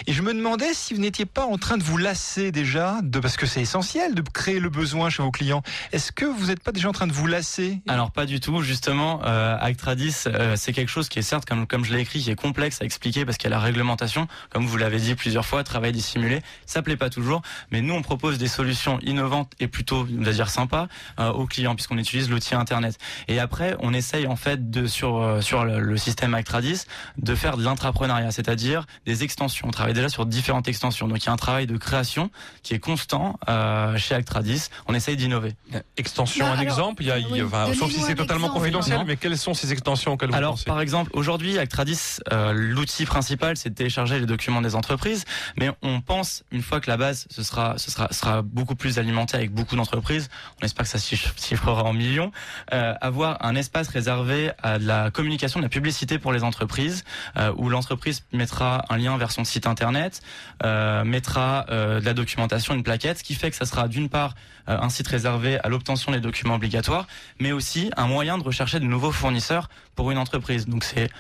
Et 0.07 0.13
je 0.13 0.23
me 0.23 0.35
demandais 0.35 0.75
si 0.75 0.95
vous 0.95 1.01
n'étiez 1.01 1.27
pas 1.27 1.47
en 1.47 1.59
train 1.59 1.79
de 1.79 1.83
vous 1.83 1.97
lasser 1.97 2.53
déjà, 2.53 2.99
de, 3.03 3.19
parce 3.19 3.37
que 3.37 3.47
c'est 3.47 3.61
essentiel 3.61 4.15
de 4.15 4.23
créer 4.23 4.61
le 4.61 4.69
besoin 4.69 5.11
chez 5.11 5.23
vos 5.23 5.31
clients. 5.31 5.63
Est-ce 5.93 6.13
que 6.13 6.25
vous 6.25 6.47
n'êtes 6.47 6.63
pas 6.63 6.73
déjà 6.73 6.89
en 6.89 6.93
train 6.93 7.07
de 7.07 7.13
vous 7.13 7.27
lasser? 7.27 7.81
Alors 7.89 8.11
pas 8.11 8.27
du 8.27 8.41
tout, 8.41 8.63
justement, 8.63 9.21
euh, 9.25 9.57
Actradis, 9.61 10.15
euh, 10.27 10.57
c'est 10.57 10.73
quelque 10.73 10.91
chose 10.91 11.09
qui 11.09 11.19
est 11.19 11.23
certes, 11.23 11.45
comme, 11.45 11.67
comme 11.67 11.85
je 11.85 11.93
l'ai 11.93 12.01
écrit, 12.01 12.21
qui 12.21 12.31
est 12.31 12.37
complexe 12.37 12.83
à 12.83 12.85
expliquer 12.85 13.25
parce 13.25 13.39
qu'il 13.39 13.49
y 13.49 13.53
a 13.53 13.57
la 13.57 13.63
réglementation, 13.63 14.27
comme 14.51 14.67
vous 14.67 14.77
l'avez 14.77 14.99
dit 14.99 15.15
plusieurs 15.15 15.47
fois, 15.47 15.63
travail 15.65 15.93
dissimulé, 15.93 16.43
ça 16.67 16.83
plaît 16.83 16.97
pas 16.97 17.11
toujours, 17.11 17.43
mais 17.71 17.81
nous 17.81 17.95
on 17.95 18.03
propose 18.03 18.39
des 18.39 18.49
solutions 18.49 18.99
innovantes 19.03 19.53
et 19.61 19.69
plutôt, 19.69 20.07
on 20.19 20.23
va 20.23 20.33
dire 20.33 20.51
sympas 20.51 20.89
euh, 21.21 21.31
aux 21.31 21.47
clients 21.47 21.75
puisqu'on 21.75 21.99
utilise 21.99 22.29
l'outil 22.29 22.55
internet. 22.55 22.99
Et 23.29 23.39
après, 23.39 23.77
on 23.81 23.95
essaye 23.95 24.27
en 24.27 24.37
fait 24.37 24.71
de 24.71 24.87
sur 24.87 25.19
euh, 25.19 25.41
sur 25.41 25.65
le, 25.65 25.81
le 25.81 25.97
système 25.97 26.35
Actradis 26.35 26.87
de 27.19 27.35
faire 27.35 27.57
de 27.57 27.65
l'intrapreneuriat, 27.65 28.31
c'est-à-dire 28.33 28.87
des 29.07 29.12
extensions. 29.23 29.69
On 29.69 29.71
travaille 29.71 29.95
déjà 29.95 30.09
sur 30.09 30.27
différentes 30.27 30.69
extensions, 30.69 31.09
donc 31.09 31.23
il 31.23 31.27
y 31.27 31.29
a 31.29 31.33
un 31.33 31.37
travail 31.37 31.67
de 31.67 31.77
création 31.77 32.31
qui 32.63 32.75
est 32.75 32.79
constant 32.79 33.39
euh, 33.49 33.97
chez 33.99 34.15
Actradis. 34.15 34.69
On 34.87 34.95
essaye 34.95 35.17
d'innover. 35.17 35.55
Extension, 35.97 36.45
Bah, 36.47 36.51
un 36.53 36.59
alors, 36.59 36.63
exemple. 36.63 37.03
Il 37.03 37.07
y 37.07 37.11
a, 37.11 37.19
il 37.19 37.23
y 37.25 37.27
a- 37.27 37.33
oui, 37.33 37.43
enfin, 37.43 37.73
sauf 37.75 37.91
si 37.91 38.01
c'est 38.01 38.15
totalement 38.15 38.49
confidentiel, 38.49 38.99
Non. 38.99 39.05
mais 39.05 39.17
quelles 39.17 39.39
sont 39.39 39.55
ces 39.55 39.73
extensions 39.73 40.13
auxquelles 40.13 40.31
vous 40.31 40.37
Alors, 40.37 40.53
pensez 40.53 40.65
par 40.65 40.81
exemple, 40.81 41.11
aujourd'hui, 41.15 41.59
Actradis, 41.59 42.19
euh, 42.33 42.53
l'outil 42.55 43.05
principal, 43.05 43.57
c'est 43.57 43.71
de 43.71 43.75
télécharger 43.75 44.19
les 44.21 44.27
documents 44.27 44.63
des 44.63 44.75
entreprises, 44.75 45.25
mais 45.59 45.71
on 45.83 46.01
pense, 46.01 46.45
une 46.51 46.63
fois 46.63 46.81
que 46.81 46.91
la 46.91 46.97
base 46.97 47.27
ce 47.31 47.43
sera, 47.43 47.77
ce 47.79 47.91
sera, 47.91 48.13
sera 48.13 48.43
beaucoup 48.43 48.75
plus 48.75 48.99
alimentée 48.99 49.37
avec 49.37 49.53
beaucoup 49.53 49.77
d'entreprises, 49.77 50.29
on 50.61 50.65
espère 50.65 50.85
que 50.85 50.91
ça 50.91 50.99
se 50.99 51.15
chiffrera 51.15 51.83
en 51.85 51.93
millions, 51.93 52.31
euh, 52.73 52.95
avoir 53.01 53.45
un 53.45 53.55
espace 53.57 53.89
réservé 53.89 54.51
à 54.63 54.79
de 54.79 54.87
la 54.87 55.11
communication, 55.11 55.61
de 55.61 55.65
la 55.65 55.69
publicité 55.69 56.19
pour 56.19 56.33
les 56.33 56.43
entreprises, 56.45 57.05
euh, 57.37 57.53
où 57.57 57.69
l'entreprise 57.69 58.23
mettra 58.33 58.85
un 58.89 58.99
vers 59.11 59.33
son 59.33 59.45
site 59.45 59.67
internet, 59.67 60.23
euh, 60.65 61.05
mettra 61.05 61.67
euh, 61.71 62.01
de 62.01 62.05
la 62.05 62.15
documentation, 62.15 62.75
une 62.75 62.83
plaquette, 62.83 63.19
ce 63.19 63.25
qui 63.25 63.35
fait 63.35 63.51
que 63.51 63.57
ça 63.57 63.67
sera 63.67 63.89
d'une 63.89 64.09
part 64.09 64.35
euh, 64.69 64.79
un 64.81 64.89
site 64.89 65.09
réservé 65.09 65.59
à 65.61 65.69
l'obtention 65.69 66.13
des 66.13 66.21
documents 66.21 66.55
obligatoires, 66.55 67.07
mais 67.41 67.53
aussi 67.53 67.91
un 67.97 68.07
moyen 68.07 68.39
de 68.39 68.45
rechercher 68.45 68.81
de 68.81 68.85
nouveaux 68.85 69.13
fournisseurs 69.13 69.69
pour 69.97 70.11
une 70.11 70.19
entreprise. 70.19 70.67
Donc 70.67 70.85
c'est 70.85 71.11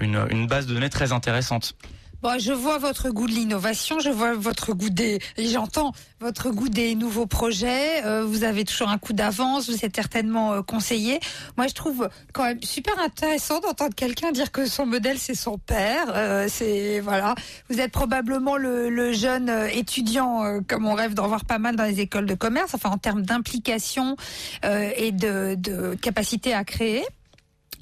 une 0.00 0.46
base 0.46 0.66
de 0.66 0.74
données 0.74 0.90
très 0.90 1.12
intéressante. 1.12 1.74
Bon, 2.22 2.38
je 2.40 2.52
vois 2.52 2.78
votre 2.78 3.10
goût 3.10 3.26
de 3.26 3.32
l'innovation, 3.32 4.00
je 4.00 4.08
vois 4.08 4.34
votre 4.34 4.72
goût 4.72 4.88
des, 4.88 5.20
j'entends 5.38 5.92
votre 6.18 6.50
goût 6.50 6.68
des 6.68 6.94
nouveaux 6.94 7.26
projets. 7.26 8.04
euh, 8.04 8.24
vous 8.24 8.42
avez 8.42 8.64
toujours 8.64 8.88
un 8.88 8.98
coup 8.98 9.12
d'avance, 9.12 9.68
vous 9.68 9.84
êtes 9.84 9.94
certainement 9.94 10.54
euh, 10.54 10.62
conseillé. 10.62 11.20
Moi, 11.56 11.66
je 11.68 11.74
trouve 11.74 12.08
quand 12.32 12.44
même 12.44 12.62
super 12.62 12.98
intéressant 12.98 13.60
d'entendre 13.60 13.94
quelqu'un 13.94 14.32
dire 14.32 14.50
que 14.50 14.66
son 14.66 14.86
modèle 14.86 15.18
c'est 15.18 15.34
son 15.34 15.58
père. 15.58 16.06
Euh, 16.14 16.46
c'est 16.48 17.00
voilà, 17.00 17.34
vous 17.68 17.80
êtes 17.80 17.92
probablement 17.92 18.56
le, 18.56 18.88
le 18.88 19.12
jeune 19.12 19.50
euh, 19.50 19.68
étudiant 19.68 20.42
euh, 20.42 20.60
comme 20.66 20.86
on 20.86 20.94
rêve 20.94 21.14
d'en 21.14 21.28
voir 21.28 21.44
pas 21.44 21.58
mal 21.58 21.76
dans 21.76 21.84
les 21.84 22.00
écoles 22.00 22.26
de 22.26 22.34
commerce. 22.34 22.74
Enfin, 22.74 22.90
en 22.90 22.98
termes 22.98 23.22
d'implication 23.22 24.16
euh, 24.64 24.90
et 24.96 25.12
de, 25.12 25.54
de 25.56 25.94
capacité 25.94 26.54
à 26.54 26.64
créer. 26.64 27.04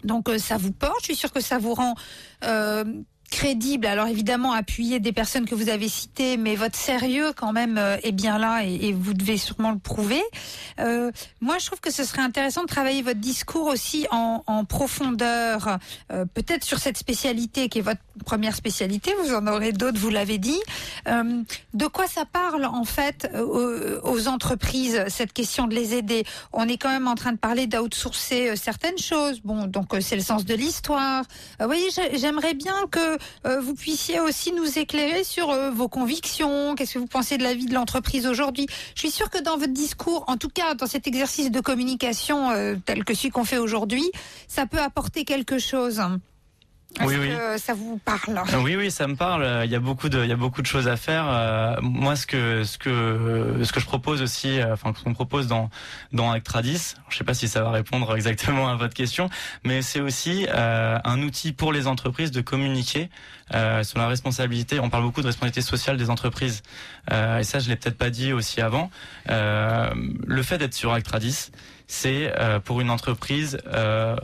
Donc 0.03 0.29
ça 0.39 0.59
vous 0.59 0.73
porte. 0.73 0.99
Je 1.01 1.05
suis 1.07 1.17
sûre 1.17 1.33
que 1.33 1.41
ça 1.41 1.57
vous 1.59 1.73
rend 1.73 1.95
euh, 2.45 2.85
crédible. 3.35 3.87
Alors 3.87 4.07
évidemment, 4.07 4.53
appuyer 4.53 5.01
des 5.01 5.13
personnes 5.13 5.45
que 5.45 5.57
vous 5.57 5.69
avez 5.69 5.89
citées, 5.89 6.37
mais 6.37 6.55
votre 6.55 6.77
sérieux 6.77 7.33
quand 7.37 7.53
même 7.53 7.79
euh, 7.79 7.97
est 8.05 8.13
bien 8.13 8.39
là 8.39 8.63
et, 8.63 8.93
vous 8.93 9.13
devez 9.13 9.39
sûrement 9.39 9.73
le 9.73 9.79
prouver. 9.79 10.23
Euh, 10.79 11.11
moi, 11.41 11.59
je 11.59 11.67
trouve 11.67 11.81
que 11.81 11.91
ce 11.91 12.05
serait 12.05 12.23
intéressant 12.23 12.63
de 12.63 12.69
travailler 12.69 13.03
votre 13.03 13.19
discours 13.19 13.67
aussi 13.67 14.07
en, 14.13 14.45
en 14.47 14.65
profondeur, 14.65 15.79
euh, 16.13 16.25
peut-être 16.33 16.63
sur 16.63 16.79
cette 16.79 16.97
spécialité 16.97 17.69
qui 17.69 17.81
est 17.81 17.83
votre 17.83 18.01
première 18.25 18.55
spécialité. 18.55 19.13
Vous 19.25 19.35
en 19.35 19.49
aurez 19.49 19.73
d'autres, 19.73 19.99
vous 19.99 20.11
l'avez 20.11 20.39
dit. 20.39 20.61
Euh, 21.09 21.43
de 21.75 21.87
quoi 21.87 22.07
ça 22.07 22.25
parle 22.25 22.65
en 22.65 22.85
fait 22.85 23.29
euh, 23.35 24.01
aux, 24.05 24.29
entreprises 24.29 25.05
cette 25.09 25.33
question 25.33 25.67
de 25.67 25.75
les 25.75 25.95
aider? 25.95 26.25
On 26.53 26.69
est 26.69 26.77
quand 26.77 26.91
même 26.91 27.09
en 27.09 27.17
train 27.17 27.33
de 27.33 27.39
parler 27.39 27.67
d'outsourcer 27.67 28.55
certaines 28.55 28.99
choses. 28.99 29.41
Bon, 29.43 29.67
donc 29.67 29.89
c'est 30.01 30.17
le 30.17 30.23
sens 30.23 30.45
de 30.45 30.55
l'histoire. 30.55 31.25
Vous 31.59 31.67
voyez, 31.67 31.91
j'ai- 31.91 32.17
j'aimerais 32.17 32.55
bien 32.55 32.75
que 32.93 33.19
vous 33.61 33.75
puissiez 33.75 34.21
aussi 34.21 34.53
nous 34.53 34.79
éclairer 34.79 35.25
sur 35.25 35.51
euh, 35.51 35.71
vos 35.71 35.89
convictions. 35.89 36.75
Qu'est-ce 36.75 36.95
que 36.95 36.99
vous 36.99 37.07
pensez 37.07 37.39
de 37.39 37.43
la 37.43 37.55
vie 37.55 37.67
de 37.67 37.75
l'entreprise 37.75 38.27
aujourd'hui? 38.27 38.67
Je 38.95 39.01
suis 39.01 39.11
sûre 39.11 39.31
que 39.31 39.43
dans 39.43 39.57
votre 39.57 39.73
discours, 39.73 40.25
en 40.29 40.37
tout 40.37 40.49
cas 40.49 40.75
dans 40.75 40.87
cet 40.87 41.07
exercice 41.07 41.51
de 41.51 41.61
communication 41.61 42.51
euh, 42.51 42.77
tel 42.85 43.05
que 43.05 43.15
celui 43.15 43.31
qu'on 43.31 43.45
fait 43.45 43.59
aujourd'hui, 43.59 44.11
ça 44.49 44.67
peut 44.67 44.81
apporter 44.81 45.25
quelque 45.25 45.59
chose. 45.59 46.01
Est-ce 47.01 47.09
Oui, 47.09 47.17
oui. 47.21 47.31
que 47.31 47.59
ça 47.59 47.75
vous 47.75 47.99
parle? 48.05 48.41
Oui, 48.63 48.77
oui, 48.77 48.91
ça 48.91 49.07
me 49.09 49.17
parle. 49.17 49.63
Il 49.65 49.71
y 49.71 49.75
a 49.75 49.81
beaucoup 49.81 50.09
de, 50.09 50.23
il 50.23 50.29
y 50.29 50.33
a 50.33 50.37
beaucoup 50.37 50.63
de 50.63 50.67
choses 50.67 50.87
à 50.87 50.97
faire. 50.97 51.25
Euh, 51.29 51.75
moi, 51.83 52.15
ce 52.17 52.27
que, 52.27 52.63
ce 52.65 52.79
que, 52.79 53.61
ce 53.65 53.73
que 53.73 53.81
je 53.81 53.87
propose 53.87 54.23
aussi, 54.23 54.61
euh, 54.61 54.75
enfin, 54.75 54.93
ce 54.97 55.03
qu'on 55.03 55.13
propose 55.15 55.47
dans, 55.49 55.71
dans 56.13 56.31
Actradis, 56.31 56.95
je 57.09 57.17
sais 57.17 57.25
pas 57.25 57.35
si 57.35 57.49
ça 57.49 57.63
va 57.63 57.71
répondre 57.71 58.15
exactement 58.17 58.69
à 58.69 58.77
votre 58.77 58.95
question, 58.95 59.29
mais 59.65 59.83
c'est 59.83 60.01
aussi 60.01 60.47
euh, 60.55 60.99
un 61.05 61.21
outil 61.23 61.53
pour 61.53 61.73
les 61.73 61.87
entreprises 61.87 62.31
de 62.31 62.41
communiquer 62.41 63.11
euh, 63.55 63.83
sur 63.83 63.99
la 63.99 64.07
responsabilité. 64.09 64.79
On 64.81 64.89
parle 64.91 65.03
beaucoup 65.03 65.21
de 65.21 65.27
responsabilité 65.27 65.63
sociale 65.63 65.97
des 65.97 66.11
entreprises, 66.11 66.63
euh, 67.13 67.39
et 67.41 67.45
ça, 67.45 67.59
je 67.59 67.69
l'ai 67.69 67.77
peut-être 67.77 67.99
pas 67.99 68.11
dit 68.11 68.33
aussi 68.33 68.61
avant. 68.61 68.91
Euh, 69.31 69.91
le 70.27 70.43
fait 70.43 70.59
d'être 70.59 70.75
sur 70.75 70.93
Actradis, 70.93 71.51
c'est 71.87 72.33
euh, 72.39 72.61
pour 72.61 72.81
une 72.81 72.89
entreprise 72.91 73.59
euh, 73.67 74.17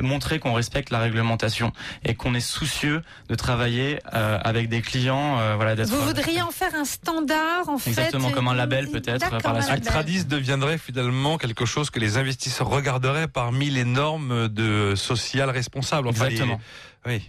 montrer 0.00 0.38
qu'on 0.38 0.52
respecte 0.52 0.90
la 0.90 0.98
réglementation 0.98 1.72
et 2.04 2.14
qu'on 2.14 2.34
est 2.34 2.40
soucieux 2.40 3.02
de 3.28 3.34
travailler 3.34 4.00
euh, 4.12 4.38
avec 4.44 4.68
des 4.68 4.82
clients, 4.82 5.38
euh, 5.38 5.54
voilà, 5.56 5.74
Vous 5.84 6.00
voudriez 6.02 6.42
en 6.42 6.50
faire 6.50 6.74
un 6.74 6.84
standard, 6.84 7.68
en 7.68 7.78
fait 7.78 7.90
exactement 7.90 8.30
comme 8.30 8.48
un 8.48 8.54
label 8.54 8.90
peut-être 8.90 9.38
par 9.42 9.54
la 9.54 9.62
suite. 9.62 9.72
Actradis 9.76 10.24
deviendrait 10.26 10.78
finalement 10.78 11.38
quelque 11.38 11.64
chose 11.64 11.88
que 11.90 11.98
les 12.00 12.18
investisseurs 12.18 12.68
regarderaient 12.68 13.28
parmi 13.28 13.70
les 13.70 13.84
normes 13.84 14.48
de 14.48 14.94
social 14.94 15.48
responsable. 15.50 16.08
Enfin, 16.08 16.26
les- 16.26 16.32
Exactement. 16.32 16.60
Oui, 17.06 17.22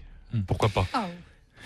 pourquoi 0.46 0.70
pas. 0.70 0.86
Ah, 0.94 1.06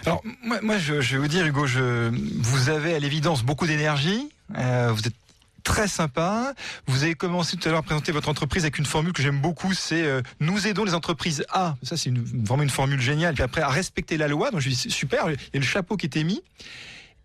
Alors, 0.06 0.22
moi, 0.44 0.60
moi, 0.62 0.78
je, 0.78 1.02
je 1.02 1.14
vais 1.14 1.22
vous 1.22 1.28
dire, 1.28 1.46
Hugo, 1.46 1.66
je, 1.66 2.12
vous 2.40 2.70
avez 2.70 2.94
à 2.96 3.00
l'évidence 3.00 3.44
beaucoup 3.44 3.66
d'énergie. 3.68 4.30
euh, 4.58 4.92
vous 4.94 5.00
êtes 5.08 5.16
très 5.64 5.88
sympa. 5.88 6.54
Vous 6.88 7.04
avez 7.04 7.16
commencé 7.16 7.58
tout 7.58 7.68
à 7.68 7.72
l'heure 7.72 7.80
à 7.80 7.84
présenter 7.84 8.12
votre 8.12 8.30
entreprise 8.30 8.64
avec 8.64 8.78
une 8.78 8.86
formule 8.86 9.14
que 9.14 9.22
j'aime 9.22 9.40
beaucoup, 9.40 9.74
c'est 9.74 10.04
euh, 10.04 10.22
nous 10.40 10.68
aidons 10.68 10.84
les 10.84 10.94
entreprises 10.94 11.46
à. 11.50 11.76
Ça, 11.84 11.98
c'est 11.98 12.12
vraiment 12.16 12.64
une 12.64 12.70
formule 12.70 13.02
géniale. 13.02 13.34
Puis 13.34 13.44
après, 13.44 13.62
à 13.62 13.70
respecter 13.70 14.18
la 14.18 14.28
loi. 14.28 14.52
Donc, 14.52 14.62
je 14.62 14.70
dis 14.70 14.76
super. 14.76 15.30
Il 15.30 15.38
y 15.54 15.58
a 15.58 15.60
le 15.60 15.62
chapeau 15.62 15.98
qui 15.98 16.06
était 16.06 16.24
mis. 16.24 16.42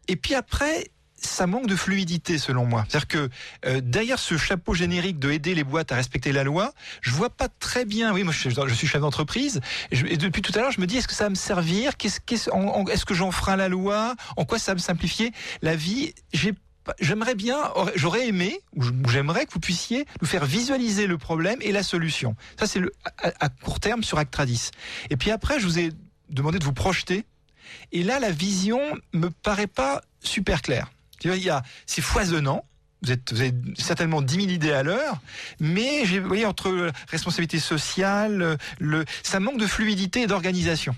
Et 0.08 0.16
puis 0.16 0.34
après, 0.34 0.90
ça 1.16 1.46
manque 1.46 1.66
de 1.66 1.76
fluidité 1.76 2.38
selon 2.38 2.66
moi. 2.66 2.84
C'est-à-dire 2.88 3.08
que 3.08 3.30
euh, 3.66 3.80
derrière 3.82 4.18
ce 4.18 4.36
chapeau 4.36 4.74
générique 4.74 5.18
de 5.18 5.30
aider 5.30 5.54
les 5.54 5.64
boîtes 5.64 5.92
à 5.92 5.96
respecter 5.96 6.32
la 6.32 6.44
loi, 6.44 6.72
je 7.00 7.10
vois 7.10 7.30
pas 7.30 7.48
très 7.48 7.84
bien. 7.84 8.12
Oui, 8.12 8.22
moi 8.22 8.32
je, 8.32 8.74
suis 8.74 8.86
chef 8.86 9.00
d'entreprise 9.00 9.60
et, 9.90 10.16
depuis 10.16 10.42
tout 10.42 10.52
à 10.54 10.60
l'heure 10.60 10.72
je 10.72 10.80
me 10.80 10.86
dis 10.86 10.98
est-ce 10.98 11.08
que 11.08 11.14
ça 11.14 11.24
va 11.24 11.30
me 11.30 11.34
servir? 11.34 11.92
Est-ce 12.02 13.04
que 13.04 13.14
j'enfreins 13.14 13.56
la 13.56 13.68
loi? 13.68 14.14
En 14.36 14.44
quoi 14.44 14.58
ça 14.58 14.72
va 14.72 14.76
me 14.76 14.80
simplifier 14.80 15.32
la 15.62 15.74
vie? 15.74 16.14
J'ai 16.32 16.54
J'aimerais 17.00 17.34
bien, 17.34 17.58
j'aurais 17.94 18.28
aimé, 18.28 18.60
ou 18.74 18.84
j'aimerais 19.08 19.46
que 19.46 19.52
vous 19.52 19.60
puissiez 19.60 20.06
nous 20.20 20.26
faire 20.28 20.44
visualiser 20.44 21.06
le 21.06 21.18
problème 21.18 21.58
et 21.62 21.72
la 21.72 21.82
solution. 21.82 22.36
Ça, 22.58 22.66
c'est 22.66 22.80
à, 23.22 23.32
à 23.40 23.48
court 23.48 23.80
terme 23.80 24.02
sur 24.04 24.18
Actradis. 24.18 24.70
Et 25.10 25.16
puis 25.16 25.30
après, 25.30 25.58
je 25.60 25.66
vous 25.66 25.78
ai 25.78 25.90
demandé 26.30 26.58
de 26.58 26.64
vous 26.64 26.72
projeter. 26.72 27.24
Et 27.92 28.02
là, 28.02 28.20
la 28.20 28.30
vision 28.30 28.80
me 29.12 29.28
paraît 29.30 29.66
pas 29.66 30.02
super 30.20 30.62
claire. 30.62 30.90
Il 31.24 31.34
y 31.36 31.50
a, 31.50 31.62
c'est 31.86 32.02
foisonnant. 32.02 32.64
Vous, 33.02 33.12
êtes, 33.12 33.32
vous 33.32 33.40
avez 33.40 33.52
certainement 33.78 34.22
10 34.22 34.34
000 34.36 34.46
idées 34.48 34.72
à 34.72 34.82
l'heure, 34.82 35.20
mais 35.60 36.04
vous 36.04 36.26
voyez, 36.28 36.46
entre 36.46 36.90
responsabilité 37.08 37.58
sociale, 37.58 38.56
le, 38.78 39.04
ça 39.22 39.38
manque 39.40 39.58
de 39.58 39.66
fluidité 39.66 40.22
et 40.22 40.26
d'organisation. 40.26 40.94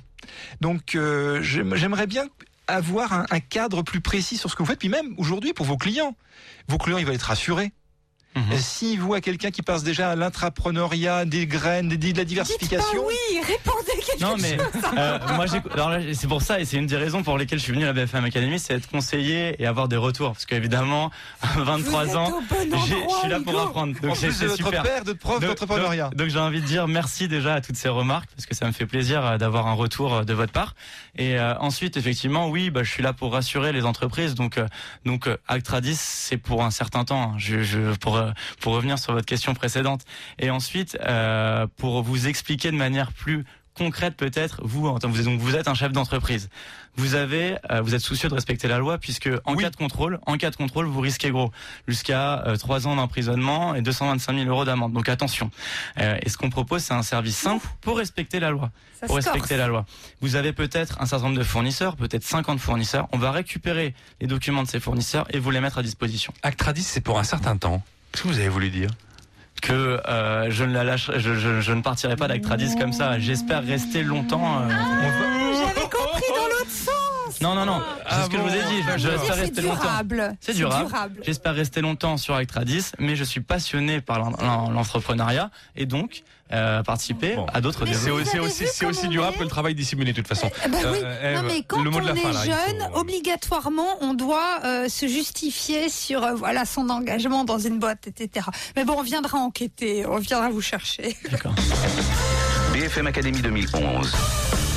Donc, 0.60 0.94
euh, 0.94 1.42
j'aime- 1.42 1.74
j'aimerais 1.74 2.06
bien 2.06 2.26
avoir 2.68 3.12
un, 3.12 3.40
cadre 3.40 3.82
plus 3.82 4.00
précis 4.00 4.36
sur 4.36 4.50
ce 4.50 4.56
que 4.56 4.62
vous 4.62 4.68
faites, 4.68 4.78
puis 4.78 4.88
même 4.88 5.14
aujourd'hui 5.18 5.52
pour 5.52 5.66
vos 5.66 5.76
clients. 5.76 6.16
Vos 6.68 6.78
clients, 6.78 6.98
ils 6.98 7.06
vont 7.06 7.12
être 7.12 7.22
rassurés. 7.22 7.72
Et 8.52 8.58
S'ils 8.58 9.00
voient 9.00 9.20
quelqu'un 9.20 9.50
qui 9.50 9.62
passe 9.62 9.82
déjà 9.82 10.10
à 10.10 10.16
l'intrapreneuriat, 10.16 11.24
des 11.24 11.46
graines, 11.46 11.88
des- 11.88 11.96
de 11.98 12.02
la 12.04 12.10
Dites 12.12 12.16
pas 12.16 12.24
diversification, 12.24 13.06
oui, 13.06 13.40
répondez 13.46 14.02
quelque 14.06 14.20
Non 14.22 14.32
chose. 14.36 14.42
mais 14.42 14.58
euh, 14.98 15.18
moi 15.34 15.46
j'ai 15.46 15.60
alors 15.74 15.90
là 15.90 15.98
c'est 16.14 16.26
pour 16.28 16.42
ça 16.42 16.60
et 16.60 16.64
c'est 16.64 16.76
une 16.76 16.86
des 16.86 16.96
raisons 16.96 17.22
pour 17.22 17.36
lesquelles 17.38 17.58
je 17.58 17.64
suis 17.64 17.72
venu 17.72 17.84
à 17.84 17.88
la 17.88 17.92
BFM 17.92 18.24
Academy 18.24 18.58
c'est 18.58 18.74
être 18.74 18.88
conseillé 18.90 19.60
et 19.62 19.66
avoir 19.66 19.88
des 19.88 19.96
retours 19.96 20.32
parce 20.32 20.46
qu'évidemment 20.46 21.10
à 21.42 21.60
23 21.60 22.04
Vous 22.04 22.10
êtes 22.10 22.16
ans 22.16 22.40
bon 22.70 22.78
je 22.78 23.18
suis 23.20 23.28
là 23.28 23.40
pour 23.40 23.60
apprendre 23.60 23.94
donc 24.00 24.12
en 24.12 24.14
c'est 24.14 24.28
plus 24.28 24.34
de 24.34 24.38
c'est 24.40 24.46
votre 24.46 24.64
super. 24.64 24.82
père, 24.82 25.04
de 25.04 25.12
prof 25.12 25.40
Donc- 25.40 25.50
d'entrepreneuriat. 25.50 26.04
Donc, 26.10 26.14
donc 26.16 26.28
j'ai 26.30 26.38
envie 26.38 26.60
de 26.60 26.66
dire 26.66 26.88
merci 26.88 27.28
déjà 27.28 27.54
à 27.54 27.60
toutes 27.60 27.76
ces 27.76 27.88
remarques 27.88 28.28
parce 28.34 28.46
que 28.46 28.54
ça 28.54 28.66
me 28.66 28.72
fait 28.72 28.86
plaisir 28.86 29.24
euh, 29.24 29.38
d'avoir 29.38 29.66
un 29.66 29.74
retour 29.74 30.14
euh, 30.14 30.24
de 30.24 30.32
votre 30.34 30.52
part. 30.52 30.74
Et 31.16 31.38
euh, 31.38 31.54
ensuite 31.58 31.96
effectivement 31.96 32.48
oui 32.48 32.70
bah, 32.70 32.82
je 32.82 32.90
suis 32.90 33.02
là 33.02 33.12
pour 33.12 33.32
rassurer 33.32 33.72
les 33.72 33.84
entreprises 33.84 34.34
donc 34.34 34.58
euh, 34.58 34.66
donc 35.04 35.28
Actradis 35.46 35.96
c'est 35.98 36.36
pour 36.38 36.64
un 36.64 36.70
certain 36.70 37.04
temps. 37.04 37.34
Je, 37.38 37.62
je 37.62 37.94
pour 37.96 38.18
euh, 38.28 38.32
pour 38.60 38.74
revenir 38.74 38.98
sur 38.98 39.12
votre 39.12 39.26
question 39.26 39.54
précédente. 39.54 40.02
Et 40.38 40.50
ensuite 40.50 40.96
euh, 41.02 41.66
pour 41.76 42.02
vous 42.02 42.26
expliquer 42.28 42.70
de 42.70 42.76
manière 42.76 43.12
plus 43.12 43.44
concrète 43.74 44.16
peut-être 44.16 44.60
vous 44.64 44.88
en 44.88 44.98
tant- 44.98 45.08
vous 45.08 45.20
êtes 45.20 45.24
donc 45.26 45.38
vous 45.38 45.54
êtes 45.54 45.68
un 45.68 45.74
chef 45.74 45.92
d'entreprise. 45.92 46.48
Vous 46.96 47.14
avez 47.14 47.58
euh, 47.70 47.80
vous 47.80 47.94
êtes 47.94 48.00
soucieux 48.00 48.28
de 48.28 48.34
respecter 48.34 48.66
la 48.66 48.78
loi 48.78 48.98
puisque 48.98 49.30
en 49.44 49.54
Oui. 49.54 49.62
cas 49.62 49.70
de 49.70 49.76
contrôle 49.76 50.18
en 50.26 50.36
cas 50.36 50.50
de 50.50 50.56
contrôle 50.56 50.86
vous 50.86 50.98
risquez 51.00 51.30
gros 51.30 51.52
jusqu'à 51.86 52.42
euh, 52.44 52.56
trois 52.56 52.88
ans 52.88 52.96
d'emprisonnement 52.96 53.76
et 53.76 53.82
225 53.82 54.34
000 54.36 54.48
euros 54.50 54.64
d'amende. 54.64 54.92
Donc 54.92 55.08
attention 55.08 55.52
Euh, 56.00 56.18
et 56.22 56.28
ce 56.28 56.36
qu'on 56.36 56.50
propose 56.50 56.82
c'est 56.82 56.94
un 56.94 57.04
service 57.04 57.36
simple 57.36 57.64
pour 57.80 57.98
respecter 57.98 58.40
la 58.40 58.50
loi. 58.50 58.72
Ça 58.98 59.06
pour 59.06 59.14
respecter 59.14 59.40
corse. 59.50 59.60
la 59.60 59.66
loi. 59.68 59.86
Vous 60.20 60.34
avez 60.34 60.52
peut-être 60.52 61.00
un 61.00 61.06
certain 61.06 61.26
nombre 61.26 61.38
de 61.38 61.44
fournisseurs 61.44 61.94
peut-être 61.94 62.24
50 62.24 62.58
fournisseurs. 62.58 63.06
On 63.12 63.18
va 63.18 63.30
récupérer 63.30 63.94
les 64.20 64.26
documents 64.26 64.64
de 64.64 64.68
ces 64.68 64.80
fournisseurs 64.80 65.26
et 65.32 65.38
vous 65.38 65.52
les 65.52 65.60
mettre 65.60 65.78
à 65.78 65.84
disposition. 65.84 66.32
Actradis, 66.42 66.82
c'est 66.82 67.00
pour 67.00 67.20
un 67.20 67.24
certain 67.24 67.56
temps. 67.56 67.80
Qu'est-ce 68.12 68.22
que 68.22 68.28
vous 68.28 68.38
avez 68.38 68.48
voulu 68.48 68.70
dire? 68.70 68.90
Que 69.60 70.00
euh, 70.08 70.50
je 70.50 70.64
ne 70.64 70.72
la 70.72 70.84
lâcherai 70.84 71.18
je, 71.18 71.34
je, 71.34 71.72
ne 71.72 71.82
partirai 71.82 72.16
pas 72.16 72.28
d'Actradis 72.28 72.76
comme 72.76 72.92
ça. 72.92 73.18
J'espère 73.18 73.64
rester 73.64 74.02
longtemps 74.02 74.60
euh, 74.62 75.37
non 77.40 77.54
non 77.54 77.64
non 77.64 77.80
Ah 78.06 78.16
c'est 78.18 78.24
ce 78.24 78.30
que 78.30 78.36
je 78.36 78.42
vous 78.42 78.48
ai 78.54 78.62
dit 78.64 78.82
je- 78.82 78.98
j'espère 78.98 79.34
C'est 79.34 79.40
rester 79.40 79.62
longtemps 79.62 79.80
durable. 79.82 80.36
C'est 80.40 80.54
durable. 80.54 81.20
J'espère 81.24 81.54
rester 81.54 81.80
longtemps 81.80 82.16
sur 82.16 82.34
Actradis, 82.34 82.92
mais 82.98 83.16
je 83.16 83.24
suis 83.24 83.40
passionné 83.40 84.00
par 84.00 84.18
l'en- 84.18 84.30
l'en- 84.40 84.70
l'entrepreneuriat 84.70 85.50
et 85.76 85.86
donc 85.86 86.22
euh, 86.50 86.82
participer 86.82 87.36
Bon. 87.36 87.44
à 87.52 87.60
d'autres 87.60 87.84
C'est 87.86 88.10
aussi, 88.10 89.08
durable 89.08 89.34
est 89.34 89.38
que 89.38 89.42
le 89.44 89.50
travail 89.50 89.74
dissimulé, 89.74 90.12
de 90.12 90.16
toute 90.16 90.28
façon. 90.28 90.50
Ben 90.68 90.78
oui. 90.92 90.98
Euh, 91.02 91.36
non 91.36 91.42
mais 91.42 91.62
quand 91.62 91.82
le 91.82 91.90
mot 91.90 91.98
on 91.98 92.02
de 92.02 92.06
la 92.08 92.14
fin, 92.14 92.30
est 92.30 92.32
là, 92.32 92.40
il 92.46 92.50
jeune, 92.78 92.88
faut- 92.90 92.98
obligatoirement, 93.00 93.98
on 94.00 94.14
doit 94.14 94.60
euh, 94.64 94.88
se 94.88 95.06
justifier 95.06 95.90
sur 95.90 96.24
euh, 96.24 96.32
voilà 96.34 96.64
son 96.64 96.88
engagement 96.88 97.44
dans 97.44 97.58
une 97.58 97.78
boîte, 97.78 98.06
etc. 98.06 98.46
Mais 98.76 98.84
bon, 98.84 98.94
on 98.98 99.02
viendra 99.02 99.36
enquêter, 99.38 100.06
on 100.06 100.16
viendra 100.18 100.48
vous 100.48 100.62
chercher. 100.62 101.16
D'accord. 101.30 101.54
BFM 102.72 103.06
Académie 103.08 103.42
2011. 103.42 104.14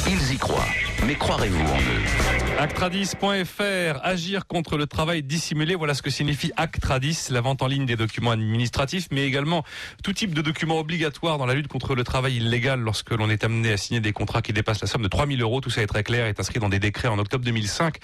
Ils 0.07 0.33
y 0.33 0.37
croient. 0.37 0.65
Mais 1.05 1.15
croirez-vous 1.15 1.61
en 1.61 1.77
eux 1.77 2.59
Actradis.fr, 2.59 3.99
agir 4.03 4.45
contre 4.45 4.77
le 4.77 4.85
travail 4.85 5.23
dissimulé, 5.23 5.75
voilà 5.75 5.93
ce 5.93 6.01
que 6.01 6.09
signifie 6.09 6.51
Actradis, 6.57 7.27
la 7.29 7.41
vente 7.41 7.61
en 7.61 7.67
ligne 7.67 7.85
des 7.85 7.95
documents 7.95 8.31
administratifs, 8.31 9.07
mais 9.11 9.25
également 9.25 9.63
tout 10.03 10.13
type 10.13 10.33
de 10.33 10.41
documents 10.41 10.79
obligatoires 10.79 11.37
dans 11.37 11.45
la 11.45 11.53
lutte 11.53 11.67
contre 11.67 11.95
le 11.95 12.03
travail 12.03 12.37
illégal 12.37 12.79
lorsque 12.79 13.11
l'on 13.11 13.29
est 13.29 13.43
amené 13.43 13.71
à 13.71 13.77
signer 13.77 13.99
des 13.99 14.11
contrats 14.13 14.41
qui 14.41 14.53
dépassent 14.53 14.81
la 14.81 14.87
somme 14.87 15.01
de 15.01 15.07
3000 15.07 15.41
euros. 15.41 15.61
Tout 15.61 15.69
ça 15.69 15.81
est 15.81 15.87
très 15.87 16.03
clair, 16.03 16.25
est 16.25 16.39
inscrit 16.39 16.59
dans 16.59 16.69
des 16.69 16.79
décrets 16.79 17.07
en 17.07 17.17
octobre 17.17 17.43
2005, 17.45 17.97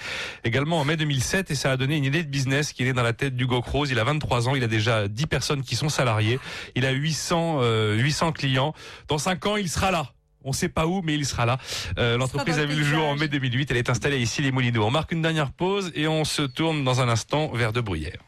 également 0.44 0.80
en 0.80 0.84
mai 0.84 0.96
2007, 0.96 1.50
et 1.50 1.54
ça 1.54 1.72
a 1.72 1.76
donné 1.76 1.96
une 1.96 2.04
idée 2.04 2.22
de 2.22 2.28
business 2.28 2.72
qui 2.72 2.84
est 2.84 2.92
dans 2.92 3.02
la 3.02 3.12
tête 3.12 3.36
d'Hugo 3.36 3.60
Croze. 3.60 3.90
Il 3.90 3.98
a 3.98 4.04
23 4.04 4.48
ans, 4.48 4.54
il 4.56 4.64
a 4.64 4.68
déjà 4.68 5.08
10 5.08 5.26
personnes 5.26 5.62
qui 5.62 5.76
sont 5.76 5.88
salariées, 5.88 6.40
il 6.74 6.84
a 6.86 6.90
800, 6.90 7.58
euh, 7.60 7.96
800 7.96 8.32
clients. 8.32 8.74
Dans 9.08 9.18
5 9.18 9.46
ans, 9.46 9.56
il 9.56 9.68
sera 9.68 9.90
là. 9.90 10.12
On 10.48 10.52
sait 10.54 10.70
pas 10.70 10.86
où, 10.86 11.02
mais 11.04 11.14
il 11.14 11.26
sera 11.26 11.44
là. 11.44 11.58
Euh, 11.98 12.16
L'entreprise 12.16 12.58
a 12.58 12.64
vu 12.64 12.74
le 12.74 12.82
jour 12.82 13.04
en 13.04 13.16
mai 13.16 13.28
2008. 13.28 13.70
Elle 13.70 13.76
est 13.76 13.90
installée 13.90 14.18
ici, 14.18 14.40
les 14.40 14.50
Moulineaux. 14.50 14.84
On 14.84 14.90
marque 14.90 15.12
une 15.12 15.20
dernière 15.20 15.52
pause 15.52 15.92
et 15.94 16.08
on 16.08 16.24
se 16.24 16.40
tourne 16.40 16.84
dans 16.84 17.02
un 17.02 17.08
instant 17.10 17.48
vers 17.52 17.74
de 17.74 17.82
Bruyère. 17.82 18.22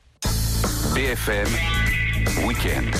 BFM 0.94 1.48
Weekend. 2.44 2.94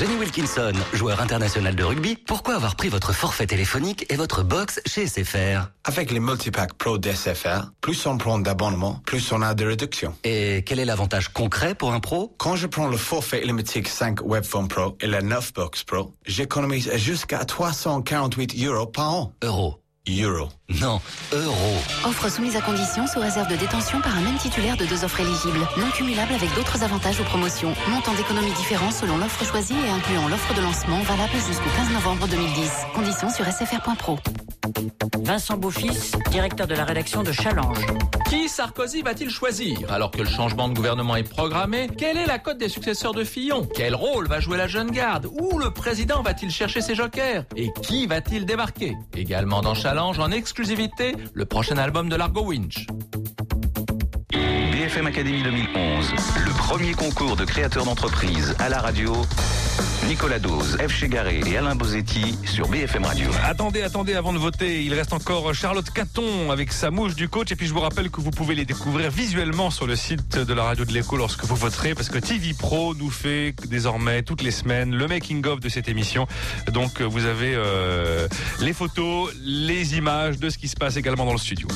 Jenny 0.00 0.16
Wilkinson, 0.16 0.72
joueur 0.94 1.20
international 1.20 1.74
de 1.74 1.84
rugby, 1.84 2.16
pourquoi 2.16 2.54
avoir 2.54 2.74
pris 2.74 2.88
votre 2.88 3.12
forfait 3.12 3.46
téléphonique 3.46 4.06
et 4.08 4.16
votre 4.16 4.42
box 4.42 4.80
chez 4.86 5.06
SFR 5.06 5.68
Avec 5.84 6.10
les 6.10 6.20
multipacks 6.20 6.72
Pro 6.72 6.96
d'SFR, 6.96 7.70
plus 7.82 8.06
on 8.06 8.16
prend 8.16 8.38
d'abonnements, 8.38 9.02
plus 9.04 9.30
on 9.30 9.42
a 9.42 9.52
de 9.52 9.66
réductions. 9.66 10.14
Et 10.24 10.64
quel 10.64 10.78
est 10.78 10.86
l'avantage 10.86 11.28
concret 11.28 11.74
pour 11.74 11.92
un 11.92 12.00
pro 12.00 12.34
Quand 12.38 12.56
je 12.56 12.66
prends 12.66 12.88
le 12.88 12.96
forfait 12.96 13.42
illimité 13.42 13.82
5 13.84 14.22
Webphone 14.22 14.68
Pro 14.68 14.96
et 15.02 15.06
le 15.06 15.20
9 15.20 15.52
Box 15.52 15.84
Pro, 15.84 16.14
j'économise 16.24 16.90
jusqu'à 16.96 17.44
348 17.44 18.56
euros 18.64 18.86
par 18.86 19.10
an. 19.10 19.34
Euro. 19.44 19.79
Euro. 20.08 20.48
Non, 20.80 20.98
euro. 21.32 21.54
Offre 22.06 22.30
soumise 22.30 22.56
à 22.56 22.62
condition 22.62 23.06
sous 23.06 23.20
réserve 23.20 23.48
de 23.48 23.56
détention 23.56 24.00
par 24.00 24.16
un 24.16 24.22
même 24.22 24.38
titulaire 24.38 24.76
de 24.76 24.86
deux 24.86 25.04
offres 25.04 25.20
éligibles, 25.20 25.60
non 25.76 25.90
cumulables 25.90 26.32
avec 26.32 26.52
d'autres 26.54 26.82
avantages 26.82 27.20
ou 27.20 27.24
promotions. 27.24 27.74
Montant 27.90 28.14
d'économie 28.14 28.52
différent 28.54 28.90
selon 28.90 29.18
l'offre 29.18 29.44
choisie 29.44 29.74
et 29.86 29.90
incluant 29.90 30.26
l'offre 30.28 30.54
de 30.54 30.62
lancement 30.62 31.00
valable 31.02 31.34
jusqu'au 31.46 31.68
15 31.76 31.92
novembre 31.92 32.26
2010. 32.28 32.72
Conditions 32.94 33.30
sur 33.30 33.44
sfr.pro. 33.44 34.18
Vincent 35.22 35.56
Beaufils, 35.56 36.12
directeur 36.30 36.66
de 36.66 36.74
la 36.74 36.84
rédaction 36.84 37.22
de 37.22 37.30
Challenge. 37.32 37.86
Qui 38.28 38.48
Sarkozy 38.48 39.02
va-t-il 39.02 39.28
choisir 39.28 39.78
Alors 39.92 40.10
que 40.12 40.18
le 40.22 40.28
changement 40.28 40.68
de 40.68 40.74
gouvernement 40.74 41.16
est 41.16 41.28
programmé, 41.28 41.88
quelle 41.98 42.16
est 42.16 42.26
la 42.26 42.38
cote 42.38 42.58
des 42.58 42.68
successeurs 42.68 43.12
de 43.12 43.24
Fillon? 43.24 43.68
Quel 43.74 43.94
rôle 43.94 44.28
va 44.28 44.40
jouer 44.40 44.56
la 44.56 44.68
jeune 44.68 44.90
garde? 44.90 45.26
Où 45.26 45.58
le 45.58 45.72
président 45.72 46.22
va-t-il 46.22 46.50
chercher 46.50 46.80
ses 46.80 46.94
jokers? 46.94 47.44
Et 47.56 47.70
qui 47.82 48.06
va-t-il 48.06 48.46
débarquer 48.46 48.96
Également 49.16 49.60
dans 49.60 49.74
Challenge, 49.74 49.89
en 49.98 50.30
exclusivité, 50.30 51.16
le 51.34 51.44
prochain 51.44 51.76
album 51.76 52.08
de 52.08 52.16
Largo 52.16 52.42
Winch. 52.42 52.86
BFM 54.80 55.08
Academy 55.08 55.42
2011, 55.42 56.10
le 56.42 56.52
premier 56.52 56.94
concours 56.94 57.36
de 57.36 57.44
créateurs 57.44 57.84
d'entreprise 57.84 58.56
à 58.58 58.70
la 58.70 58.80
radio. 58.80 59.12
Nicolas 60.08 60.38
Dose, 60.38 60.78
F. 60.78 60.90
Chegaré 60.90 61.42
et 61.46 61.58
Alain 61.58 61.74
Bozetti 61.74 62.34
sur 62.46 62.66
BFM 62.66 63.04
Radio. 63.04 63.28
Attendez, 63.44 63.82
attendez, 63.82 64.14
avant 64.14 64.32
de 64.32 64.38
voter, 64.38 64.82
il 64.82 64.94
reste 64.94 65.12
encore 65.12 65.54
Charlotte 65.54 65.90
Caton 65.90 66.50
avec 66.50 66.72
sa 66.72 66.90
mouche 66.90 67.14
du 67.14 67.28
coach. 67.28 67.52
Et 67.52 67.56
puis 67.56 67.66
je 67.66 67.74
vous 67.74 67.80
rappelle 67.80 68.10
que 68.10 68.22
vous 68.22 68.30
pouvez 68.30 68.54
les 68.54 68.64
découvrir 68.64 69.10
visuellement 69.10 69.68
sur 69.68 69.86
le 69.86 69.96
site 69.96 70.38
de 70.38 70.54
la 70.54 70.62
radio 70.62 70.86
de 70.86 70.92
l'écho 70.94 71.18
lorsque 71.18 71.44
vous 71.44 71.56
voterez, 71.56 71.94
parce 71.94 72.08
que 72.08 72.18
TV 72.18 72.54
Pro 72.54 72.94
nous 72.94 73.10
fait 73.10 73.54
désormais 73.68 74.22
toutes 74.22 74.40
les 74.40 74.50
semaines 74.50 74.94
le 74.94 75.06
making-of 75.06 75.60
de 75.60 75.68
cette 75.68 75.90
émission. 75.90 76.26
Donc 76.72 77.02
vous 77.02 77.26
avez 77.26 77.52
euh, 77.54 78.28
les 78.60 78.72
photos, 78.72 79.30
les 79.44 79.98
images 79.98 80.38
de 80.38 80.48
ce 80.48 80.56
qui 80.56 80.68
se 80.68 80.76
passe 80.76 80.96
également 80.96 81.26
dans 81.26 81.32
le 81.32 81.38
studio. 81.38 81.68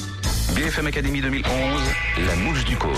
BFM 0.53 0.87
Academy 0.87 1.21
2011, 1.21 1.83
la 2.27 2.37
mouche 2.37 2.65
du 2.65 2.77
coach. 2.77 2.93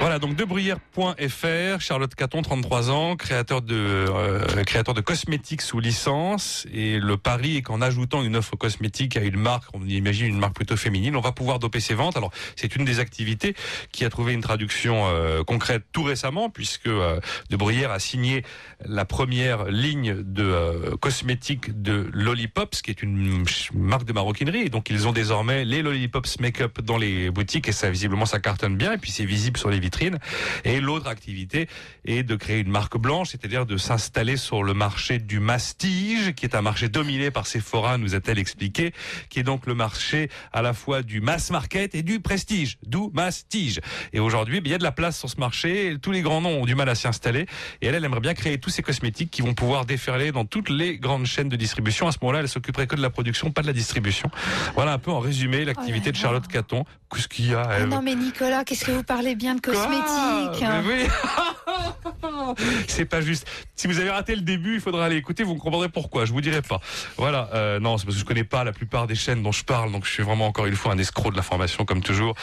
Voilà, 0.00 0.18
donc 0.18 0.34
debruyère.fr, 0.34 1.80
Charlotte 1.80 2.14
Caton, 2.14 2.42
33 2.42 2.90
ans, 2.90 3.14
créateur 3.16 3.62
de, 3.62 3.74
euh, 3.76 4.64
créateur 4.64 4.94
de 4.94 5.00
cosmétiques 5.00 5.62
sous 5.62 5.78
licence. 5.78 6.66
Et 6.72 6.98
le 6.98 7.16
pari 7.16 7.58
est 7.58 7.62
qu'en 7.62 7.80
ajoutant 7.80 8.22
une 8.22 8.36
offre 8.36 8.56
cosmétique 8.56 9.16
à 9.16 9.20
une 9.20 9.36
marque, 9.38 9.64
on 9.74 9.86
imagine 9.86 10.26
une 10.26 10.38
marque 10.38 10.54
plutôt 10.54 10.76
féminine, 10.76 11.14
on 11.14 11.20
va 11.20 11.32
pouvoir 11.32 11.58
doper 11.58 11.78
ses 11.78 11.94
ventes. 11.94 12.16
Alors, 12.16 12.32
c'est 12.56 12.74
une 12.74 12.84
des 12.84 12.98
activités 12.98 13.54
qui 13.92 14.04
a 14.04 14.10
trouvé 14.10 14.32
une 14.32 14.40
traduction 14.40 15.06
euh, 15.06 15.44
concrète 15.44 15.84
tout 15.92 16.02
récemment, 16.02 16.50
puisque 16.50 16.88
euh, 16.88 17.20
a 17.50 17.98
signé 17.98 18.42
la 18.84 19.04
première 19.04 19.66
ligne 19.66 20.22
de 20.22 20.42
euh, 20.42 20.96
cosmétiques 20.96 21.82
de 21.82 22.08
Lollipops, 22.12 22.82
qui 22.82 22.90
est 22.90 23.02
une 23.02 23.44
marque 23.74 24.04
de 24.04 24.12
maroquinerie. 24.12 24.62
Et 24.62 24.68
donc, 24.68 24.90
ils 24.90 25.06
ont 25.06 25.12
désormais 25.12 25.64
les 25.64 25.82
Lollipops 25.82 26.40
Dans 26.82 26.98
les 26.98 27.30
boutiques 27.30 27.68
et 27.68 27.72
ça, 27.72 27.90
visiblement, 27.90 28.26
ça 28.26 28.40
cartonne 28.40 28.76
bien. 28.76 28.92
Et 28.92 28.98
puis, 28.98 29.10
c'est 29.10 29.24
visible 29.24 29.58
sur 29.58 29.70
les 29.70 29.80
vitrines. 29.80 30.18
Et 30.64 30.80
l'autre 30.80 31.08
activité 31.08 31.68
est 32.04 32.22
de 32.22 32.36
créer 32.36 32.60
une 32.60 32.70
marque 32.70 32.96
blanche, 32.96 33.30
c'est-à-dire 33.30 33.66
de 33.66 33.76
s'installer 33.76 34.36
sur 34.36 34.62
le 34.62 34.74
marché 34.74 35.18
du 35.18 35.40
mastige, 35.40 36.34
qui 36.34 36.46
est 36.46 36.54
un 36.54 36.62
marché 36.62 36.88
dominé 36.88 37.30
par 37.30 37.46
Sephora, 37.46 37.98
nous 37.98 38.14
a-t-elle 38.14 38.38
expliqué, 38.38 38.92
qui 39.28 39.40
est 39.40 39.42
donc 39.42 39.66
le 39.66 39.74
marché 39.74 40.28
à 40.52 40.62
la 40.62 40.72
fois 40.72 41.02
du 41.02 41.20
mass 41.20 41.50
market 41.50 41.94
et 41.94 42.02
du 42.02 42.20
prestige, 42.20 42.78
d'où 42.86 43.10
mastige. 43.14 43.80
Et 44.12 44.20
aujourd'hui, 44.20 44.58
eh 44.58 44.62
il 44.64 44.70
y 44.70 44.74
a 44.74 44.78
de 44.78 44.82
la 44.82 44.92
place 44.92 45.18
sur 45.18 45.28
ce 45.28 45.38
marché, 45.38 45.96
tous 46.00 46.12
les 46.12 46.22
grands 46.22 46.40
noms 46.40 46.62
ont 46.62 46.64
du 46.64 46.74
mal 46.74 46.88
à 46.88 46.94
s'y 46.94 47.06
installer, 47.06 47.46
et 47.80 47.86
elle, 47.86 47.94
elle 47.94 48.04
aimerait 48.04 48.20
bien 48.20 48.34
créer 48.34 48.58
tous 48.58 48.70
ces 48.70 48.82
cosmétiques 48.82 49.30
qui 49.30 49.42
vont 49.42 49.54
pouvoir 49.54 49.84
déferler 49.84 50.32
dans 50.32 50.44
toutes 50.44 50.70
les 50.70 50.98
grandes 50.98 51.26
chaînes 51.26 51.48
de 51.48 51.56
distribution. 51.56 52.08
À 52.08 52.12
ce 52.12 52.18
moment-là, 52.22 52.40
elle 52.40 52.48
s'occuperait 52.48 52.86
que 52.86 52.96
de 52.96 53.02
la 53.02 53.10
production, 53.10 53.50
pas 53.50 53.62
de 53.62 53.66
la 53.66 53.72
distribution. 53.72 54.30
Voilà 54.74 54.92
un 54.92 54.98
peu 54.98 55.10
en 55.10 55.20
résumé 55.20 55.64
l'activité 55.64 56.10
de 56.10 56.16
Charlotte 56.16 56.46
Caton. 56.52 56.84
Qu'est-ce 57.12 57.28
qu'il 57.28 57.50
y 57.50 57.54
a 57.54 57.62
Ah 57.62 57.84
non 57.86 58.00
mais 58.00 58.14
Nicolas, 58.14 58.64
qu'est-ce 58.64 58.84
que 58.86 58.90
vous 58.92 59.02
parlez 59.02 59.34
bien 59.34 59.54
de 59.54 59.60
cosmétiques 59.60 60.64
oui. 60.86 61.06
c'est 62.88 63.04
pas 63.04 63.20
juste. 63.20 63.46
Si 63.76 63.86
vous 63.86 63.98
avez 63.98 64.10
raté 64.10 64.34
le 64.34 64.42
début, 64.42 64.74
il 64.74 64.80
faudra 64.80 65.04
aller 65.06 65.16
écouter, 65.16 65.42
vous 65.42 65.56
comprendrez 65.56 65.88
pourquoi. 65.88 66.24
Je 66.24 66.32
vous 66.32 66.40
dirai 66.40 66.62
pas. 66.62 66.80
Voilà. 67.16 67.50
Euh, 67.54 67.80
non, 67.80 67.98
c'est 67.98 68.04
parce 68.04 68.16
que 68.16 68.20
je 68.20 68.24
connais 68.24 68.44
pas 68.44 68.64
la 68.64 68.72
plupart 68.72 69.06
des 69.06 69.14
chaînes 69.14 69.42
dont 69.42 69.52
je 69.52 69.64
parle, 69.64 69.92
donc 69.92 70.04
je 70.06 70.10
suis 70.10 70.22
vraiment 70.22 70.46
encore 70.46 70.66
une 70.66 70.76
fois 70.76 70.92
un 70.92 70.98
escroc 70.98 71.30
de 71.32 71.36
l'information 71.36 71.84
comme 71.84 72.02
toujours. 72.02 72.34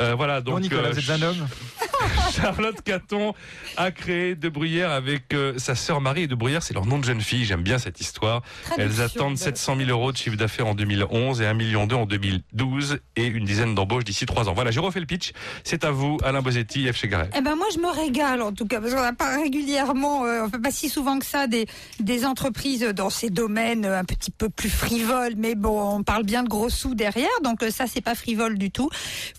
Euh, 0.00 0.14
voilà. 0.14 0.40
Donc 0.40 0.54
Bon, 0.56 0.60
Nicolas, 0.60 0.88
euh, 0.88 0.92
vous 0.92 0.98
êtes 1.10 1.10
un 1.10 1.22
homme 1.22 1.46
Charlotte 2.36 2.80
Caton 2.82 3.34
a 3.76 3.90
créé 3.90 4.34
De 4.34 4.48
Bruyère 4.48 4.90
avec 4.90 5.32
euh, 5.34 5.54
sa 5.58 5.74
sœur 5.74 6.00
Marie. 6.00 6.22
Et 6.22 6.26
De 6.26 6.34
Bruyère, 6.34 6.62
c'est 6.62 6.74
leur 6.74 6.86
nom 6.86 6.98
de 6.98 7.04
jeune 7.04 7.20
fille. 7.20 7.44
J'aime 7.44 7.62
bien 7.62 7.78
cette 7.78 8.00
histoire. 8.00 8.42
Traduction 8.64 8.84
Elles 8.84 9.02
attendent 9.02 9.34
de- 9.34 9.38
700 9.38 9.76
000 9.76 9.90
euros 9.90 10.12
de 10.12 10.16
chiffre 10.16 10.36
d'affaires 10.36 10.66
en 10.66 10.74
2011 10.74 11.40
et 11.40 11.46
1 11.46 11.54
million 11.54 11.86
d'euros 11.86 12.02
en 12.02 12.06
2012 12.06 12.98
et 13.16 13.26
une 13.26 13.44
dizaine 13.44 13.57
d'embauches 13.66 14.04
d'ici 14.04 14.26
trois 14.26 14.48
ans. 14.48 14.54
Voilà, 14.54 14.70
j'ai 14.70 14.80
refait 14.80 15.00
le 15.00 15.06
pitch. 15.06 15.32
C'est 15.64 15.84
à 15.84 15.90
vous, 15.90 16.18
Alain 16.24 16.42
Bosetti, 16.42 16.90
F. 16.92 16.96
Chegaray. 16.96 17.30
Eh 17.36 17.40
ben 17.40 17.54
moi 17.56 17.66
je 17.72 17.78
me 17.78 17.88
régale 17.88 18.42
en 18.42 18.52
tout 18.52 18.66
cas 18.66 18.80
parce 18.80 18.94
qu'on 18.94 19.02
n'a 19.02 19.12
pas 19.12 19.36
régulièrement, 19.36 20.24
euh, 20.24 20.48
pas 20.48 20.70
si 20.70 20.88
souvent 20.88 21.18
que 21.18 21.26
ça 21.26 21.46
des 21.46 22.24
entreprises 22.24 22.82
dans 22.94 23.10
ces 23.10 23.30
domaines 23.30 23.84
un 23.84 24.04
petit 24.04 24.30
peu 24.30 24.48
plus 24.48 24.70
frivoles, 24.70 25.34
mais 25.36 25.54
bon 25.54 25.96
on 25.96 26.02
parle 26.02 26.24
bien 26.24 26.42
de 26.42 26.48
gros 26.48 26.68
sous 26.68 26.94
derrière, 26.94 27.28
donc 27.42 27.62
euh, 27.62 27.70
ça 27.70 27.86
c'est 27.86 28.00
pas 28.00 28.14
frivole 28.14 28.58
du 28.58 28.70
tout. 28.70 28.90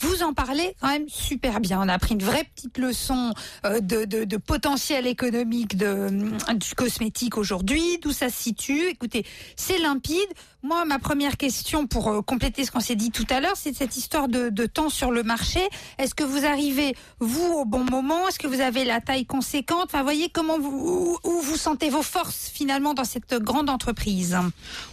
Vous 0.01 0.23
en 0.23 0.33
parlez 0.33 0.75
quand 0.81 0.87
même 0.87 1.07
super 1.07 1.59
bien. 1.59 1.79
On 1.81 1.89
a 1.89 1.99
pris 1.99 2.15
une 2.15 2.23
vraie 2.23 2.45
petite 2.55 2.77
leçon 2.77 3.33
euh, 3.65 3.79
de, 3.79 4.37
potentiel 4.37 5.07
économique 5.07 5.75
euh, 5.81 6.09
du 6.55 6.75
cosmétique 6.75 7.37
aujourd'hui, 7.37 7.99
d'où 8.01 8.11
ça 8.11 8.29
se 8.29 8.41
situe. 8.41 8.87
Écoutez, 8.89 9.25
c'est 9.55 9.77
limpide. 9.77 10.17
Moi, 10.61 10.83
ma 10.85 10.99
première 10.99 11.37
question 11.37 11.87
pour 11.87 12.09
euh, 12.09 12.21
compléter 12.21 12.65
ce 12.65 12.71
qu'on 12.71 12.81
s'est 12.81 12.95
dit 12.95 13.11
tout 13.11 13.25
à 13.29 13.39
l'heure, 13.39 13.55
c'est 13.55 13.73
cette 13.73 13.95
histoire 13.95 14.27
de, 14.27 14.49
de 14.49 14.65
temps 14.65 14.89
sur 14.89 15.09
le 15.09 15.23
marché. 15.23 15.61
Est-ce 15.97 16.13
que 16.13 16.23
vous 16.25 16.45
arrivez, 16.45 16.95
vous, 17.19 17.45
au 17.53 17.65
bon 17.65 17.85
moment? 17.89 18.27
Est-ce 18.27 18.39
que 18.39 18.47
vous 18.47 18.59
avez 18.59 18.83
la 18.83 18.99
taille 18.99 19.25
conséquente? 19.25 19.85
Enfin, 19.85 20.03
voyez 20.03 20.29
comment 20.29 20.59
vous, 20.59 21.17
où, 21.23 21.29
où 21.29 21.41
vous 21.41 21.55
sentez 21.55 21.89
vos 21.89 22.01
forces 22.01 22.51
finalement 22.53 22.93
dans 22.93 23.05
cette 23.05 23.35
grande 23.35 23.69
entreprise. 23.69 24.37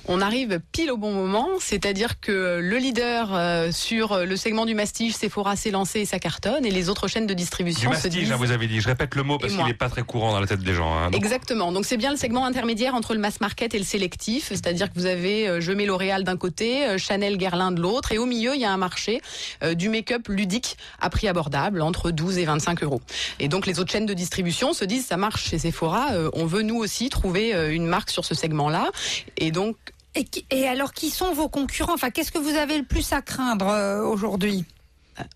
On 0.06 0.20
arrive 0.20 0.60
pile 0.70 0.92
au 0.92 0.96
bon 0.96 1.12
moment, 1.12 1.48
c'est-à-dire 1.58 2.20
que 2.20 2.60
le 2.62 2.76
leader 2.78 3.34
euh, 3.34 3.72
sur 3.72 4.24
le 4.24 4.36
segment 4.36 4.66
du 4.66 4.74
mastige, 4.74 5.14
Sephora, 5.14 5.56
s'est 5.56 5.72
lancé 5.72 6.00
et 6.00 6.04
ça 6.06 6.18
cartonne, 6.20 6.64
et 6.64 6.70
les 6.70 6.88
autres 6.88 7.08
chaînes 7.08 7.26
de 7.26 7.34
Du 7.34 7.42
distribution 7.42 7.90
se 7.90 7.96
mastige, 7.96 8.12
disent... 8.12 8.32
hein, 8.32 8.36
vous 8.36 8.52
avez 8.52 8.66
dit. 8.68 8.80
Je 8.80 8.86
répète 8.88 9.14
le 9.14 9.22
mot 9.24 9.38
parce 9.38 9.52
qu'il 9.52 9.64
n'est 9.64 9.74
pas 9.74 9.88
très 9.88 10.02
courant 10.02 10.32
dans 10.32 10.40
la 10.40 10.46
tête 10.46 10.60
des 10.60 10.74
gens. 10.74 10.96
hein. 10.96 11.10
Donc, 11.10 11.16
Exactement. 11.16 11.72
Donc 11.72 11.84
c'est 11.86 11.96
bien 11.96 12.10
le 12.12 12.16
segment 12.16 12.44
intermédiaire 12.44 12.94
entre 12.94 13.14
le 13.14 13.20
mass 13.20 13.40
market 13.40 13.74
et 13.74 13.78
le 13.78 13.84
sélectif, 13.84 14.46
c'est-à-dire 14.48 14.92
que 14.92 14.98
vous 14.98 15.06
avez 15.06 15.48
euh, 15.48 15.55
Je 15.60 15.72
mets 15.72 15.86
L'Oréal 15.86 16.24
d'un 16.24 16.36
côté, 16.36 16.86
euh, 16.86 16.98
Chanel, 16.98 17.36
Guerlain 17.36 17.72
de 17.72 17.80
l'autre, 17.80 18.12
et 18.12 18.18
au 18.18 18.26
milieu 18.26 18.54
il 18.54 18.60
y 18.60 18.64
a 18.64 18.72
un 18.72 18.76
marché 18.76 19.20
euh, 19.62 19.74
du 19.74 19.88
make-up 19.88 20.28
ludique 20.28 20.76
à 21.00 21.10
prix 21.10 21.28
abordable 21.28 21.82
entre 21.82 22.10
12 22.10 22.38
et 22.38 22.44
25 22.44 22.82
euros. 22.82 23.00
Et 23.38 23.48
donc 23.48 23.66
les 23.66 23.80
autres 23.80 23.92
chaînes 23.92 24.06
de 24.06 24.14
distribution 24.14 24.72
se 24.72 24.84
disent 24.84 25.06
ça 25.06 25.16
marche 25.16 25.48
chez 25.50 25.58
Sephora, 25.58 26.12
euh, 26.12 26.30
on 26.32 26.46
veut 26.46 26.62
nous 26.62 26.76
aussi 26.76 27.08
trouver 27.08 27.54
euh, 27.54 27.72
une 27.72 27.86
marque 27.86 28.10
sur 28.10 28.24
ce 28.24 28.34
segment-là, 28.34 28.90
et 29.36 29.50
donc 29.50 29.76
Et, 30.14 30.26
et 30.50 30.66
alors, 30.66 30.92
qui 30.92 31.10
sont 31.10 31.32
vos 31.34 31.48
concurrents? 31.48 31.92
Enfin, 31.94 32.10
qu'est-ce 32.10 32.32
que 32.32 32.38
vous 32.38 32.56
avez 32.56 32.78
le 32.78 32.84
plus 32.84 33.12
à 33.12 33.20
craindre 33.20 33.68
euh, 33.68 34.02
aujourd'hui? 34.02 34.64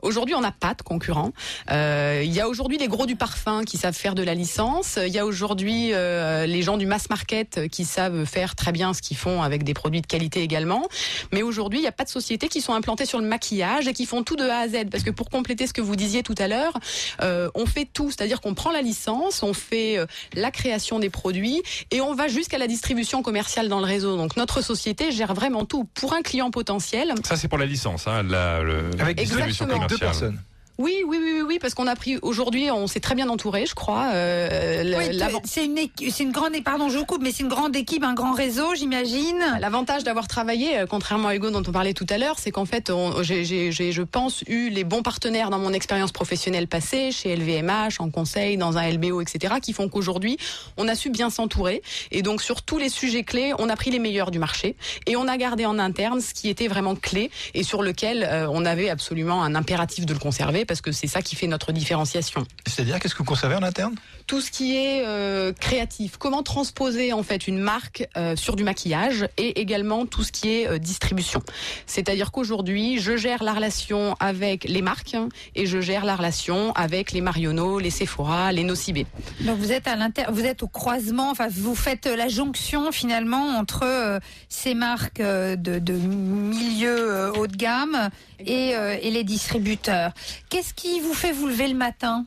Aujourd'hui, 0.03 0.35
on 0.35 0.41
n'a 0.41 0.53
pas 0.53 0.75
de 0.75 0.83
concurrents. 0.83 1.33
Euh, 1.71 2.23
Il 2.25 2.33
y 2.33 2.41
a 2.41 2.49
aujourd'hui 2.49 2.79
les 2.79 2.89
gros 2.89 3.07
du 3.07 3.17
parfum 3.17 3.65
qui 3.65 3.77
savent 3.77 3.95
faire 3.95 4.15
de 4.15 4.23
la 4.23 4.35
licence. 4.35 4.99
Il 5.05 5.13
y 5.13 5.19
a 5.19 5.27
aujourd'hui 5.27 5.93
euh, 5.93 6.47
les 6.47 6.63
gens 6.63 6.77
du 6.77 6.87
mass 6.87 7.09
market 7.11 7.69
qui 7.71 7.85
savent 7.85 8.25
faire 8.25 8.55
très 8.55 8.73
bien 8.73 8.95
ce 8.95 9.03
qu'ils 9.03 9.17
font 9.17 9.43
avec 9.43 9.65
des 9.65 9.75
produits 9.75 10.01
de 10.01 10.07
qualité 10.07 10.43
également. 10.43 10.87
Mais 11.33 11.43
aujourd'hui, 11.43 11.79
il 11.79 11.83
n'y 11.83 11.89
a 11.89 11.93
pas 11.93 12.05
de 12.05 12.09
sociétés 12.11 12.49
qui 12.49 12.61
sont 12.61 12.75
implantées 12.75 13.07
sur 13.07 13.19
le 13.21 13.27
maquillage 13.27 13.89
et 13.89 13.93
qui 13.93 14.07
font 14.07 14.23
tout 14.23 14.37
de 14.37 14.45
A 14.45 14.59
à 14.59 14.69
Z. 14.69 14.91
Parce 14.91 15.03
que 15.05 15.11
pour 15.11 15.29
compléter 15.31 15.67
ce 15.67 15.73
que 15.73 15.81
vous 15.81 15.97
disiez 15.97 16.23
tout 16.23 16.35
à 16.39 16.49
l'heure, 16.49 16.75
euh, 17.23 17.51
on 17.55 17.67
fait 17.67 17.89
tout. 17.91 18.11
C'est-à-dire 18.11 18.41
qu'on 18.41 18.55
prend 18.55 18.71
la 18.71 18.83
licence, 18.83 19.43
on 19.43 19.55
fait 19.55 19.99
euh, 19.99 20.07
la 20.35 20.51
création 20.51 20.99
des 20.99 21.11
produits 21.11 21.63
et 21.91 22.01
on 22.01 22.15
va 22.15 22.29
jusqu'à 22.29 22.59
la 22.59 22.67
distribution 22.67 23.23
commerciale 23.23 23.69
dans 23.69 23.81
le 23.81 23.87
réseau. 23.87 24.17
Donc 24.17 24.37
notre 24.37 24.63
société 24.63 25.11
gère 25.13 25.35
vraiment 25.35 25.65
tout. 25.65 25.85
Pour 25.95 26.13
un 26.15 26.23
client 26.23 26.51
potentiel, 26.51 27.15
Ça, 27.25 27.37
c'est 27.37 27.49
pour 27.49 27.59
la 27.59 27.67
licence, 27.67 28.07
hein, 28.07 28.23
la, 28.23 28.63
le, 28.63 28.91
la 28.99 29.13
distribution 29.15 29.67
Exactement. 29.77 29.87
Deux 29.89 29.99
commerciale. 29.99 30.50
Oui, 30.81 31.03
oui, 31.07 31.19
oui, 31.21 31.33
oui, 31.35 31.43
oui, 31.43 31.59
parce 31.61 31.75
qu'on 31.75 31.87
a 31.87 31.95
pris 31.95 32.17
aujourd'hui, 32.23 32.71
on 32.71 32.87
s'est 32.87 33.01
très 33.01 33.15
bien 33.15 33.29
entouré, 33.29 33.67
je 33.67 33.75
crois. 33.75 34.13
Euh, 34.15 34.83
Oui, 34.97 35.19
c'est 35.45 35.67
une, 35.67 35.77
une 35.77 36.33
grande, 36.33 36.55
pardon, 36.65 36.89
je 36.89 36.97
vous 36.97 37.05
coupe, 37.05 37.21
mais 37.23 37.33
c'est 37.33 37.43
une 37.43 37.51
grande 37.51 37.77
équipe, 37.77 38.03
un 38.03 38.15
grand 38.15 38.33
réseau, 38.33 38.75
j'imagine. 38.75 39.45
L'avantage 39.61 40.05
d'avoir 40.05 40.27
travaillé, 40.27 40.79
euh, 40.79 40.87
contrairement 40.89 41.29
à 41.29 41.37
Hugo 41.37 41.51
dont 41.51 41.63
on 41.67 41.71
parlait 41.71 41.93
tout 41.93 42.07
à 42.09 42.17
l'heure, 42.17 42.39
c'est 42.39 42.51
qu'en 42.51 42.65
fait, 42.65 42.91
j'ai, 43.21 43.71
je 43.73 44.03
pense, 44.03 44.43
eu 44.49 44.71
les 44.71 44.85
bons 44.85 45.03
partenaires 45.03 45.51
dans 45.51 45.59
mon 45.59 45.75
expérience 45.75 46.13
professionnelle 46.13 46.67
passée, 46.67 47.13
chez 47.13 47.37
LVMH, 47.37 47.99
en 47.99 48.09
conseil, 48.09 48.57
dans 48.57 48.79
un 48.79 48.91
LBO, 48.91 49.21
etc., 49.21 49.57
qui 49.61 49.75
font 49.75 49.91
qu'aujourd'hui, 49.91 50.39
on 50.79 50.89
a 50.89 50.95
su 50.95 51.11
bien 51.11 51.29
s'entourer. 51.29 51.83
Et 52.11 52.23
donc, 52.23 52.41
sur 52.41 52.63
tous 52.63 52.79
les 52.79 52.89
sujets 52.89 53.23
clés, 53.23 53.53
on 53.59 53.69
a 53.69 53.77
pris 53.77 53.91
les 53.91 53.99
meilleurs 53.99 54.31
du 54.31 54.39
marché 54.39 54.77
et 55.07 55.17
on 55.17 55.29
a 55.29 55.37
gardé 55.37 55.67
en 55.67 55.79
interne 55.79 56.23
ce 56.23 56.33
qui 56.33 56.49
était 56.49 56.69
vraiment 56.69 56.95
clé 56.95 57.31
et 57.53 57.65
sur 57.65 57.83
lequel 57.83 58.27
euh, 58.27 58.47
on 58.51 58.65
avait 58.65 58.89
absolument 58.89 59.43
un 59.43 59.55
impératif 59.55 60.07
de 60.07 60.15
le 60.15 60.19
conserver 60.19 60.65
parce 60.71 60.83
que 60.83 60.93
c'est 60.93 61.09
ça 61.09 61.21
qui 61.21 61.35
fait 61.35 61.49
notre 61.49 61.73
différenciation. 61.73 62.47
C'est-à-dire, 62.65 63.01
qu'est-ce 63.01 63.15
que 63.15 63.19
vous 63.19 63.25
conservez 63.25 63.57
en 63.57 63.63
interne? 63.65 63.97
Tout 64.31 64.41
ce 64.41 64.53
qui 64.53 64.77
est 64.77 65.03
euh, 65.05 65.53
créatif. 65.53 66.17
Comment 66.17 66.45
transposer 66.45 67.13
en 67.13 67.25
fait 67.25 67.49
une 67.49 67.59
marque 67.59 68.07
euh, 68.17 68.37
sur 68.37 68.55
du 68.55 68.63
maquillage 68.63 69.27
et 69.39 69.61
également 69.61 70.07
tout 70.07 70.23
ce 70.23 70.31
qui 70.31 70.51
est 70.51 70.69
euh, 70.69 70.79
distribution? 70.79 71.43
C'est-à-dire 71.87 72.31
qu'aujourd'hui, 72.31 73.01
je 73.01 73.17
gère 73.17 73.43
la 73.43 73.55
relation 73.55 74.15
avec 74.21 74.63
les 74.63 74.83
marques 74.83 75.15
hein, 75.15 75.31
et 75.57 75.67
je 75.67 75.81
gère 75.81 76.05
la 76.05 76.15
relation 76.15 76.73
avec 76.75 77.11
les 77.11 77.21
Marionneau, 77.21 77.81
les 77.81 77.91
Sephora, 77.91 78.53
les 78.53 78.63
Nocibé. 78.63 79.05
Donc 79.41 79.59
vous 79.59 79.73
êtes 79.73 79.89
à 79.89 79.97
l'inter, 79.97 80.23
vous 80.31 80.45
êtes 80.45 80.63
au 80.63 80.69
croisement, 80.69 81.31
enfin 81.31 81.49
vous 81.51 81.75
faites 81.75 82.07
euh, 82.07 82.15
la 82.15 82.29
jonction 82.29 82.93
finalement 82.93 83.59
entre 83.59 83.83
euh, 83.83 84.21
ces 84.49 84.75
marques 84.75 85.19
euh, 85.19 85.57
de, 85.57 85.81
de 85.81 85.95
milieu 85.95 86.97
euh, 86.97 87.33
haut 87.33 87.49
de 87.49 87.57
gamme 87.57 88.11
et, 88.39 88.77
euh, 88.77 88.97
et 89.03 89.11
les 89.11 89.25
distributeurs. 89.25 90.13
Qu'est-ce 90.51 90.73
qui 90.73 91.01
vous 91.01 91.15
fait 91.15 91.33
vous 91.33 91.49
lever 91.49 91.67
le 91.67 91.75
matin? 91.75 92.25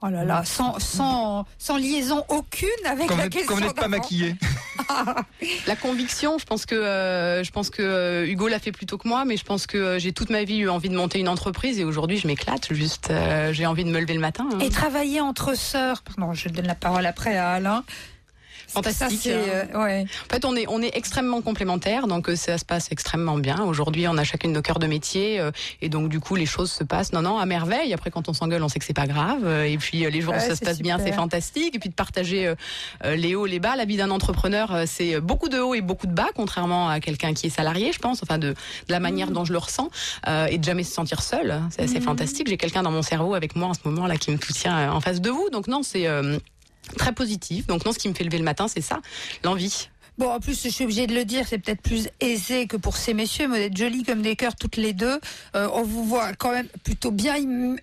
Oh 0.00 0.06
là 0.08 0.22
là, 0.24 0.44
sans, 0.44 0.78
sans, 0.78 1.44
sans 1.58 1.76
liaison 1.76 2.24
aucune 2.28 2.68
avec 2.88 3.10
la 3.16 3.28
question 3.28 3.56
vous 3.56 3.60
n'êtes 3.60 3.74
pas 3.74 3.82
d'avant. 3.88 3.96
maquillé. 3.96 4.36
La 5.66 5.74
conviction, 5.74 6.38
je 6.38 6.44
pense 6.44 6.66
que 6.66 6.76
euh, 6.76 7.42
je 7.42 7.50
pense 7.50 7.68
que 7.68 7.82
euh, 7.82 8.26
Hugo 8.26 8.46
l'a 8.46 8.60
fait 8.60 8.70
plus 8.70 8.86
tôt 8.86 8.96
que 8.96 9.08
moi, 9.08 9.24
mais 9.24 9.36
je 9.36 9.44
pense 9.44 9.66
que 9.66 9.76
euh, 9.76 9.98
j'ai 9.98 10.12
toute 10.12 10.30
ma 10.30 10.44
vie 10.44 10.58
eu 10.58 10.68
envie 10.68 10.88
de 10.88 10.96
monter 10.96 11.18
une 11.18 11.28
entreprise 11.28 11.80
et 11.80 11.84
aujourd'hui 11.84 12.16
je 12.16 12.26
m'éclate. 12.28 12.72
Juste, 12.72 13.10
euh, 13.10 13.52
j'ai 13.52 13.66
envie 13.66 13.84
de 13.84 13.90
me 13.90 13.98
lever 13.98 14.14
le 14.14 14.20
matin. 14.20 14.46
hein. 14.52 14.58
Et 14.60 14.70
travailler 14.70 15.20
entre 15.20 15.56
sœurs. 15.56 16.02
Pardon, 16.02 16.32
je 16.32 16.48
donne 16.48 16.66
la 16.68 16.74
parole 16.76 17.04
après 17.04 17.36
à 17.36 17.50
Alain. 17.50 17.82
Fantastique. 18.68 19.20
Ça, 19.22 19.30
hein. 19.30 19.66
euh, 19.74 19.84
ouais. 19.84 20.06
En 20.30 20.34
fait, 20.34 20.44
on 20.44 20.54
est 20.54 20.66
on 20.68 20.82
est 20.82 20.96
extrêmement 20.96 21.40
complémentaires, 21.42 22.06
donc 22.06 22.28
euh, 22.28 22.36
ça 22.36 22.58
se 22.58 22.64
passe 22.64 22.88
extrêmement 22.90 23.38
bien. 23.38 23.62
Aujourd'hui, 23.64 24.06
on 24.08 24.16
a 24.18 24.24
chacune 24.24 24.52
nos 24.52 24.62
cœurs 24.62 24.78
de 24.78 24.86
métier, 24.86 25.40
euh, 25.40 25.50
et 25.82 25.88
donc 25.88 26.08
du 26.08 26.20
coup, 26.20 26.36
les 26.36 26.46
choses 26.46 26.70
se 26.70 26.84
passent 26.84 27.12
non 27.12 27.22
non 27.22 27.38
à 27.38 27.46
merveille. 27.46 27.92
Après, 27.94 28.10
quand 28.10 28.28
on 28.28 28.32
s'engueule, 28.32 28.62
on 28.62 28.68
sait 28.68 28.78
que 28.78 28.84
c'est 28.84 28.92
pas 28.92 29.06
grave. 29.06 29.40
euh, 29.44 29.64
Et 29.64 29.78
puis 29.78 29.98
les 30.10 30.20
jours 30.20 30.34
Ouais, 30.34 30.44
où 30.44 30.48
ça 30.48 30.54
se 30.56 30.64
passe 30.64 30.78
bien, 30.80 30.98
c'est 30.98 31.12
fantastique. 31.12 31.74
Et 31.74 31.78
puis 31.78 31.88
de 31.88 31.94
partager 31.94 32.52
les 33.04 33.34
hauts, 33.34 33.46
les 33.46 33.58
bas. 33.58 33.74
La 33.76 33.84
vie 33.84 33.96
d'un 33.96 34.10
entrepreneur, 34.10 34.82
c'est 34.86 35.20
beaucoup 35.20 35.48
de 35.48 35.58
hauts 35.58 35.74
et 35.74 35.80
beaucoup 35.80 36.06
de 36.06 36.12
bas, 36.12 36.28
contrairement 36.34 36.88
à 36.88 37.00
quelqu'un 37.00 37.32
qui 37.34 37.46
est 37.46 37.50
salarié, 37.50 37.92
je 37.92 37.98
pense. 37.98 38.22
Enfin, 38.22 38.38
de, 38.38 38.50
de 38.50 38.56
la 38.92 39.00
manière 39.00 39.30
dont 39.30 39.44
je 39.44 39.52
le 39.52 39.58
ressens, 39.58 39.88
et 40.50 40.58
de 40.58 40.64
jamais 40.64 40.84
se 40.84 40.92
sentir 40.92 41.22
seul. 41.22 41.62
C'est 41.70 41.88
Mhm. 41.94 42.02
fantastique. 42.02 42.48
J'ai 42.48 42.56
quelqu'un 42.56 42.82
dans 42.82 42.90
mon 42.90 43.02
cerveau 43.02 43.34
avec 43.34 43.56
moi 43.56 43.68
en 43.68 43.74
ce 43.74 43.80
moment 43.84 44.06
là 44.06 44.16
qui 44.16 44.30
me 44.30 44.36
soutient 44.38 44.92
en 44.92 45.00
face 45.00 45.20
de 45.20 45.30
vous. 45.30 45.48
Donc 45.50 45.66
non, 45.68 45.82
c'est 45.82 46.06
euh, 46.06 46.38
très 46.96 47.12
positif. 47.12 47.66
Donc 47.66 47.84
non, 47.84 47.92
ce 47.92 47.98
qui 47.98 48.08
me 48.08 48.14
fait 48.14 48.24
lever 48.24 48.38
le 48.38 48.44
matin, 48.44 48.68
c'est 48.68 48.80
ça, 48.80 49.00
l'envie. 49.44 49.88
Bon, 50.18 50.32
en 50.32 50.40
plus, 50.40 50.60
je 50.64 50.68
suis 50.68 50.82
obligée 50.82 51.06
de 51.06 51.14
le 51.14 51.24
dire, 51.24 51.44
c'est 51.48 51.58
peut-être 51.58 51.80
plus 51.80 52.08
aisé 52.18 52.66
que 52.66 52.76
pour 52.76 52.96
ces 52.96 53.14
messieurs, 53.14 53.46
mais 53.46 53.58
vous 53.58 53.64
êtes 53.66 53.76
jolis 53.76 54.02
comme 54.02 54.20
des 54.20 54.34
cœurs 54.34 54.56
toutes 54.56 54.76
les 54.76 54.92
deux. 54.92 55.20
Euh, 55.54 55.68
on 55.72 55.84
vous 55.84 56.04
voit 56.04 56.32
quand 56.32 56.50
même 56.50 56.66
plutôt 56.82 57.12
bien 57.12 57.36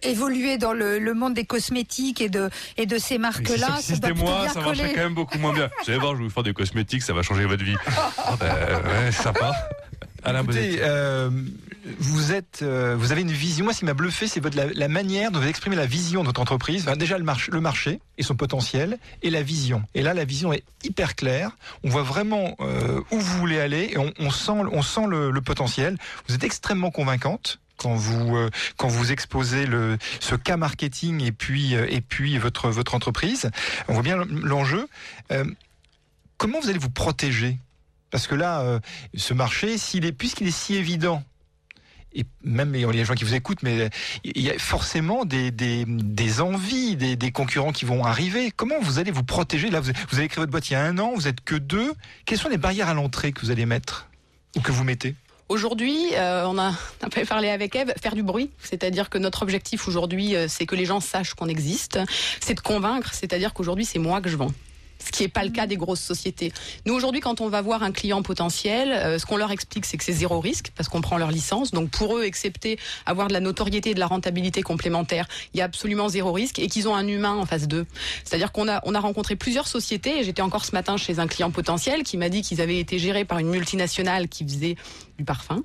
évoluer 0.04 0.58
dans 0.58 0.74
le, 0.74 1.00
le 1.00 1.14
monde 1.14 1.34
des 1.34 1.46
cosmétiques 1.46 2.20
et 2.20 2.28
de, 2.28 2.50
et 2.76 2.88
de 2.88 2.98
ces 2.98 3.20
marques-là. 3.20 3.68
que 3.78 3.82
si 3.82 3.94
c'était 3.96 4.14
moi, 4.14 4.50
ça 4.50 4.60
marcherait 4.60 4.94
quand 4.94 5.04
même 5.04 5.14
beaucoup 5.14 5.38
moins 5.38 5.54
bien. 5.54 5.70
Vous 5.86 5.90
allez 5.90 6.00
voir, 6.00 6.12
je 6.16 6.20
vais 6.20 6.24
vous 6.26 6.30
faire 6.30 6.44
des 6.44 6.54
cosmétiques, 6.54 7.04
ça 7.04 7.14
va 7.14 7.22
changer 7.22 7.46
votre 7.46 7.64
vie. 7.64 7.76
Ah 8.28 8.36
ben, 8.40 8.54
ouais, 9.06 9.12
sympa. 9.12 9.54
Écoutez, 10.28 10.80
euh, 10.82 11.30
vous 12.00 12.32
êtes, 12.32 12.62
euh, 12.62 12.96
vous 12.98 13.12
avez 13.12 13.22
une 13.22 13.32
vision. 13.32 13.66
Moi, 13.66 13.74
ce 13.74 13.80
qui 13.80 13.86
m'a 13.86 13.94
bluffé, 13.94 14.28
c'est 14.28 14.44
la, 14.56 14.66
la 14.74 14.88
manière 14.88 15.32
dont 15.32 15.40
vous 15.40 15.48
exprimez 15.48 15.76
la 15.76 15.86
vision 15.86 16.22
de 16.22 16.28
votre 16.28 16.42
entreprise. 16.42 16.84
Enfin, 16.84 16.98
déjà 16.98 17.18
le 17.18 17.24
marché, 17.24 17.52
le 17.52 17.62
marché 17.62 18.00
et 18.18 18.24
son 18.24 18.36
potentiel, 18.36 18.98
et 19.22 19.30
la 19.30 19.44
vision. 19.44 19.84
Et 19.94 20.02
là, 20.02 20.14
la 20.14 20.26
vision 20.26 20.52
est 20.52 20.64
hyper 20.84 21.16
claire. 21.16 21.52
On 21.84 21.90
voit 21.90 22.04
vraiment 22.04 22.56
euh, 22.60 23.02
où 23.12 23.20
vous 23.20 23.38
voulez 23.38 23.60
aller, 23.60 23.90
et 23.92 23.98
on, 23.98 24.12
on 24.20 24.32
sent, 24.32 24.52
on 24.72 24.82
sent 24.82 25.08
le, 25.08 25.32
le 25.32 25.42
potentiel. 25.42 25.98
Vous 26.28 26.36
êtes 26.36 26.44
extrêmement 26.44 26.92
convaincante 26.92 27.60
quand 27.78 27.94
vous 27.94 28.38
euh, 28.38 28.50
quand 28.78 28.88
vous 28.88 29.12
exposez 29.12 29.66
le 29.66 29.98
ce 30.22 30.36
cas 30.36 30.56
marketing 30.56 31.22
et 31.22 31.34
puis 31.34 31.76
euh, 31.76 31.86
et 31.90 32.02
puis 32.02 32.38
votre 32.38 32.70
votre 32.70 32.96
entreprise. 32.96 33.52
On 33.90 33.94
voit 33.94 34.04
bien 34.04 34.18
l'enjeu. 34.30 34.88
Euh, 35.32 35.44
comment 36.38 36.60
vous 36.62 36.70
allez 36.70 36.80
vous 36.80 36.90
protéger? 36.90 37.60
Parce 38.12 38.28
que 38.28 38.36
là, 38.36 38.62
euh, 38.62 38.80
ce 39.14 39.34
marché, 39.34 39.78
s'il 39.78 40.06
est 40.06 40.14
puisqu'il 40.14 40.48
est 40.48 40.52
si 40.52 40.76
évident 40.76 41.22
et 42.16 42.26
même 42.44 42.74
les 42.74 43.06
gens 43.06 43.14
qui 43.14 43.26
vous 43.26 43.36
écoutent, 43.36 43.62
mais 43.62 43.90
il 44.24 44.42
y 44.42 44.50
a 44.50 44.58
forcément 44.58 45.26
des, 45.26 45.52
des, 45.52 46.42
envies, 46.42 46.96
des, 46.96 47.16
des 47.16 47.32
concurrents 47.32 47.74
qui 47.74 47.86
vont 47.86 48.04
arriver. 48.06 48.52
Comment 48.56 48.80
vous 48.82 49.00
allez 49.00 49.12
vous 49.12 49.24
protéger? 49.24 49.70
Là, 49.70 49.82
vous, 49.82 49.92
vous 50.10 50.18
avez 50.18 50.28
créé 50.28 50.42
votre 50.42 50.52
boîte 50.52 50.70
il 50.70 50.74
y 50.74 50.76
a 50.78 50.84
un 50.84 50.98
an, 50.98 51.12
vous 51.14 51.28
êtes 51.28 51.42
que 51.42 51.56
deux. 51.56 51.94
Quelles 52.26 52.40
sont 52.40 52.50
les 52.50 52.58
barrières 52.58 52.90
à 52.90 52.94
l'entrée 52.94 53.34
que 53.34 53.42
vous 53.42 53.52
allez 53.52 53.66
mettre 53.66 54.08
ou 54.56 54.62
que 54.62 54.72
vous 54.72 54.84
mettez? 54.84 55.16
Aujourd'hui, 55.48 56.08
euh, 56.14 56.48
on 56.48 56.58
a 56.58 56.74
un 57.04 57.10
peu 57.10 57.24
parlé 57.24 57.50
avec 57.50 57.76
Eve, 57.76 57.94
faire 58.02 58.16
du 58.16 58.24
bruit. 58.24 58.50
C'est-à-dire 58.60 59.12
que 59.12 59.20
notre 59.20 59.44
objectif 59.44 59.88
aujourd'hui, 59.88 60.36
euh, 60.36 60.48
c'est 60.48 60.66
que 60.66 60.76
les 60.76 60.86
gens 60.86 61.00
sachent 61.00 61.36
qu'on 61.36 61.48
existe. 61.48 62.00
C'est 62.40 62.56
de 62.56 62.62
convaincre. 62.62 63.14
C'est-à-dire 63.14 63.54
qu'aujourd'hui, 63.54 63.86
c'est 63.86 64.00
moi 64.00 64.22
que 64.22 64.30
je 64.30 64.38
vends. 64.38 64.52
Ce 65.00 65.12
qui 65.12 65.24
n'est 65.24 65.30
pas 65.30 65.44
le 65.44 65.52
cas 65.52 65.68
des 65.68 65.78
grosses 65.78 66.02
sociétés. 66.02 66.52
Nous 66.86 66.94
aujourd'hui, 66.94 67.22
quand 67.22 67.42
on 67.42 67.50
va 67.50 67.62
voir 67.62 67.84
un 67.84 67.92
client 67.92 68.22
potentiel, 68.22 68.92
euh, 68.92 69.20
ce 69.20 69.26
qu'on 69.26 69.38
leur 69.38 69.52
explique, 69.52 69.86
c'est 69.86 69.98
que 69.98 70.04
c'est 70.04 70.14
zéro 70.14 70.40
risque 70.40 70.72
parce 70.76 70.90
qu'on 70.90 71.02
prend 71.02 71.18
leur 71.18 71.32
licence. 71.32 71.72
Donc 71.72 71.90
pour 71.90 72.18
eux, 72.18 72.24
excepté 72.24 72.80
avoir 73.06 73.28
de 73.28 73.34
la 73.34 73.40
notoriété 73.40 73.92
et 73.92 73.94
de 73.94 74.00
la 74.00 74.08
rentabilité 74.08 74.62
complémentaire, 74.62 75.28
il 75.54 75.58
y 75.58 75.62
a 75.62 75.66
absolument 75.66 76.08
zéro 76.10 76.32
risque 76.32 76.60
et 76.60 76.68
qu'ils 76.68 76.88
ont 76.88 76.96
un 76.96 77.08
humain 77.08 77.36
en 77.36 77.46
face 77.46 77.68
d'eux. 77.68 77.86
C'est-à-dire 78.24 78.52
qu'on 78.52 78.68
a 78.68 78.82
on 78.86 78.96
a 78.96 79.00
rencontré 79.00 79.36
plusieurs 79.36 79.68
sociétés. 79.68 80.20
Et 80.20 80.24
j'étais 80.24 80.42
encore 80.42 80.66
ce 80.66 80.72
matin 80.72 80.98
chez 80.98 81.20
un 81.20 81.28
client 81.28 81.52
potentiel 81.52 82.04
qui 82.04 82.18
m'a 82.18 82.30
dit 82.30 82.42
qu'ils 82.42 82.62
avaient 82.62 82.80
été 82.80 83.00
gérés 83.00 83.26
par 83.26 83.40
une 83.40 83.50
multinationale 83.50 84.28
qui 84.28 84.44
faisait 84.44 84.76
du 85.18 85.26
parfum 85.26 85.64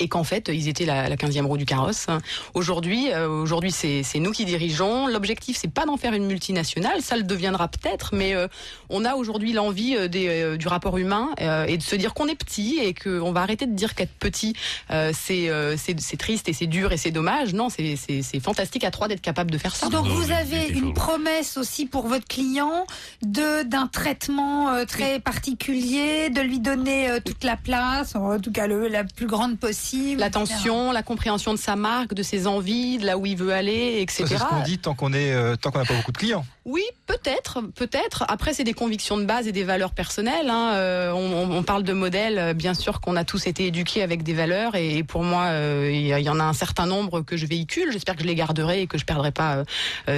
et 0.00 0.08
qu'en 0.08 0.24
fait 0.24 0.50
ils 0.52 0.68
étaient 0.68 0.86
la, 0.86 1.08
la 1.08 1.16
15e 1.16 1.44
roue 1.44 1.56
du 1.58 1.66
carrosse. 1.66 2.06
Aujourd'hui, 2.54 3.12
euh, 3.12 3.28
aujourd'hui 3.28 3.70
c'est 3.70 4.02
nous 4.18 4.32
qui 4.32 4.44
dirigeons. 4.44 5.06
L'objectif 5.06 5.56
c'est 5.56 5.72
pas 5.72 5.86
d'en 5.86 5.96
faire 5.96 6.14
une 6.14 6.26
multinationale, 6.26 7.02
ça 7.02 7.16
le 7.16 7.22
deviendra 7.22 7.68
peut-être, 7.68 8.14
mais 8.14 8.34
euh, 8.34 8.48
on 8.88 9.04
a 9.04 9.14
aujourd'hui 9.14 9.52
l'envie 9.52 9.94
euh, 9.96 10.08
euh, 10.14 10.56
du 10.56 10.66
rapport 10.68 10.98
humain 10.98 11.28
euh, 11.40 11.66
et 11.66 11.76
de 11.76 11.82
se 11.82 11.94
dire 11.94 12.14
qu'on 12.14 12.26
est 12.26 12.34
petit 12.34 12.78
et 12.82 12.94
qu'on 12.94 13.32
va 13.32 13.42
arrêter 13.42 13.66
de 13.66 13.74
dire 13.74 13.94
qu'être 13.94 14.12
petit 14.18 14.54
euh, 14.90 15.12
c'est 15.14 15.48
euh, 15.48 15.76
triste 16.18 16.48
et 16.48 16.52
c'est 16.52 16.66
dur 16.66 16.92
et 16.92 16.96
c'est 16.96 17.10
dommage. 17.10 17.54
Non, 17.54 17.68
c'est 17.68 18.40
fantastique 18.40 18.84
à 18.84 18.90
trois 18.90 19.08
d'être 19.08 19.20
capable 19.20 19.50
de 19.50 19.58
faire 19.58 19.76
ça. 19.76 19.88
Donc 19.88 20.06
vous 20.06 20.30
avez 20.30 20.68
une 20.68 20.94
promesse 20.94 21.56
aussi 21.56 21.86
pour 21.86 22.06
votre 22.06 22.26
client 22.26 22.86
de 23.22 23.62
d'un 23.62 23.86
traitement 23.86 24.70
euh, 24.70 24.84
très 24.84 25.20
particulier, 25.20 26.30
de 26.30 26.40
lui 26.40 26.60
donner 26.60 27.10
euh, 27.10 27.20
toute 27.24 27.44
la 27.44 27.56
place, 27.56 28.16
en 28.16 28.38
tout 28.38 28.52
cas 28.52 28.66
le, 28.66 28.88
la 28.88 29.04
plus 29.04 29.26
grande 29.26 29.58
possible. 29.58 29.89
L'attention, 30.16 30.92
la 30.92 31.02
compréhension 31.02 31.52
de 31.52 31.58
sa 31.58 31.76
marque, 31.76 32.14
de 32.14 32.22
ses 32.22 32.46
envies, 32.46 32.98
de 32.98 33.06
là 33.06 33.18
où 33.18 33.26
il 33.26 33.36
veut 33.36 33.52
aller, 33.52 33.98
etc. 34.00 34.24
C'est 34.26 34.38
ce 34.38 34.44
qu'on 34.44 34.62
dit 34.62 34.78
tant 34.78 34.94
qu'on 34.94 35.12
est, 35.12 35.32
euh, 35.32 35.56
tant 35.56 35.70
qu'on 35.70 35.78
n'a 35.78 35.84
pas 35.84 35.94
beaucoup 35.94 36.12
de 36.12 36.18
clients. 36.18 36.44
Oui, 36.70 36.84
peut-être, 37.08 37.62
peut-être. 37.74 38.24
Après, 38.28 38.54
c'est 38.54 38.62
des 38.62 38.74
convictions 38.74 39.18
de 39.18 39.24
base 39.24 39.48
et 39.48 39.52
des 39.52 39.64
valeurs 39.64 39.92
personnelles. 39.92 40.48
hein. 40.48 40.74
Euh, 40.74 41.10
on, 41.10 41.64
parle 41.64 41.82
de 41.82 41.92
modèles, 41.92 42.38
euh, 42.38 42.54
bien 42.54 42.74
sûr 42.74 43.00
qu'on 43.00 43.16
a 43.16 43.24
tous 43.24 43.48
été 43.48 43.66
éduqués 43.66 44.04
avec 44.04 44.22
des 44.22 44.34
valeurs, 44.34 44.76
et, 44.76 45.02
pour 45.02 45.24
moi, 45.24 45.46
euh, 45.46 45.90
il 45.92 46.06
y, 46.06 46.28
en 46.28 46.38
a 46.38 46.44
un 46.44 46.52
certain 46.52 46.86
nombre 46.86 47.22
que 47.22 47.36
je 47.36 47.44
véhicule. 47.46 47.90
J'espère 47.90 48.14
que 48.14 48.22
je 48.22 48.28
les 48.28 48.36
garderai 48.36 48.82
et 48.82 48.86
que 48.86 48.98
je 48.98 49.04
perdrai 49.04 49.32
pas 49.32 49.64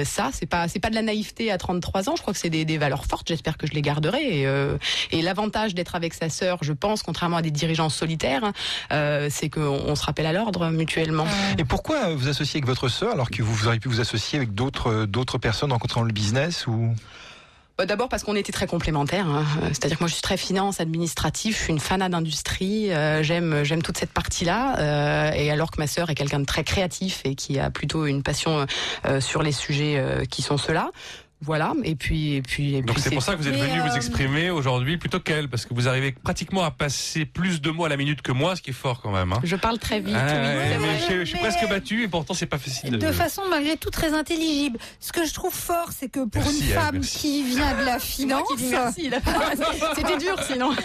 ça. 0.03 0.29
C'est 0.31 0.45
pas, 0.45 0.67
c'est 0.67 0.79
pas 0.79 0.91
de 0.91 0.95
la 0.95 1.01
naïveté 1.01 1.51
à 1.51 1.57
33 1.57 2.09
ans. 2.09 2.15
Je 2.15 2.21
crois 2.21 2.33
que 2.33 2.39
c'est 2.39 2.51
des, 2.51 2.77
valeurs 2.77 3.05
fortes. 3.05 3.27
J'espère 3.29 3.57
que 3.57 3.65
je 3.65 3.73
les 3.73 3.81
garderai. 3.81 4.45
Et, 5.11 5.21
l'avantage 5.23 5.73
d'être 5.73 5.95
avec 5.95 6.13
sa 6.13 6.29
sœur, 6.29 6.59
je 6.61 6.73
pense, 6.73 7.01
contrairement 7.01 7.37
à 7.37 7.41
des 7.41 7.51
dirigeants 7.51 7.89
solitaires, 7.89 8.51
euh, 8.91 9.27
c'est 9.31 9.49
qu'on 9.49 9.81
on 9.87 9.95
se 9.95 10.03
rappelle 10.03 10.27
à 10.27 10.33
l'ordre 10.33 10.69
mutuellement. 10.69 11.25
Et 11.57 11.63
pourquoi 11.63 12.13
vous 12.13 12.27
associer 12.27 12.59
avec 12.59 12.67
votre 12.67 12.89
sœur 12.89 13.13
alors 13.13 13.31
que 13.31 13.41
vous, 13.41 13.67
auriez 13.67 13.79
pu 13.79 13.89
vous 13.89 14.01
associer 14.01 14.37
avec 14.37 14.53
d'autres 14.53 15.05
d'autres 15.05 15.37
personnes 15.39 15.71
rencontrant 15.71 16.03
le 16.03 16.13
business? 16.13 16.42
Bah, 17.77 17.87
D'abord 17.87 18.07
parce 18.07 18.23
qu'on 18.23 18.35
était 18.35 18.51
très 18.51 18.67
complémentaires. 18.67 19.27
hein. 19.27 19.45
C'est-à-dire 19.69 19.97
que 19.97 20.03
moi 20.03 20.07
je 20.07 20.13
suis 20.13 20.21
très 20.21 20.37
finance, 20.37 20.79
administratif, 20.79 21.57
je 21.57 21.63
suis 21.63 21.73
une 21.73 21.79
fanat 21.79 22.07
d'industrie, 22.07 22.91
euh, 22.91 23.23
j'aime 23.23 23.63
j'aime 23.63 23.81
toute 23.81 23.97
cette 23.97 24.11
partie-là. 24.11 24.77
euh, 24.77 25.31
et 25.31 25.49
alors 25.49 25.71
que 25.71 25.79
ma 25.79 25.87
sœur 25.87 26.11
est 26.11 26.15
quelqu'un 26.15 26.39
de 26.39 26.45
très 26.45 26.63
créatif 26.63 27.21
et 27.25 27.33
qui 27.33 27.57
a 27.59 27.71
plutôt 27.71 28.05
une 28.05 28.21
passion 28.21 28.67
euh, 29.07 29.19
sur 29.19 29.41
les 29.41 29.51
sujets 29.51 30.03
qui 30.29 30.43
sont 30.43 30.57
ceux-là. 30.57 30.91
Voilà. 31.43 31.73
Et 31.83 31.95
puis 31.95 32.33
et 32.35 32.41
puis. 32.41 32.75
et 32.75 32.81
Donc 32.81 32.99
c'est 32.99 33.11
pour 33.11 33.21
ça 33.23 33.33
que 33.33 33.37
vous 33.41 33.47
êtes 33.47 33.55
venu 33.55 33.79
euh, 33.79 33.83
vous 33.87 33.95
exprimer 33.95 34.49
aujourd'hui 34.49 34.97
plutôt 34.97 35.19
qu'elle, 35.19 35.49
parce 35.49 35.65
que 35.65 35.73
vous 35.73 35.87
arrivez 35.87 36.11
pratiquement 36.13 36.63
à 36.63 36.71
passer 36.71 37.25
plus 37.25 37.61
de 37.61 37.69
mots 37.71 37.85
à 37.85 37.89
la 37.89 37.97
minute 37.97 38.21
que 38.21 38.31
moi, 38.31 38.55
ce 38.55 38.61
qui 38.61 38.69
est 38.71 38.73
fort 38.73 39.01
quand 39.01 39.11
même. 39.11 39.33
hein. 39.33 39.39
Je 39.43 39.55
parle 39.55 39.77
très 39.79 39.99
vite. 39.99 40.15
Ah, 40.17 40.25
oui, 40.25 40.31
ouais, 40.33 40.69
c'est 40.71 40.77
mais 40.79 40.85
vrai. 40.85 40.97
je, 40.99 41.03
suis- 41.03 41.19
je 41.19 41.25
suis 41.25 41.33
Mais- 41.35 41.49
presque 41.49 41.69
battu 41.69 42.03
et 42.03 42.07
pourtant 42.07 42.33
c'est 42.33 42.45
pas 42.45 42.57
facile. 42.57 42.97
de 42.97 43.11
façon 43.11 43.41
malgré 43.49 43.77
tout 43.77 43.89
très 43.89 44.13
intelligible. 44.13 44.79
Ce 44.99 45.11
que 45.11 45.25
je 45.25 45.33
trouve 45.33 45.53
fort, 45.53 45.89
c'est 45.97 46.09
que 46.09 46.25
pour 46.25 46.41
Merci, 46.41 46.59
une 46.59 46.73
femme 46.73 46.95
merci. 46.95 47.17
qui 47.19 47.43
vient 47.43 47.77
de 47.79 47.85
la 47.85 47.99
finance. 48.13 48.47
C'était 49.95 50.17
dur 50.17 50.35
sinon. 50.47 50.71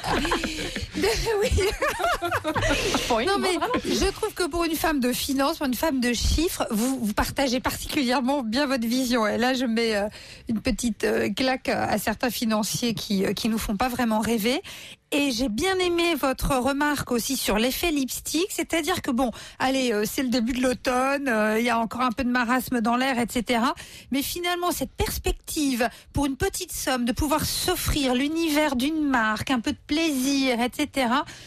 oui. 3.10 3.26
Non 3.26 3.38
mais 3.38 3.50
je 3.84 4.10
trouve 4.10 4.32
que 4.34 4.48
pour 4.48 4.64
une 4.64 4.74
femme 4.74 5.00
de 5.00 5.12
finance, 5.12 5.58
pour 5.58 5.66
une 5.66 5.74
femme 5.74 6.00
de 6.00 6.12
chiffres, 6.12 6.66
vous, 6.70 6.98
vous 7.02 7.12
partagez 7.14 7.60
particulièrement 7.60 8.42
bien 8.42 8.66
votre 8.66 8.86
vision. 8.86 9.26
Et 9.26 9.38
là, 9.38 9.54
je 9.54 9.64
mets 9.64 9.96
euh, 9.96 10.06
une 10.48 10.60
petite 10.60 11.04
euh, 11.04 11.28
claque 11.30 11.68
à 11.68 11.98
certains 11.98 12.30
financiers 12.30 12.94
qui 12.94 13.24
euh, 13.24 13.32
qui 13.32 13.48
nous 13.48 13.58
font 13.58 13.76
pas 13.76 13.88
vraiment 13.88 14.20
rêver. 14.20 14.62
Et 15.10 15.30
j'ai 15.30 15.48
bien 15.48 15.78
aimé 15.78 16.14
votre 16.16 16.54
remarque 16.56 17.12
aussi 17.12 17.38
sur 17.38 17.58
l'effet 17.58 17.90
lipstick, 17.90 18.48
c'est-à-dire 18.50 19.00
que 19.00 19.10
bon, 19.10 19.30
allez, 19.58 19.90
euh, 19.90 20.04
c'est 20.04 20.22
le 20.22 20.28
début 20.28 20.52
de 20.52 20.60
l'automne, 20.60 21.28
euh, 21.28 21.58
il 21.58 21.64
y 21.64 21.70
a 21.70 21.78
encore 21.78 22.02
un 22.02 22.12
peu 22.12 22.24
de 22.24 22.28
marasme 22.28 22.82
dans 22.82 22.94
l'air, 22.94 23.18
etc. 23.18 23.62
Mais 24.10 24.20
finalement, 24.20 24.70
cette 24.70 24.92
perspective, 24.92 25.88
pour 26.12 26.26
une 26.26 26.36
petite 26.36 26.72
somme, 26.72 27.06
de 27.06 27.12
pouvoir 27.12 27.46
s'offrir 27.46 28.14
l'univers 28.14 28.76
d'une 28.76 29.02
marque, 29.02 29.50
un 29.50 29.60
peu 29.60 29.72
de 29.72 29.78
plaisir, 29.86 30.60
etc. 30.60 31.06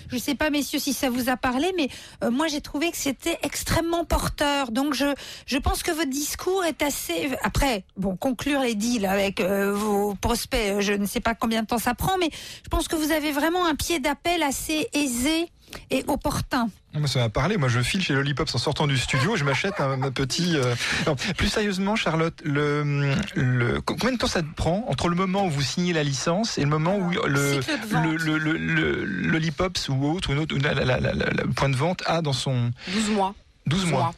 Je 0.10 0.18
sais 0.18 0.34
pas, 0.34 0.50
messieurs, 0.50 0.80
si 0.80 0.92
ça 0.92 1.12
vous 1.12 1.30
a 1.30 1.38
parlé, 1.38 1.72
mais 1.78 1.90
euh, 2.24 2.32
moi 2.32 2.48
j'ai 2.48 2.62
trouvé 2.62 2.90
que 2.90 2.98
c'était 2.98 3.38
extrêmement 3.44 4.06
porteur. 4.06 4.72
Donc 4.72 4.96
je, 4.96 5.06
je 5.46 5.60
pense 5.60 5.84
que 5.84 5.92
votre 5.92 6.10
discours 6.10 6.66
est 6.66 6.82
assez. 6.82 7.30
Après, 7.44 7.84
bon, 7.96 8.16
conclure 8.16 8.62
les 8.62 8.74
deals 8.74 9.06
avec 9.06 9.40
euh, 9.40 9.72
vos 9.72 10.16
prospects, 10.16 10.80
je 10.80 10.94
ne 10.94 11.06
sais 11.06 11.20
pas 11.20 11.36
combien 11.36 11.62
de 11.62 11.68
temps 11.68 11.78
ça 11.78 11.94
prend, 11.94 12.18
mais 12.18 12.32
je 12.64 12.70
pense 12.70 12.88
que 12.88 12.96
vous 12.96 13.12
avez 13.12 13.32
vraiment 13.32 13.51
un 13.66 13.76
pied 13.76 14.00
d'appel 14.00 14.44
assez 14.44 14.88
aisé 14.94 15.48
et 15.90 16.04
opportun. 16.08 16.70
Moi, 16.94 17.08
ça 17.08 17.20
m'a 17.20 17.30
parlé. 17.30 17.56
Moi, 17.56 17.70
je 17.70 17.80
file 17.80 18.02
chez 18.04 18.14
Lollipops 18.14 18.54
en 18.54 18.58
sortant 18.58 18.88
du 18.88 18.98
studio. 18.98 19.38
Je 19.38 19.46
m'achète 19.46 19.80
un, 19.80 20.02
un 20.04 20.12
petit. 20.12 20.58
euh, 20.58 20.76
non, 21.08 21.16
plus 21.16 21.48
sérieusement, 21.48 21.96
Charlotte, 21.96 22.38
le, 22.44 23.16
le, 23.36 23.80
combien 23.80 24.12
de 24.12 24.18
temps 24.18 24.28
ça 24.28 24.42
te 24.42 24.54
prend 24.54 24.84
entre 24.90 25.08
le 25.08 25.16
moment 25.16 25.46
où 25.46 25.50
vous 25.50 25.62
signez 25.62 25.94
la 25.94 26.04
licence 26.04 26.58
et 26.58 26.62
le 26.64 26.68
moment 26.70 26.98
où 26.98 27.10
le, 27.12 27.22
le, 27.28 28.18
le, 28.18 28.38
le, 28.38 28.58
le- 28.58 29.06
Lollipops 29.06 29.88
ou 29.88 30.06
autre, 30.12 30.30
ou 30.30 30.34
une 30.34 30.40
autre, 30.40 30.58
la- 30.58 30.74
la- 30.74 30.84
la- 30.84 31.00
la- 31.00 31.14
la- 31.14 31.30
le 31.44 31.54
point 31.54 31.70
de 31.70 31.78
vente 31.78 32.04
a 32.06 32.22
dans 32.22 32.34
son 32.34 32.72
12 32.94 33.10
mois. 33.12 33.34
12 33.68 33.86
mois. 33.86 33.86
12 33.86 33.86
mois 33.86 34.14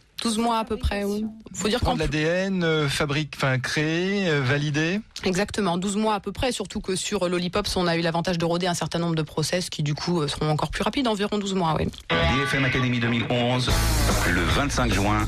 à 0.53 0.65
peu 0.65 0.78
près, 0.78 1.03
oui. 1.03 1.26
Faut 1.53 1.67
dire 1.67 1.80
Prendre 1.80 1.99
l'ADN, 1.99 2.63
euh, 2.63 2.88
fabrique, 2.88 3.34
enfin 3.36 3.59
créer, 3.59 4.30
euh, 4.30 4.41
valider. 4.41 4.99
Exactement, 5.24 5.78
12 5.78 5.97
mois 5.97 6.15
à 6.15 6.19
peu 6.19 6.32
près, 6.32 6.51
surtout 6.51 6.82
que 6.82 6.95
sur 6.95 7.28
Lollipops, 7.28 7.76
on 7.76 7.88
a 7.88 7.95
eu 7.95 8.01
l'avantage 8.01 8.38
de 8.38 8.45
roder 8.45 8.67
un 8.67 8.74
certain 8.74 8.99
nombre 8.99 9.15
de 9.15 9.21
process 9.21 9.69
qui 9.69 9.84
du 9.84 9.93
coup 9.93 10.21
euh, 10.21 10.28
seront 10.28 10.49
encore 10.49 10.69
plus 10.69 10.84
rapides, 10.84 11.07
environ 11.07 11.38
12 11.38 11.53
mois, 11.53 11.76
oui. 11.78 11.88
BFM 12.09 12.65
Academy 12.65 12.99
2011, 12.99 13.69
le 14.30 14.41
25 14.41 14.93
juin, 14.93 15.28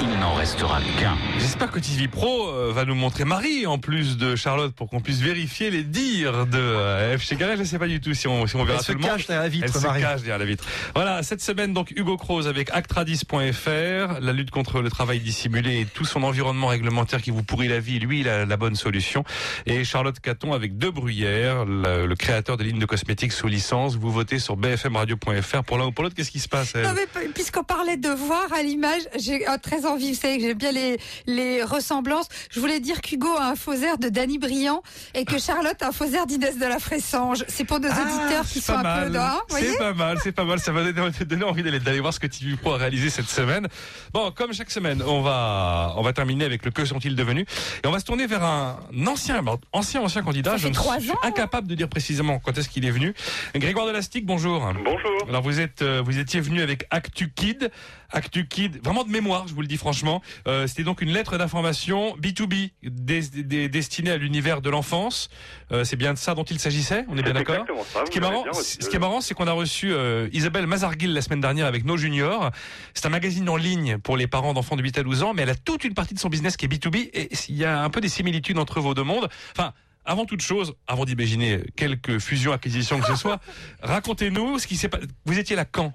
il 0.00 0.08
n'en 0.20 0.34
restera 0.34 0.80
qu'un. 0.98 1.16
J'espère 1.38 1.70
que 1.70 1.78
TV 1.78 2.08
Pro 2.08 2.48
euh, 2.48 2.72
va 2.72 2.84
nous 2.84 2.94
montrer 2.94 3.24
Marie 3.24 3.66
en 3.66 3.78
plus 3.78 4.16
de 4.16 4.36
Charlotte 4.36 4.72
pour 4.74 4.88
qu'on 4.88 5.00
puisse 5.00 5.20
vérifier 5.20 5.70
les 5.70 5.82
dires 5.82 6.46
de 6.46 6.58
euh, 6.58 7.18
F. 7.18 7.22
Chegaray. 7.22 7.56
Je 7.56 7.62
ne 7.62 7.66
sais 7.66 7.78
pas 7.78 7.88
du 7.88 8.00
tout 8.00 8.14
si 8.14 8.26
on, 8.28 8.46
si 8.46 8.56
on 8.56 8.64
verra 8.64 8.78
Elle 8.78 8.84
se 8.84 8.92
tout 8.92 8.98
le 8.98 9.02
monde. 9.04 9.16
cache 9.16 9.26
derrière 9.26 9.42
la 9.42 9.48
vitre, 9.48 9.72
Elle 9.74 9.82
Marie. 9.82 10.00
se 10.02 10.06
cache 10.06 10.20
derrière 10.20 10.38
la 10.38 10.44
vitre. 10.44 10.64
Voilà, 10.94 11.22
cette 11.22 11.40
semaine 11.42 11.72
donc 11.72 11.92
Hugo 11.96 12.16
Croze 12.16 12.46
avec 12.48 12.70
Actradis.fr, 12.70 14.20
la 14.20 14.32
lutte 14.32 14.50
contre 14.50 14.80
le 14.80 14.90
travail 14.90 15.20
dissimulé 15.20 15.80
et 15.80 15.84
tout 15.86 16.04
son 16.04 16.22
environnement 16.22 16.68
réglementaire 16.68 17.20
qui 17.22 17.30
vous 17.30 17.42
pourrit 17.42 17.68
la 17.68 17.80
vie. 17.80 17.98
Lui, 17.98 18.20
il 18.20 18.28
a 18.28 18.44
la 18.46 18.56
bonne 18.56 18.74
solution. 18.76 19.24
Et 19.66 19.84
Charlotte 19.84 20.18
Caton 20.20 20.52
avec 20.52 20.78
De 20.78 20.88
Bruyère, 20.88 21.64
le, 21.64 22.06
le 22.06 22.14
créateur 22.16 22.56
des 22.56 22.64
lignes 22.64 22.78
de 22.78 22.86
cosmétiques 22.86 23.32
sous 23.32 23.48
licence. 23.48 23.96
Vous 23.96 24.10
votez 24.10 24.38
sur 24.38 24.56
bfmradio.fr 24.56 25.64
pour 25.64 25.78
l'un 25.78 25.86
ou 25.86 25.92
pour 25.92 26.04
l'autre. 26.04 26.14
Qu'est-ce 26.14 26.30
qui 26.30 26.40
se 26.40 26.48
passe 26.48 26.72
elle? 26.74 26.82
Non, 26.84 26.92
mais 26.94 27.06
p- 27.06 27.28
puisqu'on 27.34 27.64
parlait 27.64 27.96
de 27.96 28.08
voir 28.08 28.46
à 28.52 28.62
l'image, 28.62 29.02
j'ai 29.18 29.46
très 29.58 29.86
envie, 29.86 30.12
vous 30.12 30.18
savez 30.18 30.38
que 30.38 30.44
j'aime 30.44 30.58
bien 30.58 30.72
les, 30.72 30.98
les 31.26 31.62
ressemblances. 31.62 32.28
Je 32.50 32.60
voulais 32.60 32.80
dire 32.80 33.00
qu'Hugo 33.00 33.28
a 33.36 33.46
un 33.50 33.56
faux 33.56 33.72
air 33.74 33.98
de 33.98 34.08
Danny 34.08 34.38
Briand 34.38 34.82
et 35.14 35.24
que 35.24 35.38
Charlotte 35.38 35.80
a 35.82 35.88
un 35.88 35.92
faux 35.92 36.06
air 36.06 36.26
d'Inès 36.26 36.58
de 36.58 36.66
la 36.66 36.78
Fressange. 36.78 37.44
C'est 37.48 37.64
pour 37.64 37.80
nos 37.80 37.88
auditeurs 37.88 38.44
qui 38.46 38.60
sont 38.60 38.74
Ah, 38.76 39.00
un 39.02 39.04
peu 39.04 39.18
voyez 39.48 39.72
C'est 39.72 39.78
pas 39.78 39.92
mal, 39.94 40.18
c'est 40.22 40.32
pas 40.32 40.44
mal. 40.44 40.58
Ça 40.60 40.72
m'a 40.72 40.84
donné, 40.92 41.10
donné 41.26 41.44
envie 41.44 41.62
d'aller, 41.62 41.80
d'aller 41.80 42.00
voir 42.00 42.12
ce 42.14 42.20
que 42.20 42.26
TV 42.26 42.56
Pro 42.56 42.74
a 42.74 42.76
réalisé 42.76 43.10
cette 43.10 43.28
semaine. 43.28 43.68
Bon, 44.12 44.30
comme 44.30 44.52
chaque 44.52 44.70
semaine, 44.70 45.02
on 45.06 45.22
va, 45.22 45.94
on 45.96 46.02
va 46.02 46.12
terminer 46.12 46.44
avec 46.44 46.64
le 46.64 46.70
que 46.70 46.84
sont-ils 46.84 47.14
devenus. 47.16 47.46
Et 47.82 47.86
on 47.86 47.90
va 47.90 47.98
se 48.00 48.04
tourner 48.04 48.26
vers 48.26 48.44
un 48.44 48.78
ancien, 49.06 49.42
ancien, 49.72 50.00
ancien 50.02 50.22
candidat. 50.22 50.52
Ça 50.52 50.56
Je 50.58 50.62
fait 50.64 50.68
ne 50.70 51.00
suis 51.00 51.10
ans. 51.10 51.18
incapable 51.22 51.66
de 51.68 51.74
dire 51.74 51.88
précisément 51.88 52.38
quand 52.38 52.56
est-ce 52.56 52.68
qu'il 52.68 52.84
est 52.84 52.90
venu. 52.90 53.14
Grégoire 53.54 53.86
Delastique, 53.86 54.26
bonjour. 54.26 54.60
Bonjour. 54.84 55.28
Alors 55.28 55.42
vous 55.42 55.60
êtes, 55.60 55.82
euh, 55.82 56.02
vous 56.04 56.18
étiez 56.18 56.40
venu 56.40 56.62
avec 56.62 56.86
Actu 56.90 57.30
Kid. 57.34 57.70
Actu 58.10 58.46
Kid, 58.48 58.80
vraiment 58.82 59.04
de 59.04 59.10
mémoire, 59.10 59.44
je 59.48 59.54
vous 59.54 59.60
le 59.62 59.66
dis 59.66 59.76
franchement. 59.76 60.22
Euh, 60.46 60.66
C'était 60.66 60.84
donc 60.84 61.00
une 61.02 61.10
lettre 61.10 61.38
d'information 61.38 62.16
B2B 62.18 62.70
des- 62.82 63.22
des- 63.42 63.68
destinée 63.68 64.10
à 64.10 64.16
l'univers 64.16 64.60
de 64.60 64.70
l'enfance. 64.70 65.28
Euh, 65.72 65.84
c'est 65.84 65.96
bien 65.96 66.12
de 66.14 66.18
ça 66.18 66.34
dont 66.34 66.44
il 66.44 66.58
s'agissait, 66.58 67.04
on 67.08 67.16
est 67.18 67.22
bien 67.22 67.32
d'accord 67.32 67.64
Ce 68.06 68.10
qui 68.10 68.18
est 68.18 68.20
marrant, 68.20 68.44
ce 68.52 68.88
qui 68.88 68.96
est 68.96 68.98
marrant, 68.98 69.20
c'est 69.20 69.34
qu'on 69.34 69.46
a 69.46 69.52
reçu 69.52 69.92
euh, 69.92 70.28
Isabelle 70.32 70.66
Mazarguil 70.66 71.12
la 71.12 71.22
semaine 71.22 71.40
dernière 71.40 71.66
avec 71.66 71.84
nos 71.84 71.96
juniors. 71.96 72.50
C'est 72.94 73.06
un 73.06 73.10
magazine 73.10 73.48
en 73.48 73.56
ligne 73.56 73.98
pour 73.98 74.16
les 74.16 74.26
parents 74.26 74.54
d'enfants 74.54 74.76
de 74.76 74.82
8 74.82 74.98
à 74.98 75.02
12 75.02 75.22
ans, 75.22 75.34
mais 75.34 75.42
elle 75.42 75.50
a 75.50 75.54
toute 75.54 75.84
une 75.84 75.94
partie 75.94 76.14
de 76.14 76.18
son 76.20 76.28
business 76.28 76.56
qui 76.56 76.66
est 76.66 76.68
B2B 76.68 77.10
et 77.12 77.28
il 77.48 77.56
y 77.56 77.64
a 77.64 77.82
un 77.82 77.90
peu 77.90 78.00
des 78.00 78.08
similitudes 78.08 78.58
entre 78.58 78.80
vos 78.80 78.94
deux 78.94 79.02
mondes. 79.04 79.28
Enfin, 79.56 79.72
avant 80.04 80.24
toute 80.24 80.40
chose, 80.40 80.74
avant 80.86 81.04
d'imaginer 81.04 81.60
quelques 81.76 82.18
fusions, 82.18 82.52
acquisitions 82.52 82.98
que 83.00 83.06
ce 83.06 83.16
soit, 83.16 83.40
racontez-nous 83.82 84.58
ce 84.58 84.66
qui 84.66 84.76
s'est 84.76 84.88
passé. 84.88 85.04
Vous 85.26 85.38
étiez 85.38 85.56
là 85.56 85.64
quand? 85.64 85.92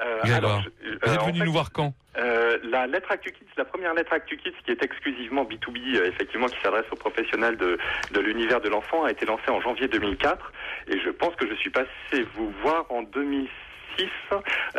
Euh, 0.00 0.20
alors, 0.36 0.62
je- 0.62 0.88
Vous 0.90 1.10
euh, 1.10 1.14
êtes 1.14 1.20
en 1.20 1.26
venu 1.26 1.38
fait, 1.40 1.44
nous 1.44 1.52
voir 1.52 1.72
quand 1.72 1.94
euh, 2.18 2.58
la 2.64 2.86
lettre 2.86 3.10
ActuKids, 3.10 3.46
la 3.56 3.64
première 3.64 3.94
lettre 3.94 4.12
ActuKids 4.12 4.52
qui 4.64 4.70
est 4.70 4.82
exclusivement 4.82 5.44
B2B, 5.44 5.96
euh, 5.96 6.06
effectivement, 6.08 6.46
qui 6.46 6.60
s'adresse 6.62 6.84
aux 6.90 6.96
professionnels 6.96 7.56
de, 7.56 7.78
de 8.12 8.20
l'univers 8.20 8.60
de 8.60 8.68
l'enfant, 8.68 9.04
a 9.04 9.10
été 9.10 9.24
lancée 9.24 9.48
en 9.50 9.60
janvier 9.60 9.88
2004. 9.88 10.52
Et 10.88 10.98
je 11.00 11.10
pense 11.10 11.34
que 11.36 11.48
je 11.48 11.54
suis 11.54 11.70
passé 11.70 11.88
vous 12.34 12.52
voir 12.62 12.84
en 12.90 13.02
2006. 13.02 13.48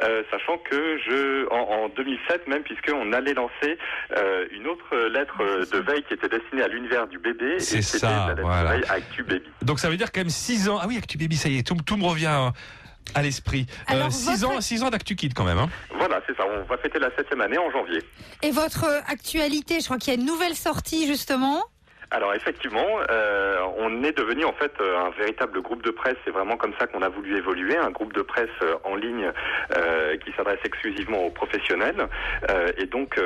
euh, 0.02 0.24
sachant 0.32 0.58
que 0.58 0.98
je, 1.06 1.48
en, 1.52 1.84
en 1.86 1.90
2007 1.90 2.48
même, 2.48 2.64
puisqu'on 2.64 3.14
allait 3.14 3.36
lancer 3.36 3.78
euh, 4.18 4.48
une 4.52 4.66
autre 4.66 4.96
lettre 5.10 5.36
euh, 5.42 5.66
de 5.72 5.78
veille 5.78 6.02
qui 6.04 6.16
était 6.16 6.30
destinée 6.30 6.64
à 6.64 6.68
l'univers 6.68 7.06
du 7.08 7.20
bébé, 7.20 7.56
et 7.58 7.60
C'est 7.60 7.84
ça, 7.84 8.10
la 8.10 8.28
lettre 8.30 8.42
voilà. 8.42 8.64
de 8.64 8.82
veille 8.82 8.90
Actu 8.90 9.22
Baby. 9.24 9.50
Donc 9.62 9.80
ça 9.80 9.90
veut 9.92 9.98
dire 9.98 10.12
quand 10.12 10.22
même 10.22 10.30
6 10.30 10.68
ans. 10.68 10.80
Ah 10.82 10.86
oui, 10.88 10.98
Actu 10.98 11.20
Baby, 11.20 11.36
ça 11.36 11.48
y 11.48 11.60
est, 11.60 11.68
tout, 11.68 11.76
tout 11.86 11.96
me 11.96 12.06
revient 12.06 12.26
euh, 12.28 12.50
à 13.16 13.22
l'esprit. 13.22 13.66
Alors, 13.88 14.12
6 14.12 14.42
votre- 14.42 14.56
ans, 14.58 14.62
6 14.62 14.84
ans 14.84 14.90
d'Actu 14.90 15.16
Kid 15.16 15.34
quand 15.34 15.44
même. 15.44 15.58
Hein. 15.60 15.70
Voilà, 15.98 16.22
c'est 16.28 16.36
ça. 16.36 16.44
On 16.48 16.64
va 16.64 16.78
fêter 16.78 17.00
la 17.00 17.10
septième 17.16 17.42
année 17.42 17.58
en 17.58 17.70
janvier. 17.72 18.00
Et 18.42 18.52
votre 18.52 18.86
actualité, 19.08 19.80
je 19.80 19.86
crois 19.86 19.98
qu'il 19.98 20.14
y 20.14 20.18
a 20.18 20.20
une 20.20 20.26
nouvelle 20.26 20.56
sortie 20.56 21.08
justement. 21.08 21.64
Alors 22.14 22.36
effectivement, 22.36 23.00
euh, 23.10 23.58
on 23.80 24.04
est 24.04 24.16
devenu 24.16 24.46
en 24.46 24.54
fait 24.54 24.72
euh, 24.80 25.00
un 25.00 25.10
véritable 25.18 25.64
groupe 25.64 25.82
de 25.82 25.90
presse. 25.90 26.16
C'est 26.24 26.32
vraiment 26.32 26.58
comme 26.58 26.74
ça 26.80 26.86
qu'on 26.86 27.02
a 27.02 27.10
voulu 27.10 27.36
évoluer, 27.36 27.76
un 27.76 27.90
groupe 27.90 28.14
de 28.14 28.22
presse 28.22 28.50
euh, 28.62 28.76
en 28.84 28.96
ligne 28.96 29.32
qui 30.24 30.32
s'adresse 30.34 30.60
exclusivement 30.64 31.26
aux 31.26 31.32
professionnels. 31.32 32.08
Et 32.78 32.86
donc 32.86 33.20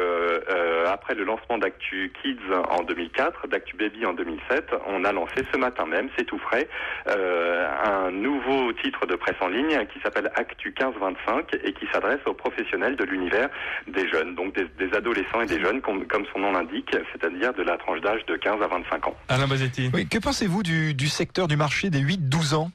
après 0.85 1.15
le 1.15 1.25
lancement 1.25 1.57
d'Actu 1.57 2.13
Kids 2.21 2.39
en 2.69 2.83
2004, 2.83 3.47
d'Actu 3.47 3.75
Baby 3.75 4.05
en 4.05 4.13
2007, 4.13 4.71
on 4.87 5.03
a 5.03 5.11
lancé 5.11 5.35
ce 5.51 5.57
matin 5.57 5.85
même, 5.85 6.09
c'est 6.17 6.23
tout 6.23 6.39
frais, 6.39 6.67
un 7.07 8.11
nouveau 8.11 8.71
titre 8.73 9.05
de 9.05 9.15
presse 9.15 9.35
en 9.41 9.49
ligne 9.49 9.85
qui 9.87 9.99
s'appelle 9.99 10.31
Actu 10.35 10.69
1525 10.69 11.55
et 11.63 11.73
qui 11.73 11.87
s'adresse 11.91 12.19
aux 12.25 12.33
professionnels 12.33 12.95
de 12.95 13.03
l'univers 13.03 13.49
des 13.87 14.07
jeunes, 14.07 14.35
donc 14.35 14.53
des, 14.53 14.93
adolescents 14.95 15.41
et 15.41 15.47
des 15.47 15.61
jeunes, 15.61 15.81
comme, 15.81 16.05
son 16.31 16.39
nom 16.39 16.51
l'indique, 16.53 16.95
c'est-à-dire 17.11 17.53
de 17.53 17.63
la 17.63 17.77
tranche 17.77 18.01
d'âge 18.01 18.25
de 18.25 18.35
15 18.35 18.61
à 18.61 18.67
25 18.79 19.07
ans. 19.07 19.15
Alain 19.29 19.47
Bazetti. 19.47 19.89
Oui, 19.93 20.07
que 20.07 20.17
pensez-vous 20.19 20.63
du, 20.63 20.93
du 20.93 21.07
secteur 21.07 21.47
du 21.47 21.57
marché 21.57 21.89
des 21.89 22.01
8-12 22.01 22.55
ans? 22.55 22.71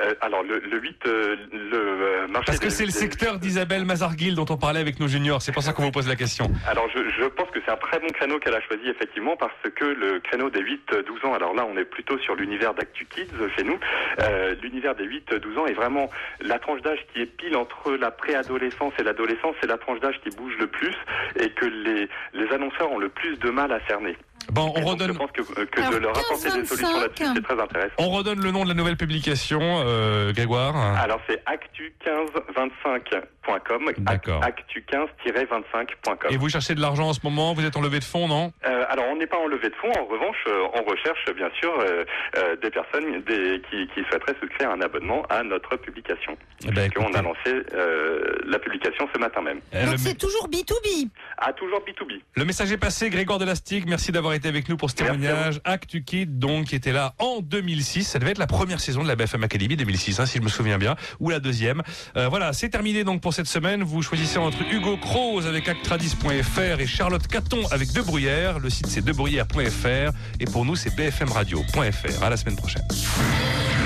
Euh, 0.00 0.12
alors 0.22 0.42
le, 0.42 0.58
le 0.58 0.80
8, 0.80 1.06
euh, 1.06 1.36
le 1.52 1.76
euh, 1.76 2.26
marché. 2.26 2.46
Parce 2.46 2.58
que 2.58 2.68
c'est 2.68 2.84
le 2.84 2.90
secteur 2.90 3.38
d'Isabelle 3.38 3.84
Mazarguil 3.84 4.34
dont 4.34 4.46
on 4.50 4.56
parlait 4.56 4.80
avec 4.80 4.98
nos 4.98 5.06
juniors. 5.06 5.40
C'est 5.40 5.52
pour 5.52 5.62
ça 5.62 5.72
qu'on 5.72 5.84
vous 5.84 5.92
pose 5.92 6.08
la 6.08 6.16
question. 6.16 6.50
Alors 6.66 6.88
je, 6.92 6.98
je 7.16 7.24
pense 7.26 7.48
que 7.50 7.60
c'est 7.64 7.70
un 7.70 7.76
très 7.76 8.00
bon 8.00 8.08
créneau 8.08 8.40
qu'elle 8.40 8.56
a 8.56 8.60
choisi 8.62 8.88
effectivement 8.88 9.36
parce 9.36 9.52
que 9.76 9.84
le 9.84 10.18
créneau 10.18 10.50
des 10.50 10.62
8-12 10.62 11.26
ans, 11.28 11.34
alors 11.34 11.54
là 11.54 11.64
on 11.72 11.76
est 11.76 11.84
plutôt 11.84 12.18
sur 12.18 12.34
l'univers 12.34 12.74
d'Actu 12.74 13.06
Kids 13.06 13.30
chez 13.56 13.62
nous, 13.62 13.78
Euh, 14.20 14.56
l'univers 14.62 14.96
des 14.96 15.06
8-12 15.06 15.58
ans 15.58 15.66
est 15.66 15.74
vraiment 15.74 16.10
la 16.40 16.58
tranche 16.58 16.82
d'âge 16.82 16.98
qui 17.12 17.20
est 17.20 17.26
pile 17.26 17.56
entre 17.56 17.92
la 17.92 18.10
préadolescence 18.10 18.94
et 18.98 19.04
l'adolescence, 19.04 19.54
c'est 19.60 19.68
la 19.68 19.78
tranche 19.78 20.00
d'âge 20.00 20.18
qui 20.24 20.30
bouge 20.36 20.54
le 20.58 20.66
plus 20.66 20.94
et 21.38 21.50
que 21.50 21.66
les, 21.66 22.08
les 22.32 22.52
annonceurs 22.52 22.90
ont 22.90 22.98
le 22.98 23.10
plus 23.10 23.38
de 23.38 23.50
mal 23.50 23.70
à 23.70 23.78
cerner. 23.86 24.16
Bon, 24.52 24.72
on 24.76 24.84
redonne. 24.84 25.12
Je 25.12 25.18
pense 25.18 25.30
que, 25.32 25.42
que 25.42 25.80
Alors, 25.80 25.92
de 25.92 25.98
leur 25.98 26.16
apporter 26.18 26.50
des 26.50 26.62
15-25. 26.62 26.66
solutions 26.66 27.00
là-dessus, 27.00 27.24
c'est 27.34 27.42
très 27.42 27.60
intéressant. 27.60 27.94
On 27.98 28.08
redonne 28.10 28.40
le 28.40 28.50
nom 28.50 28.64
de 28.64 28.68
la 28.68 28.74
nouvelle 28.74 28.96
publication, 28.96 29.60
euh, 29.62 30.32
Grégoire. 30.32 30.76
Alors 30.76 31.20
c'est 31.28 31.42
actu1525.com, 31.44 33.90
D'accord. 33.98 34.40
actu15-25.com. 34.42 36.30
Et 36.30 36.36
vous 36.36 36.48
cherchez 36.48 36.74
de 36.74 36.80
l'argent 36.80 37.08
en 37.08 37.12
ce 37.12 37.20
moment 37.24 37.54
Vous 37.54 37.64
êtes 37.64 37.76
en 37.76 37.80
levée 37.80 37.98
de 38.00 38.04
fonds, 38.04 38.26
non? 38.28 38.52
Euh, 38.66 38.84
alors 38.88 39.06
on 39.10 39.16
n'est 39.16 39.26
pas 39.26 39.38
en 39.38 39.46
levée 39.46 39.68
de 39.70 39.74
fonds, 39.76 39.92
en 39.98 40.04
revanche 40.06 40.36
euh, 40.48 40.66
on 40.74 40.82
recherche 40.90 41.24
bien 41.34 41.50
sûr 41.60 41.72
euh, 41.80 42.04
euh, 42.38 42.56
des 42.62 42.70
personnes 42.70 43.20
des, 43.22 43.60
qui, 43.70 43.86
qui 43.94 44.02
souhaiteraient 44.08 44.34
souscrire 44.40 44.70
un 44.70 44.80
abonnement 44.80 45.22
à 45.30 45.42
notre 45.42 45.76
publication. 45.76 46.36
Eh 46.66 46.70
ben, 46.70 46.90
on 46.98 47.12
a 47.14 47.22
lancé 47.22 47.54
euh, 47.74 48.36
la 48.46 48.58
publication 48.58 49.08
ce 49.14 49.18
matin 49.18 49.40
même. 49.42 49.60
Euh, 49.74 49.82
Donc 49.84 49.92
le, 49.92 49.98
c'est 49.98 50.14
toujours 50.14 50.48
B2B. 50.48 51.08
À 51.38 51.52
toujours 51.52 51.80
B2B. 51.80 52.20
le 52.36 52.44
message 52.44 52.72
est 52.72 52.78
passé. 52.78 53.10
Grégoire 53.10 53.38
Delastique, 53.38 53.84
merci 53.86 54.12
d'avoir 54.12 54.33
été 54.36 54.48
avec 54.48 54.68
nous 54.68 54.76
pour 54.76 54.90
ce 54.90 54.96
témoignage. 54.96 55.60
Actu 55.64 56.02
Kid, 56.02 56.38
donc, 56.38 56.66
qui 56.66 56.76
était 56.76 56.92
là 56.92 57.14
en 57.18 57.40
2006. 57.40 58.04
Ça 58.04 58.18
devait 58.18 58.32
être 58.32 58.38
la 58.38 58.46
première 58.46 58.80
saison 58.80 59.02
de 59.02 59.08
la 59.08 59.16
BFM 59.16 59.44
Academy 59.44 59.76
2006, 59.76 60.20
hein, 60.20 60.26
si 60.26 60.38
je 60.38 60.42
me 60.42 60.48
souviens 60.48 60.78
bien, 60.78 60.96
ou 61.20 61.30
la 61.30 61.40
deuxième. 61.40 61.82
Euh, 62.16 62.28
voilà, 62.28 62.52
c'est 62.52 62.68
terminé 62.68 63.04
donc 63.04 63.20
pour 63.20 63.34
cette 63.34 63.46
semaine. 63.46 63.82
Vous 63.82 64.02
choisissez 64.02 64.38
entre 64.38 64.62
Hugo 64.70 64.96
Croze 64.96 65.46
avec 65.46 65.68
Actradis.fr 65.68 66.80
et 66.80 66.86
Charlotte 66.86 67.26
Caton 67.26 67.62
avec 67.70 67.92
De 67.92 68.00
Bruyère. 68.02 68.58
Le 68.58 68.70
site 68.70 68.86
c'est 68.86 69.04
debruyère.fr 69.04 70.12
et 70.40 70.44
pour 70.46 70.64
nous 70.64 70.76
c'est 70.76 70.94
bfmradio.fr. 70.94 72.22
À 72.22 72.30
la 72.30 72.36
semaine 72.36 72.56
prochaine. 72.56 72.86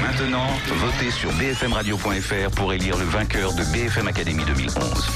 Maintenant, 0.02 0.48
votez 0.68 1.10
sur 1.10 1.30
bfmradio.fr 1.32 2.50
pour 2.56 2.72
élire 2.72 2.96
le 2.96 3.04
vainqueur 3.04 3.52
de 3.54 3.62
BFM 3.72 4.08
Academy 4.08 4.44
2011. 4.44 5.08